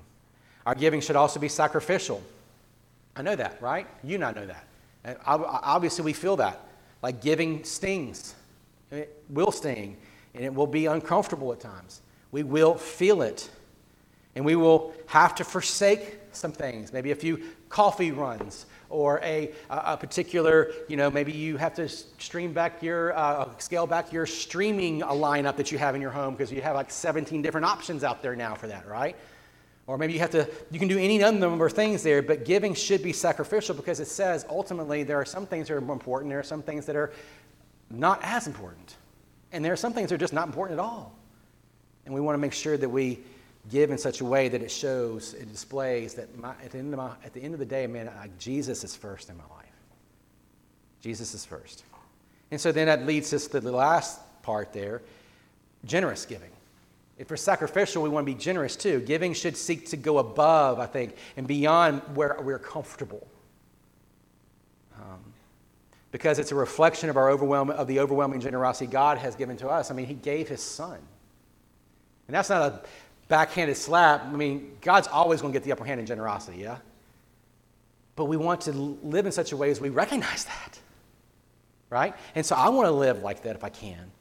Our 0.65 0.73
giving 0.73 1.01
should 1.01 1.15
also 1.15 1.39
be 1.39 1.49
sacrificial. 1.49 2.23
I 3.15 3.21
know 3.21 3.35
that, 3.35 3.61
right? 3.61 3.87
You 4.03 4.17
not 4.17 4.35
know 4.35 4.47
that. 4.47 4.65
And 5.03 5.17
obviously, 5.25 6.03
we 6.03 6.13
feel 6.13 6.35
that. 6.37 6.59
Like 7.03 7.21
giving 7.21 7.63
stings. 7.63 8.33
It 8.89 9.21
will 9.29 9.51
sting, 9.51 9.97
and 10.33 10.43
it 10.43 10.53
will 10.53 10.67
be 10.67 10.87
uncomfortable 10.87 11.53
at 11.53 11.59
times. 11.59 12.01
We 12.31 12.43
will 12.43 12.75
feel 12.75 13.21
it. 13.21 13.49
And 14.35 14.45
we 14.45 14.55
will 14.55 14.93
have 15.07 15.35
to 15.35 15.43
forsake 15.43 16.19
some 16.31 16.51
things, 16.51 16.91
maybe 16.91 17.11
a 17.11 17.15
few 17.15 17.41
coffee 17.69 18.11
runs 18.11 18.65
or 18.89 19.19
a, 19.23 19.51
a 19.69 19.97
particular, 19.97 20.71
you 20.87 20.97
know, 20.97 21.09
maybe 21.09 21.31
you 21.31 21.57
have 21.57 21.73
to 21.75 21.87
stream 21.87 22.53
back 22.53 22.83
your, 22.83 23.17
uh, 23.17 23.49
scale 23.57 23.87
back 23.87 24.13
your 24.13 24.25
streaming 24.25 25.01
lineup 25.01 25.55
that 25.55 25.71
you 25.71 25.77
have 25.77 25.95
in 25.95 26.01
your 26.01 26.11
home 26.11 26.33
because 26.33 26.51
you 26.51 26.61
have 26.61 26.75
like 26.75 26.91
17 26.91 27.41
different 27.41 27.65
options 27.65 28.03
out 28.03 28.21
there 28.21 28.35
now 28.35 28.53
for 28.53 28.67
that, 28.67 28.87
right? 28.87 29.15
Or 29.87 29.97
maybe 29.97 30.13
you 30.13 30.19
have 30.19 30.31
to, 30.31 30.49
you 30.71 30.79
can 30.79 30.87
do 30.87 30.97
any 30.97 31.17
number 31.17 31.65
of 31.65 31.73
things 31.73 32.03
there, 32.03 32.21
but 32.21 32.45
giving 32.45 32.73
should 32.73 33.03
be 33.03 33.13
sacrificial 33.13 33.75
because 33.75 33.99
it 33.99 34.07
says 34.07 34.45
ultimately 34.49 35.03
there 35.03 35.19
are 35.19 35.25
some 35.25 35.45
things 35.45 35.67
that 35.67 35.75
are 35.75 35.81
more 35.81 35.93
important, 35.93 36.31
there 36.31 36.39
are 36.39 36.43
some 36.43 36.61
things 36.61 36.85
that 36.87 36.95
are 36.95 37.13
not 37.89 38.19
as 38.23 38.47
important. 38.47 38.95
And 39.51 39.63
there 39.63 39.73
are 39.73 39.77
some 39.77 39.93
things 39.93 40.09
that 40.09 40.15
are 40.15 40.19
just 40.19 40.33
not 40.33 40.47
important 40.47 40.79
at 40.79 40.83
all. 40.83 41.15
And 42.05 42.13
we 42.13 42.21
want 42.21 42.35
to 42.35 42.39
make 42.39 42.53
sure 42.53 42.77
that 42.77 42.89
we 42.89 43.19
give 43.71 43.91
in 43.91 43.97
such 43.97 44.21
a 44.21 44.25
way 44.25 44.49
that 44.49 44.61
it 44.61 44.71
shows, 44.71 45.33
it 45.33 45.51
displays 45.51 46.13
that 46.15 46.37
my, 46.37 46.51
at, 46.63 46.71
the 46.71 46.77
end 46.77 46.93
of 46.93 46.97
my, 46.97 47.11
at 47.23 47.33
the 47.33 47.41
end 47.41 47.53
of 47.53 47.59
the 47.59 47.65
day, 47.65 47.87
man, 47.87 48.09
I, 48.09 48.29
Jesus 48.37 48.83
is 48.83 48.95
first 48.95 49.29
in 49.29 49.37
my 49.37 49.43
life. 49.55 49.65
Jesus 51.01 51.33
is 51.33 51.45
first. 51.45 51.83
And 52.51 52.59
so 52.61 52.71
then 52.71 52.87
that 52.87 53.05
leads 53.05 53.33
us 53.33 53.47
to 53.47 53.59
the 53.59 53.71
last 53.71 54.19
part 54.43 54.73
there 54.73 55.01
generous 55.83 56.25
giving. 56.25 56.49
If 57.17 57.29
we're 57.29 57.37
sacrificial, 57.37 58.03
we 58.03 58.09
want 58.09 58.25
to 58.25 58.33
be 58.33 58.37
generous 58.37 58.75
too. 58.75 58.99
Giving 59.01 59.33
should 59.33 59.55
seek 59.55 59.89
to 59.89 59.97
go 59.97 60.17
above, 60.17 60.79
I 60.79 60.85
think, 60.85 61.15
and 61.37 61.47
beyond 61.47 62.01
where 62.15 62.37
we're 62.41 62.59
comfortable. 62.59 63.25
Um, 64.97 65.19
because 66.11 66.39
it's 66.39 66.51
a 66.51 66.55
reflection 66.55 67.09
of, 67.09 67.17
our 67.17 67.29
overwhelm, 67.29 67.69
of 67.69 67.87
the 67.87 67.99
overwhelming 67.99 68.41
generosity 68.41 68.87
God 68.87 69.17
has 69.17 69.35
given 69.35 69.55
to 69.57 69.69
us. 69.69 69.91
I 69.91 69.93
mean, 69.93 70.07
He 70.07 70.13
gave 70.13 70.49
His 70.49 70.61
Son. 70.61 70.99
And 72.27 72.35
that's 72.35 72.49
not 72.49 72.61
a 72.61 72.81
backhanded 73.27 73.77
slap. 73.77 74.25
I 74.25 74.35
mean, 74.35 74.77
God's 74.81 75.07
always 75.07 75.41
going 75.41 75.53
to 75.53 75.59
get 75.59 75.63
the 75.63 75.71
upper 75.71 75.85
hand 75.85 75.99
in 75.99 76.05
generosity, 76.05 76.59
yeah? 76.59 76.77
But 78.15 78.25
we 78.25 78.37
want 78.37 78.61
to 78.61 78.71
live 78.71 79.25
in 79.25 79.31
such 79.31 79.51
a 79.51 79.57
way 79.57 79.71
as 79.71 79.81
we 79.81 79.89
recognize 79.89 80.45
that, 80.45 80.79
right? 81.89 82.15
And 82.35 82.45
so 82.45 82.55
I 82.55 82.69
want 82.69 82.87
to 82.87 82.91
live 82.91 83.23
like 83.23 83.43
that 83.43 83.55
if 83.55 83.63
I 83.63 83.69
can. 83.69 84.11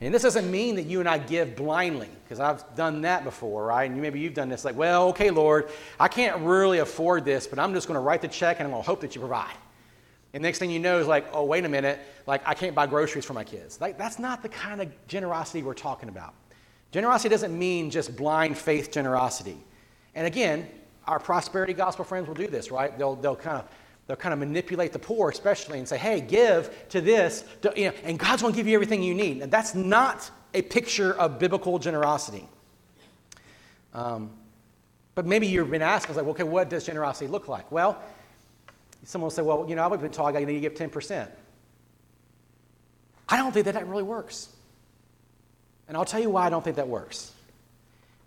And 0.00 0.14
this 0.14 0.22
doesn't 0.22 0.48
mean 0.48 0.76
that 0.76 0.84
you 0.84 1.00
and 1.00 1.08
I 1.08 1.18
give 1.18 1.56
blindly, 1.56 2.08
because 2.22 2.38
I've 2.38 2.76
done 2.76 3.02
that 3.02 3.24
before, 3.24 3.66
right? 3.66 3.90
And 3.90 4.00
maybe 4.00 4.20
you've 4.20 4.34
done 4.34 4.48
this 4.48 4.64
like, 4.64 4.76
well, 4.76 5.08
okay, 5.08 5.30
Lord, 5.30 5.70
I 5.98 6.06
can't 6.06 6.40
really 6.42 6.78
afford 6.78 7.24
this, 7.24 7.48
but 7.48 7.58
I'm 7.58 7.74
just 7.74 7.88
going 7.88 7.96
to 7.96 8.00
write 8.00 8.22
the 8.22 8.28
check 8.28 8.60
and 8.60 8.66
I'm 8.66 8.70
going 8.70 8.82
to 8.82 8.86
hope 8.86 9.00
that 9.00 9.16
you 9.16 9.20
provide. 9.20 9.56
And 10.34 10.42
next 10.42 10.58
thing 10.58 10.70
you 10.70 10.78
know 10.78 11.00
is 11.00 11.08
like, 11.08 11.26
oh, 11.32 11.44
wait 11.44 11.64
a 11.64 11.68
minute, 11.68 11.98
like 12.26 12.42
I 12.46 12.54
can't 12.54 12.74
buy 12.74 12.86
groceries 12.86 13.24
for 13.24 13.32
my 13.32 13.44
kids. 13.44 13.80
Like 13.80 13.98
that's 13.98 14.18
not 14.18 14.42
the 14.42 14.48
kind 14.48 14.80
of 14.80 15.08
generosity 15.08 15.62
we're 15.62 15.74
talking 15.74 16.08
about. 16.08 16.34
Generosity 16.90 17.28
doesn't 17.28 17.56
mean 17.56 17.90
just 17.90 18.16
blind 18.16 18.56
faith 18.56 18.90
generosity. 18.90 19.58
And 20.14 20.26
again, 20.26 20.68
our 21.06 21.18
prosperity 21.18 21.72
gospel 21.72 22.04
friends 22.04 22.28
will 22.28 22.34
do 22.34 22.46
this, 22.46 22.70
right? 22.70 22.96
They'll, 22.98 23.16
they'll 23.16 23.36
kind 23.36 23.58
of 23.58 23.68
they'll 24.06 24.16
kind 24.16 24.32
of 24.32 24.38
manipulate 24.38 24.92
the 24.92 24.98
poor, 24.98 25.28
especially, 25.28 25.78
and 25.78 25.86
say, 25.86 25.98
"Hey, 25.98 26.20
give 26.20 26.88
to 26.88 27.00
this," 27.00 27.44
to, 27.62 27.72
you 27.76 27.88
know, 27.88 27.94
and 28.04 28.18
God's 28.18 28.42
going 28.42 28.54
to 28.54 28.56
give 28.56 28.66
you 28.66 28.74
everything 28.74 29.02
you 29.02 29.14
need. 29.14 29.42
And 29.42 29.52
that's 29.52 29.74
not 29.74 30.30
a 30.54 30.62
picture 30.62 31.12
of 31.14 31.38
biblical 31.38 31.78
generosity. 31.78 32.48
Um, 33.92 34.30
but 35.14 35.26
maybe 35.26 35.46
you've 35.46 35.70
been 35.70 35.82
asked, 35.82 36.08
like, 36.08 36.26
okay, 36.26 36.42
what 36.42 36.70
does 36.70 36.86
generosity 36.86 37.26
look 37.26 37.48
like? 37.48 37.70
Well, 37.72 38.00
someone 39.04 39.26
will 39.26 39.30
say, 39.30 39.42
well, 39.42 39.66
you 39.68 39.74
know, 39.74 39.84
I've 39.90 40.00
been 40.00 40.10
told 40.10 40.36
I 40.36 40.44
need 40.44 40.54
to 40.54 40.60
give 40.60 40.74
10%. 40.74 41.28
I 43.28 43.36
don't 43.36 43.52
think 43.52 43.66
that 43.66 43.74
that 43.74 43.86
really 43.86 44.02
works. 44.02 44.50
And 45.88 45.96
I'll 45.96 46.04
tell 46.04 46.20
you 46.20 46.30
why 46.30 46.46
I 46.46 46.50
don't 46.50 46.62
think 46.62 46.76
that 46.76 46.88
works. 46.88 47.32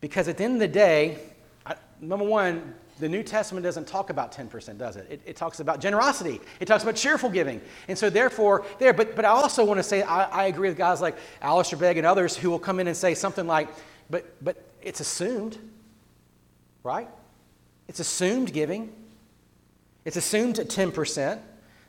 Because 0.01 0.27
at 0.27 0.37
the 0.37 0.43
end 0.43 0.55
of 0.55 0.59
the 0.59 0.67
day, 0.67 1.19
I, 1.65 1.75
number 2.01 2.25
one, 2.25 2.73
the 2.99 3.07
New 3.07 3.23
Testament 3.23 3.63
doesn't 3.63 3.87
talk 3.87 4.09
about 4.09 4.31
10%, 4.31 4.77
does 4.77 4.95
it? 4.95 5.07
it? 5.09 5.21
it? 5.25 5.35
talks 5.35 5.59
about 5.59 5.79
generosity. 5.79 6.41
It 6.59 6.65
talks 6.65 6.83
about 6.83 6.95
cheerful 6.95 7.29
giving. 7.29 7.61
And 7.87 7.97
so, 7.97 8.09
therefore, 8.09 8.65
there. 8.79 8.93
But, 8.93 9.15
but 9.15 9.25
I 9.25 9.29
also 9.29 9.63
want 9.63 9.77
to 9.79 9.83
say 9.83 10.01
I, 10.01 10.23
I 10.23 10.45
agree 10.45 10.69
with 10.69 10.77
guys 10.77 11.01
like 11.01 11.17
Alistair 11.41 11.79
Begg 11.79 11.97
and 11.97 12.05
others 12.05 12.35
who 12.35 12.49
will 12.49 12.59
come 12.59 12.79
in 12.79 12.87
and 12.87 12.97
say 12.97 13.13
something 13.13 13.47
like, 13.47 13.69
but, 14.09 14.43
but 14.43 14.63
it's 14.81 14.99
assumed, 14.99 15.57
right? 16.83 17.07
It's 17.87 17.99
assumed 17.99 18.53
giving. 18.53 18.93
It's 20.05 20.17
assumed 20.17 20.59
at 20.59 20.67
10%. 20.67 21.39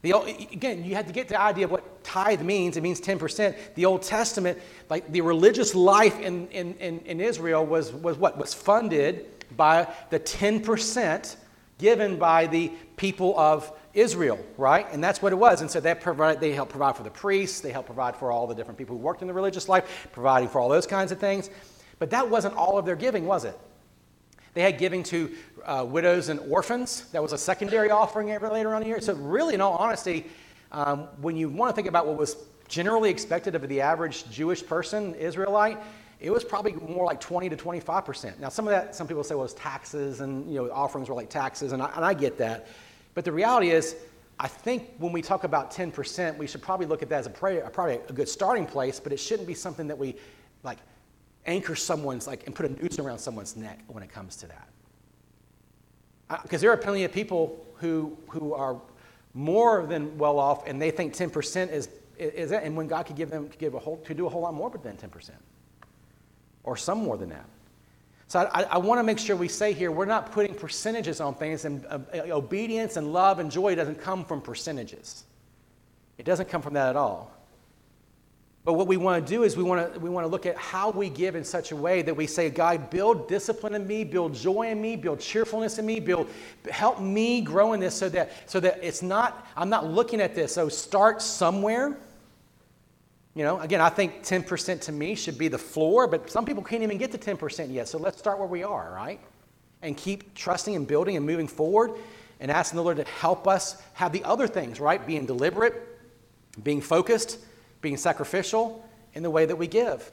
The, 0.03 0.12
again, 0.53 0.85
you 0.85 0.97
have 0.97 1.07
to 1.07 1.12
get 1.12 1.29
the 1.29 1.41
idea 1.41 1.65
of 1.65 1.71
what 1.71 2.03
tithe 2.03 2.43
means. 2.43 2.77
It 2.77 2.83
means 2.83 3.01
10%. 3.01 3.55
The 3.77 3.85
Old 3.85 4.03
Testament, 4.03 4.59
like 4.91 5.11
the 5.11 5.21
religious 5.21 5.75
life 5.75 6.19
in, 6.19 6.49
in, 6.49 6.75
in, 6.75 6.99
in 7.01 7.21
Israel 7.21 7.65
was, 7.65 7.93
was 7.93 8.19
what? 8.19 8.37
Was 8.37 8.53
funded 8.53 9.46
by 9.57 9.88
the 10.11 10.19
10% 10.19 11.37
given 11.79 12.19
by 12.19 12.46
the 12.46 12.73
people 12.96 13.38
of 13.38 13.73
Israel, 13.94 14.38
right? 14.57 14.87
And 14.92 15.03
that's 15.03 15.23
what 15.23 15.33
it 15.33 15.37
was. 15.37 15.61
And 15.61 15.71
so 15.71 15.81
provide, 15.94 16.40
they 16.40 16.53
helped 16.53 16.71
provide 16.71 16.96
for 16.96 17.03
the 17.03 17.11
priests, 17.11 17.61
they 17.61 17.71
helped 17.71 17.87
provide 17.87 18.17
for 18.17 18.33
all 18.33 18.46
the 18.46 18.55
different 18.55 18.79
people 18.79 18.96
who 18.96 19.03
worked 19.03 19.23
in 19.23 19.29
the 19.29 19.35
religious 19.35 19.69
life, 19.69 20.09
providing 20.13 20.48
for 20.48 20.61
all 20.61 20.69
those 20.69 20.87
kinds 20.87 21.13
of 21.13 21.19
things. 21.19 21.50
But 21.98 22.11
that 22.11 22.29
wasn't 22.29 22.55
all 22.57 22.79
of 22.79 22.87
their 22.87 22.96
giving, 22.96 23.27
was 23.27 23.44
it? 23.44 23.59
They 24.55 24.63
had 24.63 24.79
giving 24.79 25.03
to 25.05 25.31
uh, 25.65 25.87
widows 25.88 26.29
and 26.29 26.40
orphans. 26.40 27.09
That 27.13 27.23
was 27.23 27.33
a 27.33 27.38
secondary 27.38 27.90
offering 27.90 28.29
later 28.29 28.75
on 28.75 28.77
in 28.77 28.83
the 28.83 28.88
year. 28.88 29.00
So, 29.00 29.15
really, 29.15 29.55
in 29.55 29.61
all 29.61 29.77
honesty, 29.77 30.27
um, 30.73 31.09
when 31.21 31.37
you 31.37 31.48
want 31.48 31.71
to 31.71 31.75
think 31.75 31.88
about 31.88 32.07
what 32.07 32.17
was 32.17 32.37
generally 32.69 33.11
expected 33.11 33.55
of 33.55 33.67
the 33.69 33.81
average 33.81 34.29
Jewish 34.31 34.65
person, 34.65 35.15
Israelite, 35.15 35.79
it 36.21 36.31
was 36.31 36.44
probably 36.44 36.73
more 36.73 37.05
like 37.05 37.21
20 37.21 37.48
to 37.48 37.57
25 37.57 38.05
percent. 38.05 38.40
Now, 38.40 38.48
some 38.48 38.67
of 38.67 38.71
that, 38.71 38.94
some 38.94 39.09
people 39.09 39.25
say, 39.25 39.35
well, 39.35 39.44
it's 39.44 39.55
taxes 39.55 40.21
and 40.21 40.48
you 40.53 40.63
know 40.63 40.71
offerings 40.71 41.09
were 41.09 41.15
like 41.15 41.31
taxes, 41.31 41.73
and 41.73 41.83
I, 41.83 41.90
and 41.96 42.05
I 42.05 42.15
get 42.15 42.38
that. 42.38 42.69
But 43.15 43.25
the 43.25 43.33
reality 43.33 43.71
is, 43.71 43.96
I 44.38 44.48
think 44.48 44.90
when 44.98 45.13
we 45.13 45.23
talk 45.23 45.44
about 45.44 45.71
10 45.71 45.90
percent, 45.90 46.37
we 46.37 46.46
should 46.46 46.63
probably 46.63 46.87
look 46.87 47.03
at 47.03 47.09
that 47.09 47.21
as 47.21 47.27
a 47.27 47.31
probably 47.31 47.94
a 47.96 48.13
good 48.13 48.29
starting 48.29 48.67
place, 48.67 49.00
but 49.00 49.13
it 49.13 49.19
shouldn't 49.19 49.48
be 49.48 49.55
something 49.55 49.87
that 49.88 49.96
we 49.96 50.17
like 50.63 50.79
anchor 51.47 51.75
someone's 51.75 52.27
like 52.27 52.47
and 52.47 52.55
put 52.55 52.67
a 52.67 52.69
noose 52.69 52.99
around 52.99 53.19
someone's 53.19 53.57
neck 53.57 53.81
when 53.88 54.03
it 54.03 54.11
comes 54.11 54.37
to 54.37 54.47
that. 54.47 54.69
Because 56.43 56.61
uh, 56.61 56.63
there 56.63 56.71
are 56.71 56.77
plenty 56.77 57.05
of 57.05 57.13
people 57.13 57.67
who 57.77 58.17
who 58.29 58.55
are 58.55 58.81
more 59.35 59.87
than 59.87 60.17
well 60.19 60.38
off, 60.38 60.67
and 60.67 60.81
they 60.81 60.90
think 60.90 61.15
10 61.15 61.31
percent 61.31 61.71
is 61.71 61.88
is 62.19 62.51
that, 62.51 62.63
and 62.63 62.77
when 62.77 62.87
God 62.87 63.07
could 63.07 63.17
give 63.17 63.31
them 63.31 63.49
could 63.49 63.59
give 63.59 63.75
a 63.75 63.79
whole 63.79 63.99
to 63.99 64.15
do 64.15 64.27
a 64.27 64.29
whole 64.29 64.43
lot 64.43 64.55
more 64.55 64.71
but 64.71 64.83
than 64.83 64.97
10 64.97 65.11
percent 65.11 65.38
or 66.65 66.77
some 66.77 66.99
more 66.99 67.17
than 67.17 67.31
that. 67.31 67.47
So 68.29 68.49
I, 68.53 68.63
I 68.63 68.79
want 68.79 68.99
to 68.99 69.03
make 69.03 69.19
sure 69.19 69.37
we 69.37 69.49
say 69.49 69.73
here 69.73 69.90
we're 69.90 70.05
not 70.05 70.33
putting 70.33 70.55
percentages 70.55 71.21
on 71.21 71.35
things, 71.35 71.65
and 71.65 71.85
uh, 71.87 71.99
obedience 72.31 72.97
and 72.97 73.13
love 73.13 73.40
and 73.40 73.51
joy 73.51 73.75
doesn't 73.75 74.01
come 74.01 74.25
from 74.25 74.40
percentages. 74.40 75.25
It 76.19 76.25
doesn't 76.25 76.49
come 76.49 76.63
from 76.63 76.75
that 76.75 76.90
at 76.90 76.97
all. 76.97 77.32
But 78.65 78.75
what 78.75 78.87
we 78.87 78.96
want 78.96 79.27
to 79.27 79.33
do 79.33 79.42
is 79.42 79.56
we 79.56 79.65
want 79.65 79.94
to, 79.94 79.98
we 79.98 80.08
want 80.08 80.25
to 80.25 80.31
look 80.31 80.46
at 80.46 80.56
how 80.56 80.90
we 80.90 81.08
give 81.08 81.35
in 81.35 81.42
such 81.42 81.73
a 81.73 81.77
way 81.77 82.02
that 82.02 82.15
we 82.15 82.29
say, 82.29 82.48
God, 82.48 82.90
build 82.90 83.29
discipline 83.29 83.75
in 83.75 83.87
me, 83.87 84.04
build 84.04 84.35
joy 84.35 84.69
in 84.69 84.81
me, 84.81 84.94
build 84.94 85.19
cheerfulness 85.19 85.79
in 85.79 85.87
me, 85.87 85.98
build, 85.98 86.31
help 86.71 87.00
me 87.00 87.40
grow 87.40 87.73
in 87.73 87.81
this 87.81 87.94
so 87.94 88.08
that, 88.10 88.48
so 88.48 88.60
that 88.60 88.79
it's 88.81 89.02
not, 89.02 89.48
I'm 89.56 89.69
not 89.69 89.87
looking 89.87 90.21
at 90.21 90.37
this. 90.37 90.54
So 90.54 90.69
start 90.69 91.23
somewhere 91.23 91.96
you 93.35 93.44
know, 93.44 93.60
again, 93.60 93.81
I 93.81 93.88
think 93.88 94.23
10% 94.23 94.81
to 94.83 94.92
me 94.92 95.15
should 95.15 95.38
be 95.38 95.48
the 95.48 95.58
floor, 95.58 96.06
but 96.06 96.31
some 96.31 96.44
people 96.44 96.63
can't 96.63 96.83
even 96.83 96.98
get 96.98 97.13
to 97.13 97.19
10% 97.19 97.73
yet. 97.73 97.88
So 97.88 97.98
let's 97.98 98.19
start 98.19 98.38
where 98.38 98.48
we 98.48 98.63
are, 98.63 98.92
right? 98.94 99.21
And 99.81 99.96
keep 99.96 100.35
trusting 100.35 100.77
and 100.77 100.87
building 100.87 101.17
and 101.17 101.25
moving 101.25 101.48
forward 101.48 101.92
and 102.40 102.50
asking 102.50 102.77
the 102.77 102.83
Lord 102.83 102.98
to 102.98 103.04
help 103.04 103.48
us 103.48 103.81
have 103.94 104.13
the 104.13 104.23
other 104.25 104.46
things, 104.46 104.81
right? 104.81 105.04
Being 105.06 105.25
deliberate, 105.25 105.83
being 106.63 106.83
focused, 106.83 107.38
being 107.83 107.99
sacrificial 107.99 108.89
in 109.13 109.23
the 109.23 109.31
way 109.31 109.45
that 109.45 109.57
we 109.57 109.67
give. 109.67 110.11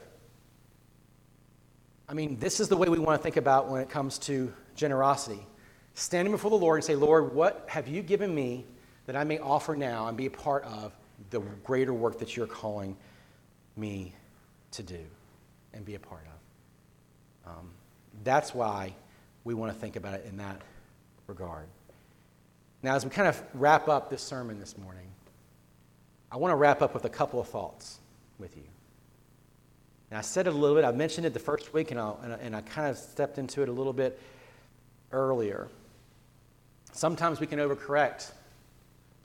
I 2.08 2.12
mean, 2.12 2.38
this 2.38 2.60
is 2.60 2.68
the 2.68 2.76
way 2.76 2.88
we 2.88 2.98
want 2.98 3.18
to 3.18 3.22
think 3.22 3.36
about 3.38 3.68
when 3.68 3.80
it 3.80 3.88
comes 3.88 4.18
to 4.18 4.52
generosity. 4.74 5.46
Standing 5.94 6.32
before 6.32 6.50
the 6.50 6.56
Lord 6.56 6.76
and 6.76 6.84
say, 6.84 6.96
Lord, 6.96 7.32
what 7.32 7.64
have 7.68 7.88
you 7.88 8.02
given 8.02 8.34
me 8.34 8.66
that 9.06 9.16
I 9.16 9.24
may 9.24 9.38
offer 9.38 9.74
now 9.74 10.08
and 10.08 10.16
be 10.16 10.26
a 10.26 10.30
part 10.30 10.64
of 10.64 10.92
the 11.30 11.40
greater 11.64 11.92
work 11.92 12.18
that 12.20 12.36
you're 12.36 12.46
calling 12.46 12.96
me 13.76 14.14
to 14.72 14.82
do 14.82 15.04
and 15.74 15.84
be 15.84 15.94
a 15.94 15.98
part 15.98 16.22
of. 16.26 17.50
Um, 17.50 17.70
that's 18.24 18.54
why 18.54 18.94
we 19.44 19.54
want 19.54 19.72
to 19.72 19.78
think 19.78 19.96
about 19.96 20.14
it 20.14 20.26
in 20.28 20.36
that 20.36 20.60
regard. 21.26 21.66
Now, 22.82 22.94
as 22.94 23.04
we 23.04 23.10
kind 23.10 23.28
of 23.28 23.42
wrap 23.54 23.88
up 23.88 24.10
this 24.10 24.22
sermon 24.22 24.58
this 24.58 24.78
morning, 24.78 25.09
I 26.32 26.36
want 26.36 26.52
to 26.52 26.56
wrap 26.56 26.82
up 26.82 26.94
with 26.94 27.04
a 27.04 27.08
couple 27.08 27.40
of 27.40 27.48
thoughts 27.48 27.98
with 28.38 28.56
you. 28.56 28.64
And 30.10 30.18
I 30.18 30.22
said 30.22 30.46
it 30.46 30.52
a 30.52 30.56
little 30.56 30.76
bit, 30.76 30.84
I 30.84 30.92
mentioned 30.92 31.26
it 31.26 31.32
the 31.32 31.40
first 31.40 31.72
week, 31.72 31.90
and, 31.90 32.00
and, 32.00 32.32
I, 32.32 32.36
and 32.36 32.56
I 32.56 32.60
kind 32.62 32.88
of 32.88 32.96
stepped 32.96 33.38
into 33.38 33.62
it 33.62 33.68
a 33.68 33.72
little 33.72 33.92
bit 33.92 34.20
earlier. 35.12 35.68
Sometimes 36.92 37.40
we 37.40 37.46
can 37.46 37.58
overcorrect 37.58 38.32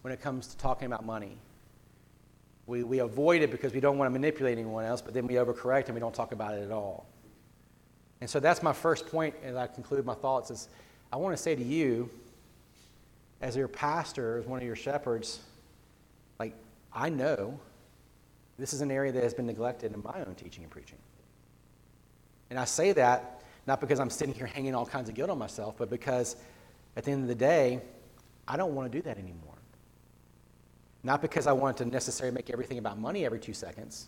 when 0.01 0.13
it 0.13 0.21
comes 0.21 0.47
to 0.47 0.57
talking 0.57 0.85
about 0.85 1.05
money. 1.05 1.37
We, 2.67 2.83
we 2.83 2.99
avoid 2.99 3.41
it 3.41 3.51
because 3.51 3.73
we 3.73 3.79
don't 3.79 3.97
want 3.97 4.07
to 4.07 4.11
manipulate 4.11 4.57
anyone 4.57 4.85
else, 4.85 5.01
but 5.01 5.13
then 5.13 5.27
we 5.27 5.35
overcorrect 5.35 5.85
and 5.85 5.93
we 5.93 5.99
don't 5.99 6.13
talk 6.13 6.31
about 6.31 6.55
it 6.55 6.63
at 6.63 6.71
all. 6.71 7.07
And 8.21 8.29
so 8.29 8.39
that's 8.39 8.63
my 8.63 8.73
first 8.73 9.07
point 9.07 9.35
as 9.43 9.55
I 9.55 9.67
conclude 9.67 10.05
my 10.05 10.13
thoughts 10.13 10.49
is 10.49 10.69
I 11.11 11.17
want 11.17 11.35
to 11.35 11.41
say 11.41 11.55
to 11.55 11.63
you, 11.63 12.09
as 13.41 13.55
your 13.55 13.67
pastor, 13.67 14.37
as 14.37 14.45
one 14.45 14.59
of 14.59 14.65
your 14.65 14.75
shepherds, 14.75 15.39
I 16.95 17.09
know 17.09 17.59
this 18.57 18.73
is 18.73 18.81
an 18.81 18.89
area 18.89 19.11
that 19.11 19.21
has 19.21 19.33
been 19.33 19.45
neglected 19.45 19.93
in 19.93 20.01
my 20.01 20.23
own 20.25 20.35
teaching 20.35 20.63
and 20.63 20.71
preaching. 20.71 20.97
And 22.49 22.57
I 22.57 22.65
say 22.65 22.93
that 22.93 23.41
not 23.67 23.81
because 23.81 23.99
I'm 23.99 24.09
sitting 24.09 24.33
here 24.33 24.45
hanging 24.45 24.75
all 24.75 24.85
kinds 24.85 25.09
of 25.09 25.15
guilt 25.15 25.29
on 25.29 25.37
myself, 25.37 25.75
but 25.77 25.89
because 25.89 26.35
at 26.95 27.03
the 27.03 27.11
end 27.11 27.23
of 27.23 27.27
the 27.27 27.35
day, 27.35 27.81
I 28.47 28.57
don't 28.57 28.75
want 28.75 28.91
to 28.91 28.97
do 28.97 29.01
that 29.03 29.17
anymore. 29.17 29.53
Not 31.03 31.21
because 31.21 31.47
I 31.47 31.51
want 31.51 31.77
to 31.77 31.85
necessarily 31.85 32.33
make 32.33 32.49
everything 32.49 32.77
about 32.77 32.97
money 32.97 33.25
every 33.25 33.39
two 33.39 33.53
seconds, 33.53 34.07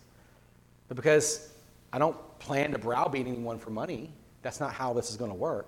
but 0.88 0.96
because 0.96 1.54
I 1.92 2.00
don't 2.00 2.18
plan 2.40 2.72
to 2.72 2.80
browbeat 2.80 3.28
anyone 3.28 3.60
for 3.60 3.70
money. 3.70 4.12
That's 4.42 4.60
not 4.60 4.74
how 4.74 4.94
this 4.94 5.10
is 5.10 5.18
going 5.18 5.32
to 5.32 5.36
work. 5.38 5.68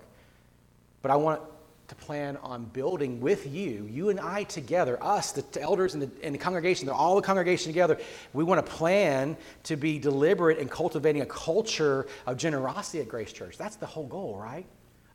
But 1.02 1.10
I 1.10 1.16
want 1.16 1.42
to 1.90 1.96
plan 1.96 2.36
on 2.36 2.66
building 2.66 3.20
with 3.20 3.52
you, 3.52 3.84
you 3.90 4.10
and 4.10 4.20
I 4.20 4.44
together, 4.44 4.96
us, 5.02 5.32
the 5.32 5.60
elders 5.60 5.94
and 5.94 6.04
the, 6.04 6.10
and 6.22 6.32
the 6.32 6.38
congregation, 6.38 6.88
all 6.88 7.16
the 7.16 7.22
congregation 7.22 7.66
together. 7.66 7.98
We 8.32 8.44
want 8.44 8.64
to 8.64 8.72
plan 8.72 9.36
to 9.64 9.74
be 9.74 9.98
deliberate 9.98 10.58
in 10.58 10.68
cultivating 10.68 11.22
a 11.22 11.26
culture 11.26 12.06
of 12.28 12.36
generosity 12.36 13.00
at 13.00 13.08
Grace 13.08 13.32
Church. 13.32 13.58
That's 13.58 13.74
the 13.74 13.86
whole 13.86 14.06
goal, 14.06 14.36
right? 14.36 14.64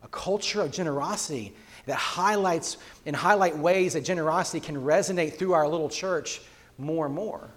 A 0.03 0.09
culture 0.09 0.61
of 0.61 0.71
generosity 0.71 1.55
that 1.86 1.95
highlights 1.95 2.76
and 3.05 3.15
highlight 3.15 3.57
ways 3.57 3.93
that 3.93 4.03
generosity 4.03 4.59
can 4.59 4.76
resonate 4.76 5.39
through 5.39 5.53
our 5.53 5.69
little 5.69 5.89
church 5.89 6.41
more 6.78 7.05
and 7.05 7.15
more. 7.15 7.49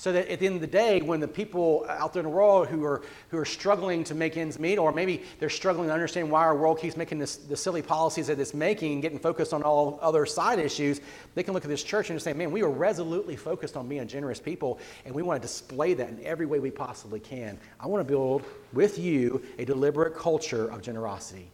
So 0.00 0.12
that 0.12 0.28
at 0.28 0.38
the 0.38 0.46
end 0.46 0.54
of 0.54 0.60
the 0.60 0.68
day, 0.68 1.00
when 1.00 1.18
the 1.18 1.26
people 1.26 1.84
out 1.88 2.12
there 2.12 2.20
in 2.20 2.24
the 2.24 2.30
world 2.30 2.68
who 2.68 2.84
are, 2.84 3.02
who 3.30 3.36
are 3.36 3.44
struggling 3.44 4.04
to 4.04 4.14
make 4.14 4.36
ends 4.36 4.56
meet, 4.56 4.78
or 4.78 4.92
maybe 4.92 5.24
they're 5.40 5.50
struggling 5.50 5.88
to 5.88 5.92
understand 5.92 6.30
why 6.30 6.42
our 6.42 6.56
world 6.56 6.78
keeps 6.78 6.96
making 6.96 7.18
this, 7.18 7.34
the 7.34 7.56
silly 7.56 7.82
policies 7.82 8.28
that 8.28 8.38
it's 8.38 8.54
making 8.54 8.92
and 8.92 9.02
getting 9.02 9.18
focused 9.18 9.52
on 9.52 9.64
all 9.64 9.98
other 10.00 10.24
side 10.24 10.60
issues, 10.60 11.00
they 11.34 11.42
can 11.42 11.52
look 11.52 11.64
at 11.64 11.68
this 11.68 11.82
church 11.82 12.10
and 12.10 12.22
say, 12.22 12.32
man, 12.32 12.52
we 12.52 12.62
are 12.62 12.70
resolutely 12.70 13.34
focused 13.34 13.76
on 13.76 13.88
being 13.88 14.06
generous 14.06 14.38
people, 14.38 14.78
and 15.04 15.12
we 15.12 15.22
want 15.22 15.42
to 15.42 15.46
display 15.46 15.94
that 15.94 16.10
in 16.10 16.24
every 16.24 16.46
way 16.46 16.60
we 16.60 16.70
possibly 16.70 17.18
can. 17.18 17.58
I 17.80 17.88
want 17.88 18.00
to 18.00 18.08
build 18.08 18.44
with 18.72 19.00
you 19.00 19.42
a 19.58 19.64
deliberate 19.64 20.16
culture 20.16 20.70
of 20.70 20.80
generosity. 20.80 21.50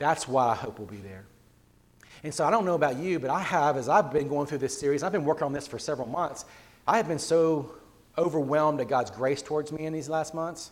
That's 0.00 0.26
why 0.26 0.48
I 0.48 0.54
hope 0.56 0.80
we'll 0.80 0.88
be 0.88 0.96
there. 0.96 1.22
And 2.24 2.34
so 2.34 2.44
I 2.44 2.50
don't 2.50 2.64
know 2.64 2.74
about 2.74 2.96
you, 2.96 3.20
but 3.20 3.30
I 3.30 3.38
have, 3.38 3.76
as 3.76 3.88
I've 3.88 4.12
been 4.12 4.26
going 4.26 4.48
through 4.48 4.58
this 4.58 4.76
series, 4.76 5.04
I've 5.04 5.12
been 5.12 5.24
working 5.24 5.44
on 5.44 5.52
this 5.52 5.68
for 5.68 5.78
several 5.78 6.08
months. 6.08 6.44
I 6.86 6.96
have 6.96 7.08
been 7.08 7.18
so 7.18 7.72
overwhelmed 8.18 8.80
at 8.80 8.88
God's 8.88 9.10
grace 9.10 9.42
towards 9.42 9.72
me 9.72 9.86
in 9.86 9.92
these 9.92 10.08
last 10.08 10.34
months. 10.34 10.70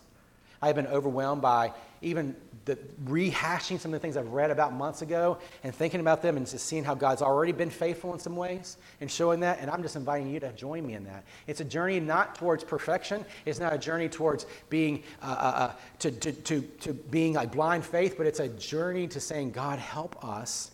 I 0.63 0.67
have 0.67 0.77
been 0.77 0.89
overwhelmed 0.89 1.41
by 1.41 1.73
even 2.03 2.37
the 2.67 2.77
rehashing 3.05 3.79
some 3.79 3.95
of 3.95 4.01
the 4.01 4.03
things 4.03 4.17
I've 4.17 4.33
read 4.33 4.51
about 4.51 4.75
months 4.75 5.01
ago 5.01 5.39
and 5.65 5.75
thinking 5.75 6.01
about 6.01 6.21
them 6.21 6.37
and 6.37 6.47
just 6.47 6.67
seeing 6.67 6.85
how 6.85 6.95
God's 6.95 7.23
already 7.23 7.53
been 7.53 7.71
faithful 7.71 8.13
in 8.13 8.19
some 8.19 8.37
ways 8.37 8.77
and 9.01 9.11
showing 9.11 9.41
that. 9.41 9.59
And 9.61 9.71
I'm 9.71 9.83
just 9.83 9.97
inviting 9.97 10.29
you 10.29 10.41
to 10.41 10.53
join 10.53 10.87
me 10.87 10.95
in 10.95 11.05
that. 11.05 11.25
It's 11.47 11.61
a 11.61 11.65
journey 11.65 11.99
not 12.01 12.35
towards 12.35 12.63
perfection. 12.63 13.25
It's 13.47 13.59
not 13.59 13.73
a 13.73 13.79
journey 13.79 14.09
towards 14.09 14.47
being 14.69 15.03
uh, 15.23 15.27
uh, 15.27 15.31
uh 15.31 15.73
to, 16.01 16.11
to, 16.11 16.33
to, 16.33 16.61
to 16.81 16.93
being 16.93 17.37
a 17.37 17.47
blind 17.47 17.85
faith, 17.85 18.17
but 18.19 18.27
it's 18.27 18.41
a 18.41 18.49
journey 18.49 19.09
to 19.09 19.21
saying, 19.21 19.53
God, 19.53 19.79
help 19.79 20.23
us 20.23 20.71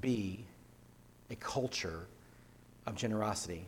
be 0.00 0.44
a 1.30 1.36
culture 1.36 2.06
of 2.86 2.94
generosity. 2.96 3.66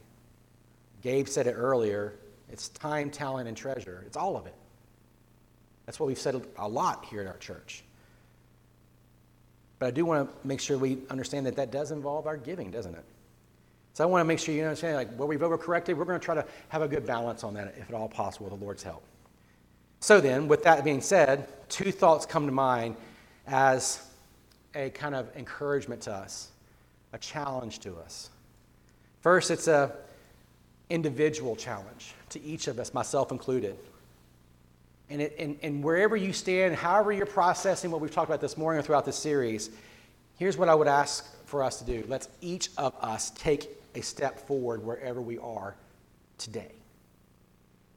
Gabe 1.03 1.29
said 1.29 1.47
it 1.47 1.53
earlier. 1.53 2.15
It's 2.51 2.69
time, 2.69 3.11
talent, 3.11 3.49
and 3.49 3.57
treasure. 3.57 4.05
It's 4.07 4.17
all 4.17 4.37
of 4.37 4.47
it. 4.47 4.55
That's 5.85 6.01
what 6.01 6.07
we've 6.07 6.19
said 6.19 6.41
a 6.59 6.69
lot 6.69 7.05
here 7.05 7.21
at 7.21 7.27
our 7.27 7.39
church. 7.39 7.85
But 9.79 9.87
I 9.87 9.91
do 9.91 10.05
want 10.05 10.29
to 10.43 10.47
make 10.47 10.61
sure 10.61 10.79
we 10.79 10.99
understand 11.11 11.47
that 11.47 11.57
that 11.57 11.71
does 11.71 11.91
involve 11.91 12.27
our 12.27 12.37
giving, 12.37 12.71
doesn't 12.71 12.95
it? 12.95 13.05
So 13.93 14.05
I 14.05 14.07
want 14.07 14.21
to 14.21 14.25
make 14.25 14.39
sure 14.39 14.55
you 14.55 14.63
understand, 14.63 14.97
like, 14.97 15.15
where 15.17 15.27
we've 15.27 15.41
overcorrected, 15.41 15.97
we're 15.97 16.05
going 16.05 16.19
to 16.19 16.25
try 16.25 16.35
to 16.35 16.45
have 16.69 16.83
a 16.83 16.89
good 16.89 17.07
balance 17.07 17.45
on 17.45 17.55
that, 17.55 17.75
if 17.79 17.89
at 17.89 17.95
all 17.95 18.09
possible, 18.09 18.47
with 18.47 18.59
the 18.59 18.65
Lord's 18.65 18.83
help. 18.83 19.03
So 20.01 20.21
then, 20.21 20.49
with 20.49 20.65
that 20.65 20.85
being 20.85 21.01
said, 21.01 21.49
two 21.69 21.93
thoughts 21.93 22.27
come 22.27 22.47
to 22.47 22.53
mind 22.53 22.97
as 23.47 24.07
a 24.75 24.91
kind 24.91 25.15
of 25.15 25.35
encouragement 25.37 26.03
to 26.03 26.13
us, 26.13 26.51
a 27.13 27.19
challenge 27.19 27.79
to 27.81 27.97
us. 27.97 28.31
First, 29.27 29.51
it's 29.51 29.67
a 29.67 29.91
individual 30.89 31.57
challenge 31.57 32.15
to 32.29 32.41
each 32.45 32.69
of 32.69 32.79
us, 32.79 32.95
myself 32.95 33.33
included. 33.33 33.77
And, 35.11 35.21
it, 35.21 35.35
and, 35.37 35.59
and 35.65 35.83
wherever 35.83 36.17
you 36.17 36.33
stand, 36.33 36.77
however 36.77 37.11
you're 37.11 37.27
processing 37.27 37.91
what 37.91 38.01
we've 38.01 38.13
talked 38.13 38.29
about 38.29 38.41
this 38.41 38.57
morning 38.57 38.79
or 38.79 38.83
throughout 38.85 39.05
this 39.05 39.17
series, 39.17 39.71
here's 40.39 40.57
what 40.57 40.69
I 40.69 40.77
would 40.77 40.87
ask 40.87 41.27
for 41.45 41.65
us 41.65 41.81
to 41.81 41.85
do. 41.85 42.05
Let's 42.07 42.29
each 42.41 42.71
of 42.79 42.95
us 43.01 43.31
take 43.31 43.69
a 43.97 44.01
step 44.01 44.47
forward 44.47 44.85
wherever 44.85 45.21
we 45.21 45.39
are 45.39 45.75
today. 46.39 46.71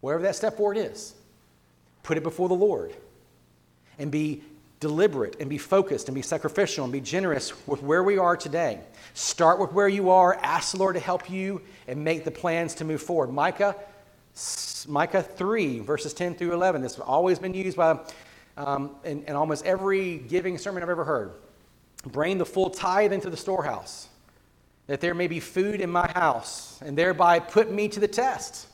Wherever 0.02 0.24
that 0.24 0.36
step 0.36 0.58
forward 0.58 0.78
is, 0.78 1.14
put 2.02 2.18
it 2.18 2.24
before 2.24 2.48
the 2.48 2.56
Lord 2.56 2.96
and 4.00 4.10
be 4.10 4.42
deliberate 4.80 5.36
and 5.40 5.50
be 5.50 5.58
focused 5.58 6.08
and 6.08 6.16
be 6.16 6.22
sacrificial 6.22 6.84
and 6.84 6.94
be 6.94 7.02
generous 7.02 7.54
with 7.68 7.82
where 7.84 8.04
we 8.04 8.18
are 8.18 8.38
today. 8.38 8.80
Start 9.14 9.60
with 9.60 9.74
where 9.74 9.90
you 9.90 10.10
are, 10.10 10.36
ask 10.36 10.72
the 10.72 10.78
Lord 10.78 10.96
to 10.96 11.02
help 11.02 11.30
you, 11.30 11.62
and 11.88 12.04
make 12.04 12.24
the 12.24 12.32
plans 12.32 12.76
to 12.76 12.86
move 12.86 13.02
forward. 13.02 13.32
Micah, 13.32 13.76
Micah 14.88 15.22
3, 15.22 15.80
verses 15.80 16.14
10 16.14 16.36
through 16.36 16.54
11. 16.54 16.82
This 16.82 16.96
has 16.96 17.02
always 17.02 17.40
been 17.40 17.54
used 17.54 17.76
by 17.76 18.00
um, 18.56 18.92
in, 19.04 19.24
in 19.24 19.36
almost 19.36 19.66
every 19.66 20.18
giving 20.18 20.58
sermon 20.58 20.84
I've 20.84 20.90
ever 20.90 21.06
heard. 21.06 21.32
Bring 22.06 22.38
the 22.38 22.46
full 22.46 22.70
tithe 22.70 23.12
into 23.12 23.30
the 23.30 23.38
storehouse, 23.38 24.08
that 24.88 25.02
there 25.02 25.14
may 25.14 25.28
be 25.28 25.40
food 25.40 25.82
in 25.82 25.90
my 25.90 26.08
house, 26.08 26.80
and 26.82 26.98
thereby 26.98 27.40
put 27.40 27.72
me 27.72 27.88
to 27.90 28.00
the 28.00 28.08
test. 28.08 28.68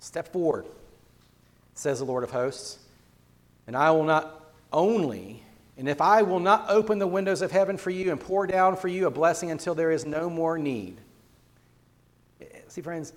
Step 0.00 0.32
forward, 0.32 0.64
says 1.74 1.98
the 1.98 2.04
Lord 2.04 2.24
of 2.24 2.30
hosts, 2.30 2.78
and 3.66 3.76
I 3.76 3.90
will 3.90 4.04
not 4.04 4.37
only, 4.72 5.42
and 5.76 5.88
if 5.88 6.00
I 6.00 6.22
will 6.22 6.40
not 6.40 6.68
open 6.68 6.98
the 6.98 7.06
windows 7.06 7.42
of 7.42 7.50
heaven 7.50 7.76
for 7.76 7.90
you 7.90 8.10
and 8.10 8.20
pour 8.20 8.46
down 8.46 8.76
for 8.76 8.88
you 8.88 9.06
a 9.06 9.10
blessing 9.10 9.50
until 9.50 9.74
there 9.74 9.90
is 9.90 10.04
no 10.04 10.28
more 10.28 10.58
need. 10.58 10.98
See, 12.68 12.82
friends, 12.82 13.12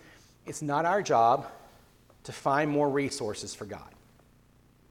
it's 0.45 0.62
not 0.62 0.86
our 0.86 1.02
job 1.02 1.47
to 2.24 2.32
find 2.32 2.70
more 2.70 2.89
resources 2.89 3.54
for 3.54 3.66
God. 3.66 3.89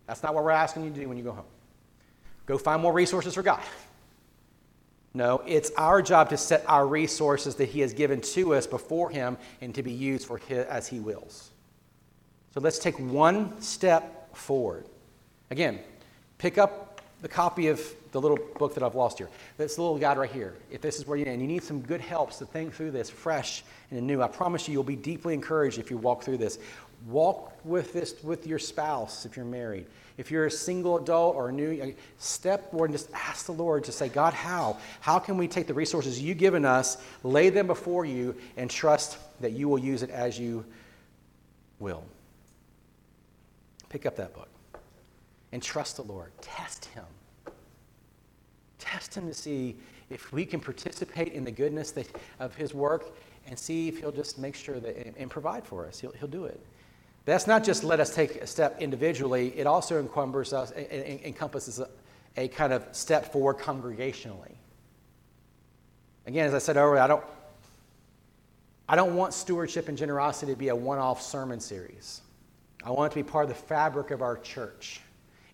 That's 0.06 0.22
not 0.22 0.34
what 0.34 0.44
we're 0.44 0.50
asking 0.50 0.84
you 0.84 0.90
to 0.90 1.00
do 1.00 1.08
when 1.08 1.16
you 1.16 1.24
go 1.24 1.32
home. 1.32 1.44
Go 2.46 2.58
find 2.58 2.82
more 2.82 2.92
resources 2.92 3.34
for 3.34 3.42
God. 3.42 3.62
No, 5.12 5.42
it's 5.46 5.70
our 5.76 6.02
job 6.02 6.30
to 6.30 6.36
set 6.36 6.64
our 6.68 6.86
resources 6.86 7.56
that 7.56 7.68
He 7.68 7.80
has 7.80 7.92
given 7.92 8.20
to 8.20 8.54
us 8.54 8.66
before 8.66 9.10
Him 9.10 9.36
and 9.60 9.74
to 9.74 9.82
be 9.82 9.92
used 9.92 10.26
for 10.26 10.38
his, 10.38 10.66
as 10.66 10.86
He 10.86 11.00
wills. 11.00 11.50
So 12.54 12.60
let's 12.60 12.78
take 12.78 12.98
one 12.98 13.60
step 13.60 14.36
forward. 14.36 14.86
Again, 15.50 15.80
pick 16.40 16.56
up 16.56 17.02
the 17.20 17.28
copy 17.28 17.68
of 17.68 17.80
the 18.12 18.20
little 18.20 18.38
book 18.58 18.72
that 18.74 18.82
I've 18.82 18.94
lost 18.94 19.18
here. 19.18 19.28
This 19.58 19.78
little 19.78 19.98
guide 19.98 20.16
right 20.16 20.30
here. 20.30 20.54
If 20.70 20.80
this 20.80 20.98
is 20.98 21.06
where 21.06 21.18
you're 21.18 21.28
and 21.28 21.40
you 21.40 21.46
need 21.46 21.62
some 21.62 21.82
good 21.82 22.00
helps 22.00 22.38
to 22.38 22.46
think 22.46 22.72
through 22.72 22.92
this 22.92 23.10
fresh 23.10 23.62
and 23.90 24.06
new, 24.06 24.22
I 24.22 24.28
promise 24.28 24.66
you, 24.66 24.72
you'll 24.72 24.82
be 24.82 24.96
deeply 24.96 25.34
encouraged 25.34 25.78
if 25.78 25.90
you 25.90 25.98
walk 25.98 26.22
through 26.22 26.38
this. 26.38 26.58
Walk 27.06 27.52
with 27.62 27.92
this 27.92 28.14
with 28.22 28.46
your 28.46 28.58
spouse 28.58 29.26
if 29.26 29.36
you're 29.36 29.44
married. 29.44 29.84
If 30.16 30.30
you're 30.30 30.46
a 30.46 30.50
single 30.50 30.98
adult 30.98 31.36
or 31.36 31.50
a 31.50 31.52
new, 31.52 31.82
uh, 31.82 31.86
step 32.18 32.70
forward 32.70 32.90
and 32.90 32.98
just 32.98 33.12
ask 33.12 33.44
the 33.46 33.52
Lord 33.52 33.84
to 33.84 33.92
say, 33.92 34.08
God, 34.08 34.32
how? 34.32 34.78
How 35.00 35.18
can 35.18 35.36
we 35.36 35.46
take 35.46 35.66
the 35.66 35.74
resources 35.74 36.20
you've 36.20 36.38
given 36.38 36.64
us, 36.64 36.96
lay 37.22 37.50
them 37.50 37.66
before 37.66 38.06
you, 38.06 38.34
and 38.56 38.70
trust 38.70 39.18
that 39.40 39.52
you 39.52 39.68
will 39.68 39.78
use 39.78 40.02
it 40.02 40.10
as 40.10 40.38
you 40.38 40.64
will? 41.78 42.02
Pick 43.90 44.06
up 44.06 44.16
that 44.16 44.34
book 44.34 44.49
and 45.52 45.62
trust 45.62 45.96
the 45.96 46.02
Lord. 46.02 46.32
Test 46.40 46.86
Him. 46.86 47.04
Test 48.78 49.14
Him 49.14 49.26
to 49.26 49.34
see 49.34 49.76
if 50.08 50.32
we 50.32 50.44
can 50.44 50.60
participate 50.60 51.32
in 51.32 51.44
the 51.44 51.50
goodness 51.50 51.90
that, 51.92 52.06
of 52.38 52.54
His 52.54 52.74
work 52.74 53.14
and 53.46 53.58
see 53.58 53.88
if 53.88 53.98
He'll 53.98 54.12
just 54.12 54.38
make 54.38 54.54
sure 54.54 54.80
that 54.80 55.16
and 55.16 55.30
provide 55.30 55.64
for 55.64 55.86
us. 55.86 55.98
He'll, 56.00 56.12
he'll 56.12 56.28
do 56.28 56.44
it. 56.44 56.60
That's 57.24 57.46
not 57.46 57.62
just 57.64 57.84
let 57.84 58.00
us 58.00 58.14
take 58.14 58.36
a 58.36 58.46
step 58.46 58.80
individually, 58.80 59.52
it 59.56 59.66
also 59.66 60.00
encumbers 60.00 60.52
us, 60.52 60.72
encompasses 60.72 61.78
a, 61.78 61.88
a 62.36 62.48
kind 62.48 62.72
of 62.72 62.86
step 62.92 63.32
forward 63.32 63.58
congregationally. 63.58 64.54
Again, 66.26 66.46
as 66.46 66.54
I 66.54 66.58
said 66.58 66.76
earlier, 66.76 67.00
I 67.00 67.06
don't, 67.06 67.24
I 68.88 68.96
don't 68.96 69.14
want 69.14 69.34
stewardship 69.34 69.88
and 69.88 69.96
generosity 69.96 70.52
to 70.52 70.58
be 70.58 70.68
a 70.68 70.76
one 70.76 70.98
off 70.98 71.22
sermon 71.22 71.60
series. 71.60 72.22
I 72.82 72.90
want 72.90 73.12
it 73.12 73.18
to 73.18 73.22
be 73.24 73.30
part 73.30 73.44
of 73.44 73.48
the 73.50 73.54
fabric 73.54 74.10
of 74.10 74.22
our 74.22 74.36
church. 74.38 75.00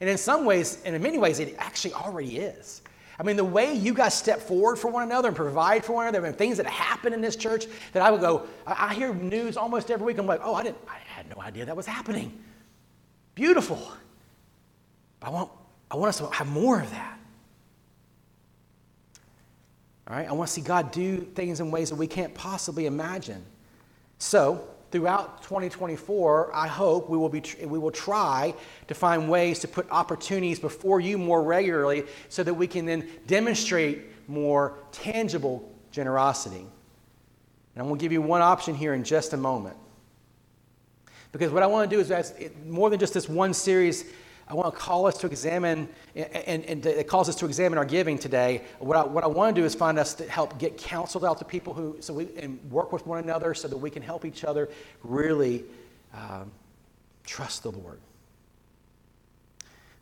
And 0.00 0.10
in 0.10 0.18
some 0.18 0.44
ways, 0.44 0.82
and 0.84 0.94
in 0.94 1.02
many 1.02 1.18
ways, 1.18 1.40
it 1.40 1.54
actually 1.58 1.94
already 1.94 2.38
is. 2.38 2.82
I 3.18 3.22
mean, 3.22 3.36
the 3.36 3.44
way 3.44 3.72
you 3.72 3.94
guys 3.94 4.12
step 4.12 4.40
forward 4.40 4.76
for 4.76 4.90
one 4.90 5.02
another 5.02 5.28
and 5.28 5.36
provide 5.36 5.84
for 5.84 5.94
one 5.94 6.06
another, 6.06 6.26
and 6.26 6.36
things 6.36 6.58
that 6.58 6.66
happen 6.66 7.14
in 7.14 7.22
this 7.22 7.34
church 7.34 7.64
that 7.92 8.02
I 8.02 8.10
would 8.10 8.20
go, 8.20 8.46
I, 8.66 8.88
I 8.90 8.94
hear 8.94 9.14
news 9.14 9.56
almost 9.56 9.90
every 9.90 10.06
week. 10.06 10.18
I'm 10.18 10.26
like, 10.26 10.40
oh, 10.42 10.54
I 10.54 10.62
didn't, 10.62 10.78
I 10.86 10.98
had 10.98 11.34
no 11.34 11.40
idea 11.40 11.64
that 11.64 11.76
was 11.76 11.86
happening. 11.86 12.38
Beautiful. 13.34 13.80
But 15.20 15.28
I 15.28 15.30
want, 15.30 15.50
I 15.90 15.96
want 15.96 16.10
us 16.10 16.18
to 16.18 16.26
have 16.26 16.46
more 16.46 16.80
of 16.80 16.90
that. 16.90 17.18
All 20.08 20.16
right? 20.16 20.28
I 20.28 20.32
want 20.32 20.48
to 20.48 20.52
see 20.52 20.60
God 20.60 20.92
do 20.92 21.20
things 21.20 21.60
in 21.60 21.70
ways 21.70 21.88
that 21.90 21.96
we 21.96 22.06
can't 22.06 22.34
possibly 22.34 22.86
imagine. 22.86 23.44
So, 24.18 24.68
throughout 24.96 25.42
2024, 25.42 26.56
I 26.56 26.66
hope 26.66 27.10
we 27.10 27.18
will, 27.18 27.28
be, 27.28 27.42
we 27.66 27.78
will 27.78 27.90
try 27.90 28.54
to 28.88 28.94
find 28.94 29.28
ways 29.28 29.58
to 29.58 29.68
put 29.68 29.86
opportunities 29.90 30.58
before 30.58 31.00
you 31.00 31.18
more 31.18 31.42
regularly 31.42 32.04
so 32.30 32.42
that 32.42 32.54
we 32.54 32.66
can 32.66 32.86
then 32.86 33.06
demonstrate 33.26 34.04
more 34.26 34.78
tangible 34.92 35.70
generosity. 35.92 36.60
And 36.60 37.82
I'm 37.82 37.88
going 37.88 37.98
to 37.98 38.02
give 38.02 38.10
you 38.10 38.22
one 38.22 38.40
option 38.40 38.74
here 38.74 38.94
in 38.94 39.04
just 39.04 39.34
a 39.34 39.36
moment. 39.36 39.76
Because 41.30 41.52
what 41.52 41.62
I 41.62 41.66
want 41.66 41.90
to 41.90 41.94
do 41.94 42.00
is, 42.00 42.32
more 42.64 42.88
than 42.88 42.98
just 42.98 43.12
this 43.12 43.28
one 43.28 43.52
series 43.52 44.06
I 44.48 44.54
want 44.54 44.72
to 44.72 44.80
call 44.80 45.06
us 45.06 45.18
to 45.18 45.26
examine, 45.26 45.88
and, 46.14 46.64
and, 46.64 46.86
it 46.86 47.08
calls 47.08 47.28
us 47.28 47.34
to 47.36 47.46
examine 47.46 47.78
our 47.78 47.84
giving 47.84 48.16
today. 48.16 48.62
What 48.78 48.96
I, 48.96 49.04
what 49.04 49.24
I 49.24 49.26
want 49.26 49.56
to 49.56 49.60
do 49.60 49.66
is 49.66 49.74
find 49.74 49.98
us 49.98 50.14
to 50.14 50.28
help 50.28 50.58
get 50.58 50.76
counseled 50.76 51.24
out 51.24 51.38
to 51.38 51.44
people 51.44 51.74
who, 51.74 51.96
so 52.00 52.14
we, 52.14 52.28
and 52.36 52.62
work 52.70 52.92
with 52.92 53.04
one 53.06 53.18
another 53.18 53.54
so 53.54 53.66
that 53.66 53.76
we 53.76 53.90
can 53.90 54.02
help 54.02 54.24
each 54.24 54.44
other 54.44 54.68
really 55.02 55.64
um, 56.14 56.52
trust 57.24 57.64
the 57.64 57.72
Lord. 57.72 57.98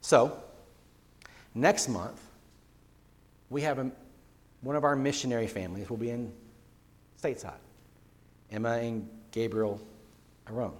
So, 0.02 0.38
next 1.54 1.88
month, 1.88 2.20
we 3.48 3.62
have 3.62 3.78
a, 3.78 3.90
one 4.60 4.76
of 4.76 4.84
our 4.84 4.94
missionary 4.94 5.46
families 5.46 5.88
will 5.88 5.96
be 5.96 6.10
in 6.10 6.30
stateside. 7.22 7.52
Emma 8.52 8.72
and 8.72 9.08
Gabriel 9.32 9.80
Aron. 10.46 10.72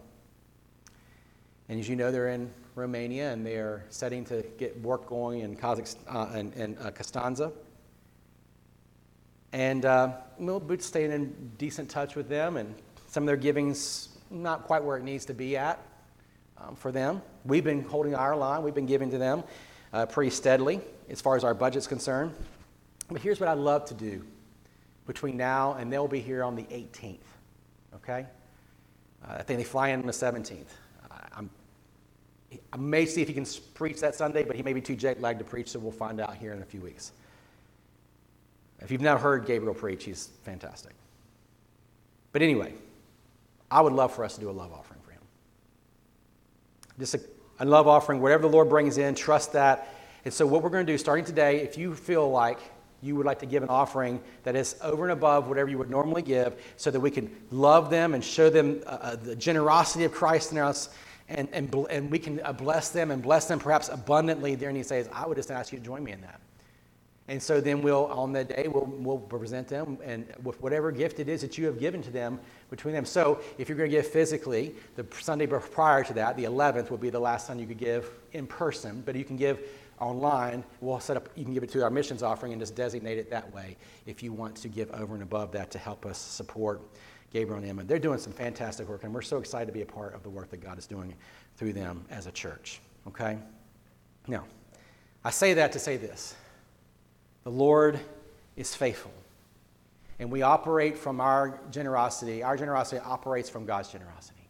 And 1.71 1.81
as 1.81 1.89
you 1.89 1.97
know, 1.97 2.13
they're 2.13 2.29
in 2.29 2.51
Romania, 2.75 3.33
and 3.33 3.45
they 3.45 3.57
are 3.57 3.85
setting 3.89 4.25
to 4.27 4.43
get 4.59 4.79
work 4.81 5.07
going 5.07 5.41
in 5.41 5.57
Kazakhstan 5.57 5.97
uh, 6.09 6.29
and, 6.35 6.55
and 6.55 6.79
uh, 6.79 6.91
Constanza. 6.91 7.53
And 9.53 9.85
uh, 9.85 10.15
we'll 10.39 10.59
be 10.59 10.79
staying 10.79 11.13
in 11.13 11.53
decent 11.59 11.89
touch 11.89 12.17
with 12.17 12.29
them, 12.29 12.57
and 12.57 12.75
some 13.07 13.23
of 13.23 13.27
their 13.27 13.37
giving's 13.37 14.09
not 14.31 14.65
quite 14.65 14.83
where 14.83 14.97
it 14.97 15.05
needs 15.05 15.25
to 15.27 15.35
be 15.35 15.57
at 15.57 15.79
um, 16.59 16.75
for 16.75 16.91
them. 16.91 17.23
We've 17.45 17.63
been 17.63 17.85
holding 17.85 18.15
our 18.15 18.37
line. 18.37 18.63
We've 18.63 18.75
been 18.75 18.87
giving 18.87 19.11
to 19.11 19.19
them 19.19 19.45
uh, 19.93 20.07
pretty 20.07 20.31
steadily 20.31 20.81
as 21.09 21.21
far 21.21 21.37
as 21.37 21.45
our 21.45 21.55
budget's 21.55 21.87
concerned. 21.87 22.35
But 23.09 23.21
here's 23.21 23.39
what 23.39 23.49
I'd 23.49 23.59
love 23.59 23.85
to 23.87 23.95
do 23.95 24.25
between 25.07 25.37
now 25.37 25.75
and 25.75 25.93
they'll 25.93 26.09
be 26.09 26.21
here 26.21 26.43
on 26.43 26.57
the 26.57 26.63
18th. 26.65 27.19
Okay? 27.97 28.27
Uh, 29.25 29.35
I 29.39 29.43
think 29.43 29.59
they 29.59 29.65
fly 29.65 29.91
in 29.91 30.01
on 30.01 30.07
the 30.07 30.13
17th. 30.13 30.65
I 32.73 32.77
may 32.77 33.07
see 33.07 33.23
if 33.23 33.29
he 33.29 33.35
can 33.35 33.47
preach 33.75 34.01
that 34.01 34.15
Sunday, 34.15 34.45
but 34.45 34.57
he 34.57 34.63
may 34.63 34.73
be 34.73 34.81
too 34.81 34.97
jet 34.97 35.21
lagged 35.21 35.39
to 35.39 35.45
preach, 35.45 35.69
so 35.69 35.79
we'll 35.79 35.93
find 35.93 36.21
out 36.21 36.37
here 36.37 36.53
in 36.53 36.63
a 36.63 36.65
few 36.65 36.81
weeks. 36.81 37.13
If 38.81 38.91
you've 38.91 39.01
never 39.01 39.19
heard 39.19 39.47
Gabriel 39.47 39.75
preach, 39.75 40.05
he's 40.05 40.29
fantastic. 40.45 40.93
But 42.33 42.43
anyway, 42.43 42.75
I 43.71 43.81
would 43.81 43.93
love 43.93 44.15
for 44.15 44.25
us 44.25 44.35
to 44.35 44.41
do 44.41 44.51
a 44.51 44.53
love 44.53 44.73
offering 44.73 45.01
for 45.01 45.13
him. 45.13 45.21
Just 46.99 47.15
a, 47.15 47.21
a 47.61 47.65
love 47.65 47.87
offering, 47.89 48.21
whatever 48.21 48.43
the 48.43 48.49
Lord 48.49 48.69
brings 48.69 48.99
in, 48.99 49.15
trust 49.15 49.53
that. 49.53 49.89
And 50.25 50.35
so, 50.35 50.47
what 50.47 50.63
we're 50.63 50.71
going 50.71 50.87
to 50.87 50.93
do 50.93 50.99
starting 50.99 51.25
today, 51.25 51.61
if 51.61 51.79
you 51.79 51.95
feel 51.95 52.31
like 52.31 52.59
you 53.03 53.15
would 53.17 53.27
like 53.27 53.39
to 53.39 53.47
give 53.47 53.63
an 53.63 53.69
offering 53.69 54.21
that 54.45 54.57
is 54.57 54.77
over 54.83 55.05
and 55.05 55.13
above 55.13 55.49
whatever 55.49 55.69
you 55.69 55.79
would 55.79 55.91
normally 55.91 56.23
give, 56.23 56.61
so 56.77 56.91
that 56.91 57.01
we 57.01 57.11
can 57.11 57.31
love 57.51 57.91
them 57.91 58.15
and 58.15 58.25
show 58.25 58.51
them 58.51 58.83
uh, 58.87 58.91
uh 58.91 59.17
the 59.17 59.37
generosity 59.37 60.05
of 60.05 60.13
Christ 60.13 60.53
in 60.53 60.59
us 60.59 60.89
and, 61.29 61.49
and, 61.53 61.75
and 61.91 62.11
we 62.11 62.19
can 62.19 62.41
uh, 62.45 62.53
bless 62.53 62.91
them 62.91 63.11
and 63.11 63.23
bless 63.23 63.47
them 63.47 63.59
perhaps 63.59 63.89
abundantly 63.89 64.55
there. 64.55 64.69
And 64.69 64.77
he 64.77 64.83
says, 64.83 65.09
I 65.13 65.27
would 65.27 65.37
just 65.37 65.51
ask 65.51 65.73
you 65.73 65.79
to 65.79 65.85
join 65.85 66.05
me 66.05 66.13
in 66.13 66.21
that. 66.21 66.41
And 67.27 67.43
so 67.43 67.59
then 67.59 67.81
we'll, 67.81 68.05
on 68.07 68.33
that 68.35 68.51
day, 68.51 68.69
we'll, 68.69 68.85
we'll 68.85 69.19
present 69.19 69.67
them 69.67 69.97
and 70.05 70.27
with 70.43 70.61
whatever 70.61 70.93
gift 70.93 71.21
it 71.21 71.29
is 71.29 71.41
that 71.41 71.57
you 71.57 71.65
have 71.65 71.81
given 71.81 72.03
to 72.03 72.11
them 72.11 72.39
between 72.69 72.93
them. 72.93 73.07
So 73.07 73.41
if 73.57 73.69
you're 73.69 73.79
going 73.79 73.91
to 73.91 73.97
give 73.97 74.07
physically, 74.07 74.75
the 74.97 75.07
Sunday 75.21 75.47
prior 75.47 76.05
to 76.05 76.13
that, 76.15 76.37
the 76.37 76.45
11th, 76.45 76.91
will 76.91 76.99
be 76.99 77.09
the 77.09 77.21
last 77.21 77.47
time 77.47 77.59
you 77.59 77.67
could 77.67 77.79
give 77.79 78.11
in 78.33 78.47
person, 78.47 79.03
but 79.07 79.17
you 79.17 79.25
can 79.25 79.39
give 79.39 79.67
online. 80.01 80.63
We'll 80.83 81.01
set 81.01 81.17
up, 81.17 81.31
you 81.35 81.45
can 81.45 81.55
give 81.55 81.63
it 81.63 81.71
to 81.71 81.83
our 81.83 81.89
missions 81.89 82.23
offering 82.23 82.53
and 82.53 82.61
just 82.61 82.75
designate 82.75 83.17
it 83.17 83.31
that 83.31 83.51
way 83.55 83.79
if 84.05 84.23
you 84.23 84.35
want 84.35 84.57
to 84.57 84.69
give 84.69 84.91
over 84.91 85.15
and 85.15 85.23
above 85.23 85.53
that 85.53 85.71
to 85.71 85.79
help 85.79 86.05
us 86.05 86.19
support 86.19 86.83
Gabriel 87.35 87.59
and 87.59 87.69
Emma. 87.69 87.83
They're 87.83 87.99
doing 87.99 88.21
some 88.21 88.33
fantastic 88.33 88.89
work, 88.89 89.03
and 89.03 89.13
we're 89.13 89.21
so 89.21 89.39
excited 89.39 89.67
to 89.67 89.73
be 89.73 89.83
a 89.83 89.87
part 89.87 90.15
of 90.15 90.23
the 90.23 90.31
work 90.31 90.51
that 90.51 90.59
God 90.59 90.79
is 90.79 90.87
doing 90.87 91.13
through 91.57 91.73
them 91.73 92.05
as 92.09 92.29
a 92.29 92.31
church. 92.31 92.81
Okay? 93.09 93.37
Now, 94.29 94.45
I 95.25 95.31
say 95.31 95.55
that 95.55 95.73
to 95.73 95.81
say 95.81 95.97
this 95.97 96.37
the 97.43 97.51
Lord 97.51 97.99
is 98.57 98.77
faithful, 98.77 99.11
and 100.21 100.31
we 100.31 100.43
operate 100.43 100.97
from 100.97 101.21
our 101.21 101.59
generosity. 101.73 102.45
Our 102.45 102.57
generosity 102.57 103.03
operates 103.05 103.51
from 103.51 103.67
God's 103.67 103.91
generosity. 103.91 104.49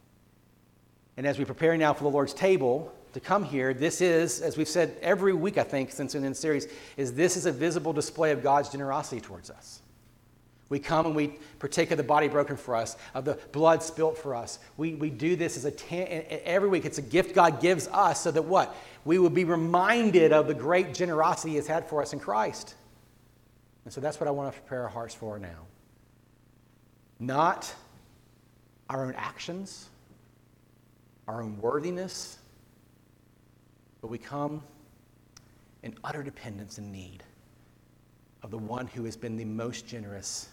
And 1.17 1.25
as 1.25 1.39
we 1.39 1.45
prepare 1.45 1.75
now 1.77 1.91
for 1.91 2.03
the 2.03 2.09
Lord's 2.11 2.35
table, 2.35 2.93
to 3.13 3.19
come 3.19 3.45
here, 3.45 3.73
this 3.73 3.99
is, 3.99 4.41
as 4.41 4.57
we've 4.57 4.67
said 4.67 4.95
every 5.01 5.33
week, 5.33 5.57
I 5.57 5.63
think, 5.63 5.91
since 5.91 6.13
in 6.13 6.21
the 6.21 6.35
series, 6.35 6.67
is 6.97 7.13
this 7.13 7.35
is 7.35 7.47
a 7.47 7.51
visible 7.51 7.93
display 7.93 8.31
of 8.31 8.43
God's 8.43 8.69
generosity 8.69 9.21
towards 9.21 9.49
us. 9.49 9.81
We 10.69 10.79
come 10.79 11.05
and 11.05 11.15
we 11.15 11.37
partake 11.59 11.91
of 11.91 11.97
the 11.97 12.03
body 12.03 12.27
broken 12.27 12.57
for 12.57 12.75
us, 12.75 12.97
of 13.13 13.23
the 13.23 13.39
blood 13.51 13.83
spilt 13.83 14.17
for 14.17 14.33
us. 14.33 14.57
We, 14.77 14.95
we 14.95 15.11
do 15.11 15.35
this 15.35 15.57
as 15.57 15.65
a 15.65 16.47
every 16.47 16.69
week. 16.69 16.85
It's 16.85 16.97
a 16.97 17.03
gift 17.03 17.35
God 17.35 17.61
gives 17.61 17.87
us 17.87 18.21
so 18.21 18.31
that 18.31 18.41
what? 18.41 18.75
We 19.03 19.19
will 19.19 19.29
be 19.29 19.43
reminded 19.43 20.33
of 20.33 20.47
the 20.47 20.55
great 20.55 20.93
generosity 20.93 21.51
He 21.51 21.55
has 21.57 21.67
had 21.67 21.87
for 21.87 22.01
us 22.01 22.13
in 22.13 22.19
Christ. 22.19 22.73
And 23.83 23.93
so 23.93 24.01
that's 24.01 24.19
what 24.19 24.27
I 24.27 24.31
want 24.31 24.53
to 24.53 24.59
prepare 24.59 24.83
our 24.83 24.89
hearts 24.89 25.13
for 25.13 25.37
now. 25.37 25.67
Not 27.19 27.71
our 28.89 29.05
own 29.05 29.13
actions, 29.15 29.87
our 31.27 31.43
own 31.43 31.61
worthiness, 31.61 32.39
but 34.01 34.07
we 34.07 34.17
come 34.17 34.63
in 35.83 35.95
utter 36.03 36.23
dependence 36.23 36.79
and 36.79 36.91
need 36.91 37.23
of 38.41 38.49
the 38.49 38.57
one 38.57 38.87
who 38.87 39.05
has 39.05 39.15
been 39.15 39.37
the 39.37 39.45
most 39.45 39.87
generous 39.87 40.49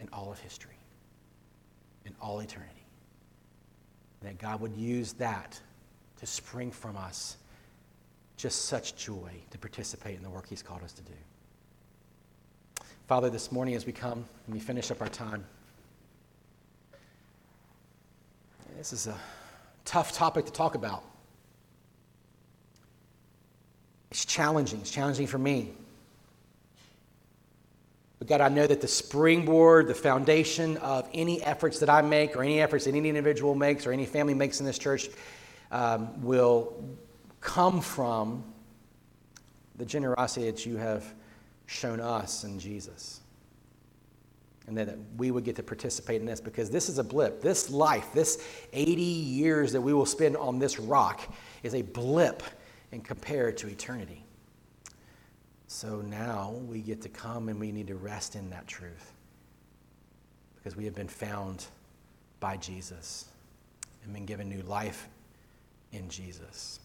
in 0.00 0.08
all 0.12 0.32
of 0.32 0.38
history, 0.38 0.78
in 2.04 2.14
all 2.20 2.40
eternity. 2.40 2.72
That 4.22 4.38
God 4.38 4.60
would 4.60 4.74
use 4.76 5.12
that 5.14 5.60
to 6.18 6.26
spring 6.26 6.70
from 6.70 6.96
us 6.96 7.36
just 8.36 8.66
such 8.66 8.96
joy 8.96 9.30
to 9.50 9.58
participate 9.58 10.16
in 10.16 10.22
the 10.22 10.30
work 10.30 10.46
He's 10.48 10.62
called 10.62 10.82
us 10.82 10.92
to 10.92 11.02
do. 11.02 11.12
Father, 13.06 13.28
this 13.28 13.50
morning 13.50 13.74
as 13.74 13.86
we 13.86 13.92
come 13.92 14.24
and 14.46 14.54
we 14.54 14.60
finish 14.60 14.90
up 14.90 15.00
our 15.00 15.08
time, 15.08 15.44
this 18.78 18.92
is 18.92 19.06
a 19.06 19.16
tough 19.84 20.12
topic 20.12 20.46
to 20.46 20.52
talk 20.52 20.74
about. 20.74 21.02
It's 24.10 24.24
challenging. 24.24 24.80
It's 24.80 24.90
challenging 24.90 25.26
for 25.26 25.38
me. 25.38 25.72
But 28.20 28.28
God, 28.28 28.42
I 28.42 28.50
know 28.50 28.66
that 28.66 28.82
the 28.82 28.88
springboard, 28.88 29.88
the 29.88 29.94
foundation 29.94 30.76
of 30.76 31.08
any 31.14 31.42
efforts 31.42 31.80
that 31.80 31.88
I 31.88 32.02
make, 32.02 32.36
or 32.36 32.42
any 32.42 32.60
efforts 32.60 32.84
that 32.84 32.94
any 32.94 33.08
individual 33.08 33.54
makes, 33.54 33.86
or 33.86 33.92
any 33.92 34.04
family 34.04 34.34
makes 34.34 34.60
in 34.60 34.66
this 34.66 34.78
church, 34.78 35.08
um, 35.72 36.22
will 36.22 36.84
come 37.40 37.80
from 37.80 38.44
the 39.76 39.86
generosity 39.86 40.50
that 40.50 40.66
you 40.66 40.76
have 40.76 41.02
shown 41.64 41.98
us 41.98 42.44
in 42.44 42.58
Jesus. 42.58 43.20
And 44.66 44.76
that 44.76 44.98
we 45.16 45.30
would 45.30 45.44
get 45.44 45.56
to 45.56 45.62
participate 45.62 46.20
in 46.20 46.26
this 46.26 46.42
because 46.42 46.68
this 46.68 46.90
is 46.90 46.98
a 46.98 47.04
blip. 47.04 47.40
This 47.40 47.70
life, 47.70 48.12
this 48.12 48.46
80 48.74 49.00
years 49.00 49.72
that 49.72 49.80
we 49.80 49.94
will 49.94 50.04
spend 50.04 50.36
on 50.36 50.58
this 50.58 50.78
rock, 50.78 51.22
is 51.62 51.74
a 51.74 51.80
blip 51.80 52.42
and 52.92 53.02
compared 53.02 53.56
to 53.58 53.68
eternity. 53.68 54.26
So 55.72 56.00
now 56.00 56.50
we 56.66 56.80
get 56.80 57.00
to 57.02 57.08
come 57.08 57.48
and 57.48 57.60
we 57.60 57.70
need 57.70 57.86
to 57.86 57.94
rest 57.94 58.34
in 58.34 58.50
that 58.50 58.66
truth 58.66 59.12
because 60.56 60.76
we 60.76 60.84
have 60.84 60.96
been 60.96 61.06
found 61.06 61.66
by 62.40 62.56
Jesus 62.56 63.26
and 64.02 64.12
been 64.12 64.26
given 64.26 64.48
new 64.48 64.62
life 64.62 65.06
in 65.92 66.08
Jesus 66.08 66.80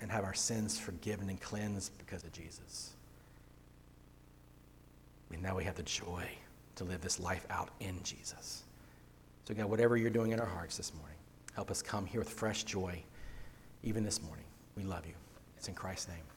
and 0.00 0.12
have 0.12 0.22
our 0.22 0.32
sins 0.32 0.78
forgiven 0.78 1.28
and 1.28 1.40
cleansed 1.40 1.90
because 1.98 2.22
of 2.22 2.30
Jesus. 2.30 2.92
And 5.32 5.42
now 5.42 5.56
we 5.56 5.64
have 5.64 5.74
the 5.74 5.82
joy 5.82 6.24
to 6.76 6.84
live 6.84 7.00
this 7.00 7.18
life 7.18 7.46
out 7.50 7.70
in 7.80 8.00
Jesus. 8.04 8.62
So, 9.44 9.54
God, 9.54 9.68
whatever 9.68 9.96
you're 9.96 10.08
doing 10.08 10.30
in 10.30 10.38
our 10.38 10.46
hearts 10.46 10.76
this 10.76 10.94
morning, 10.94 11.18
help 11.56 11.72
us 11.72 11.82
come 11.82 12.06
here 12.06 12.20
with 12.20 12.30
fresh 12.30 12.62
joy, 12.62 13.02
even 13.82 14.04
this 14.04 14.22
morning. 14.22 14.44
We 14.76 14.84
love 14.84 15.04
you. 15.04 15.14
It's 15.56 15.66
in 15.66 15.74
Christ's 15.74 16.10
name. 16.10 16.35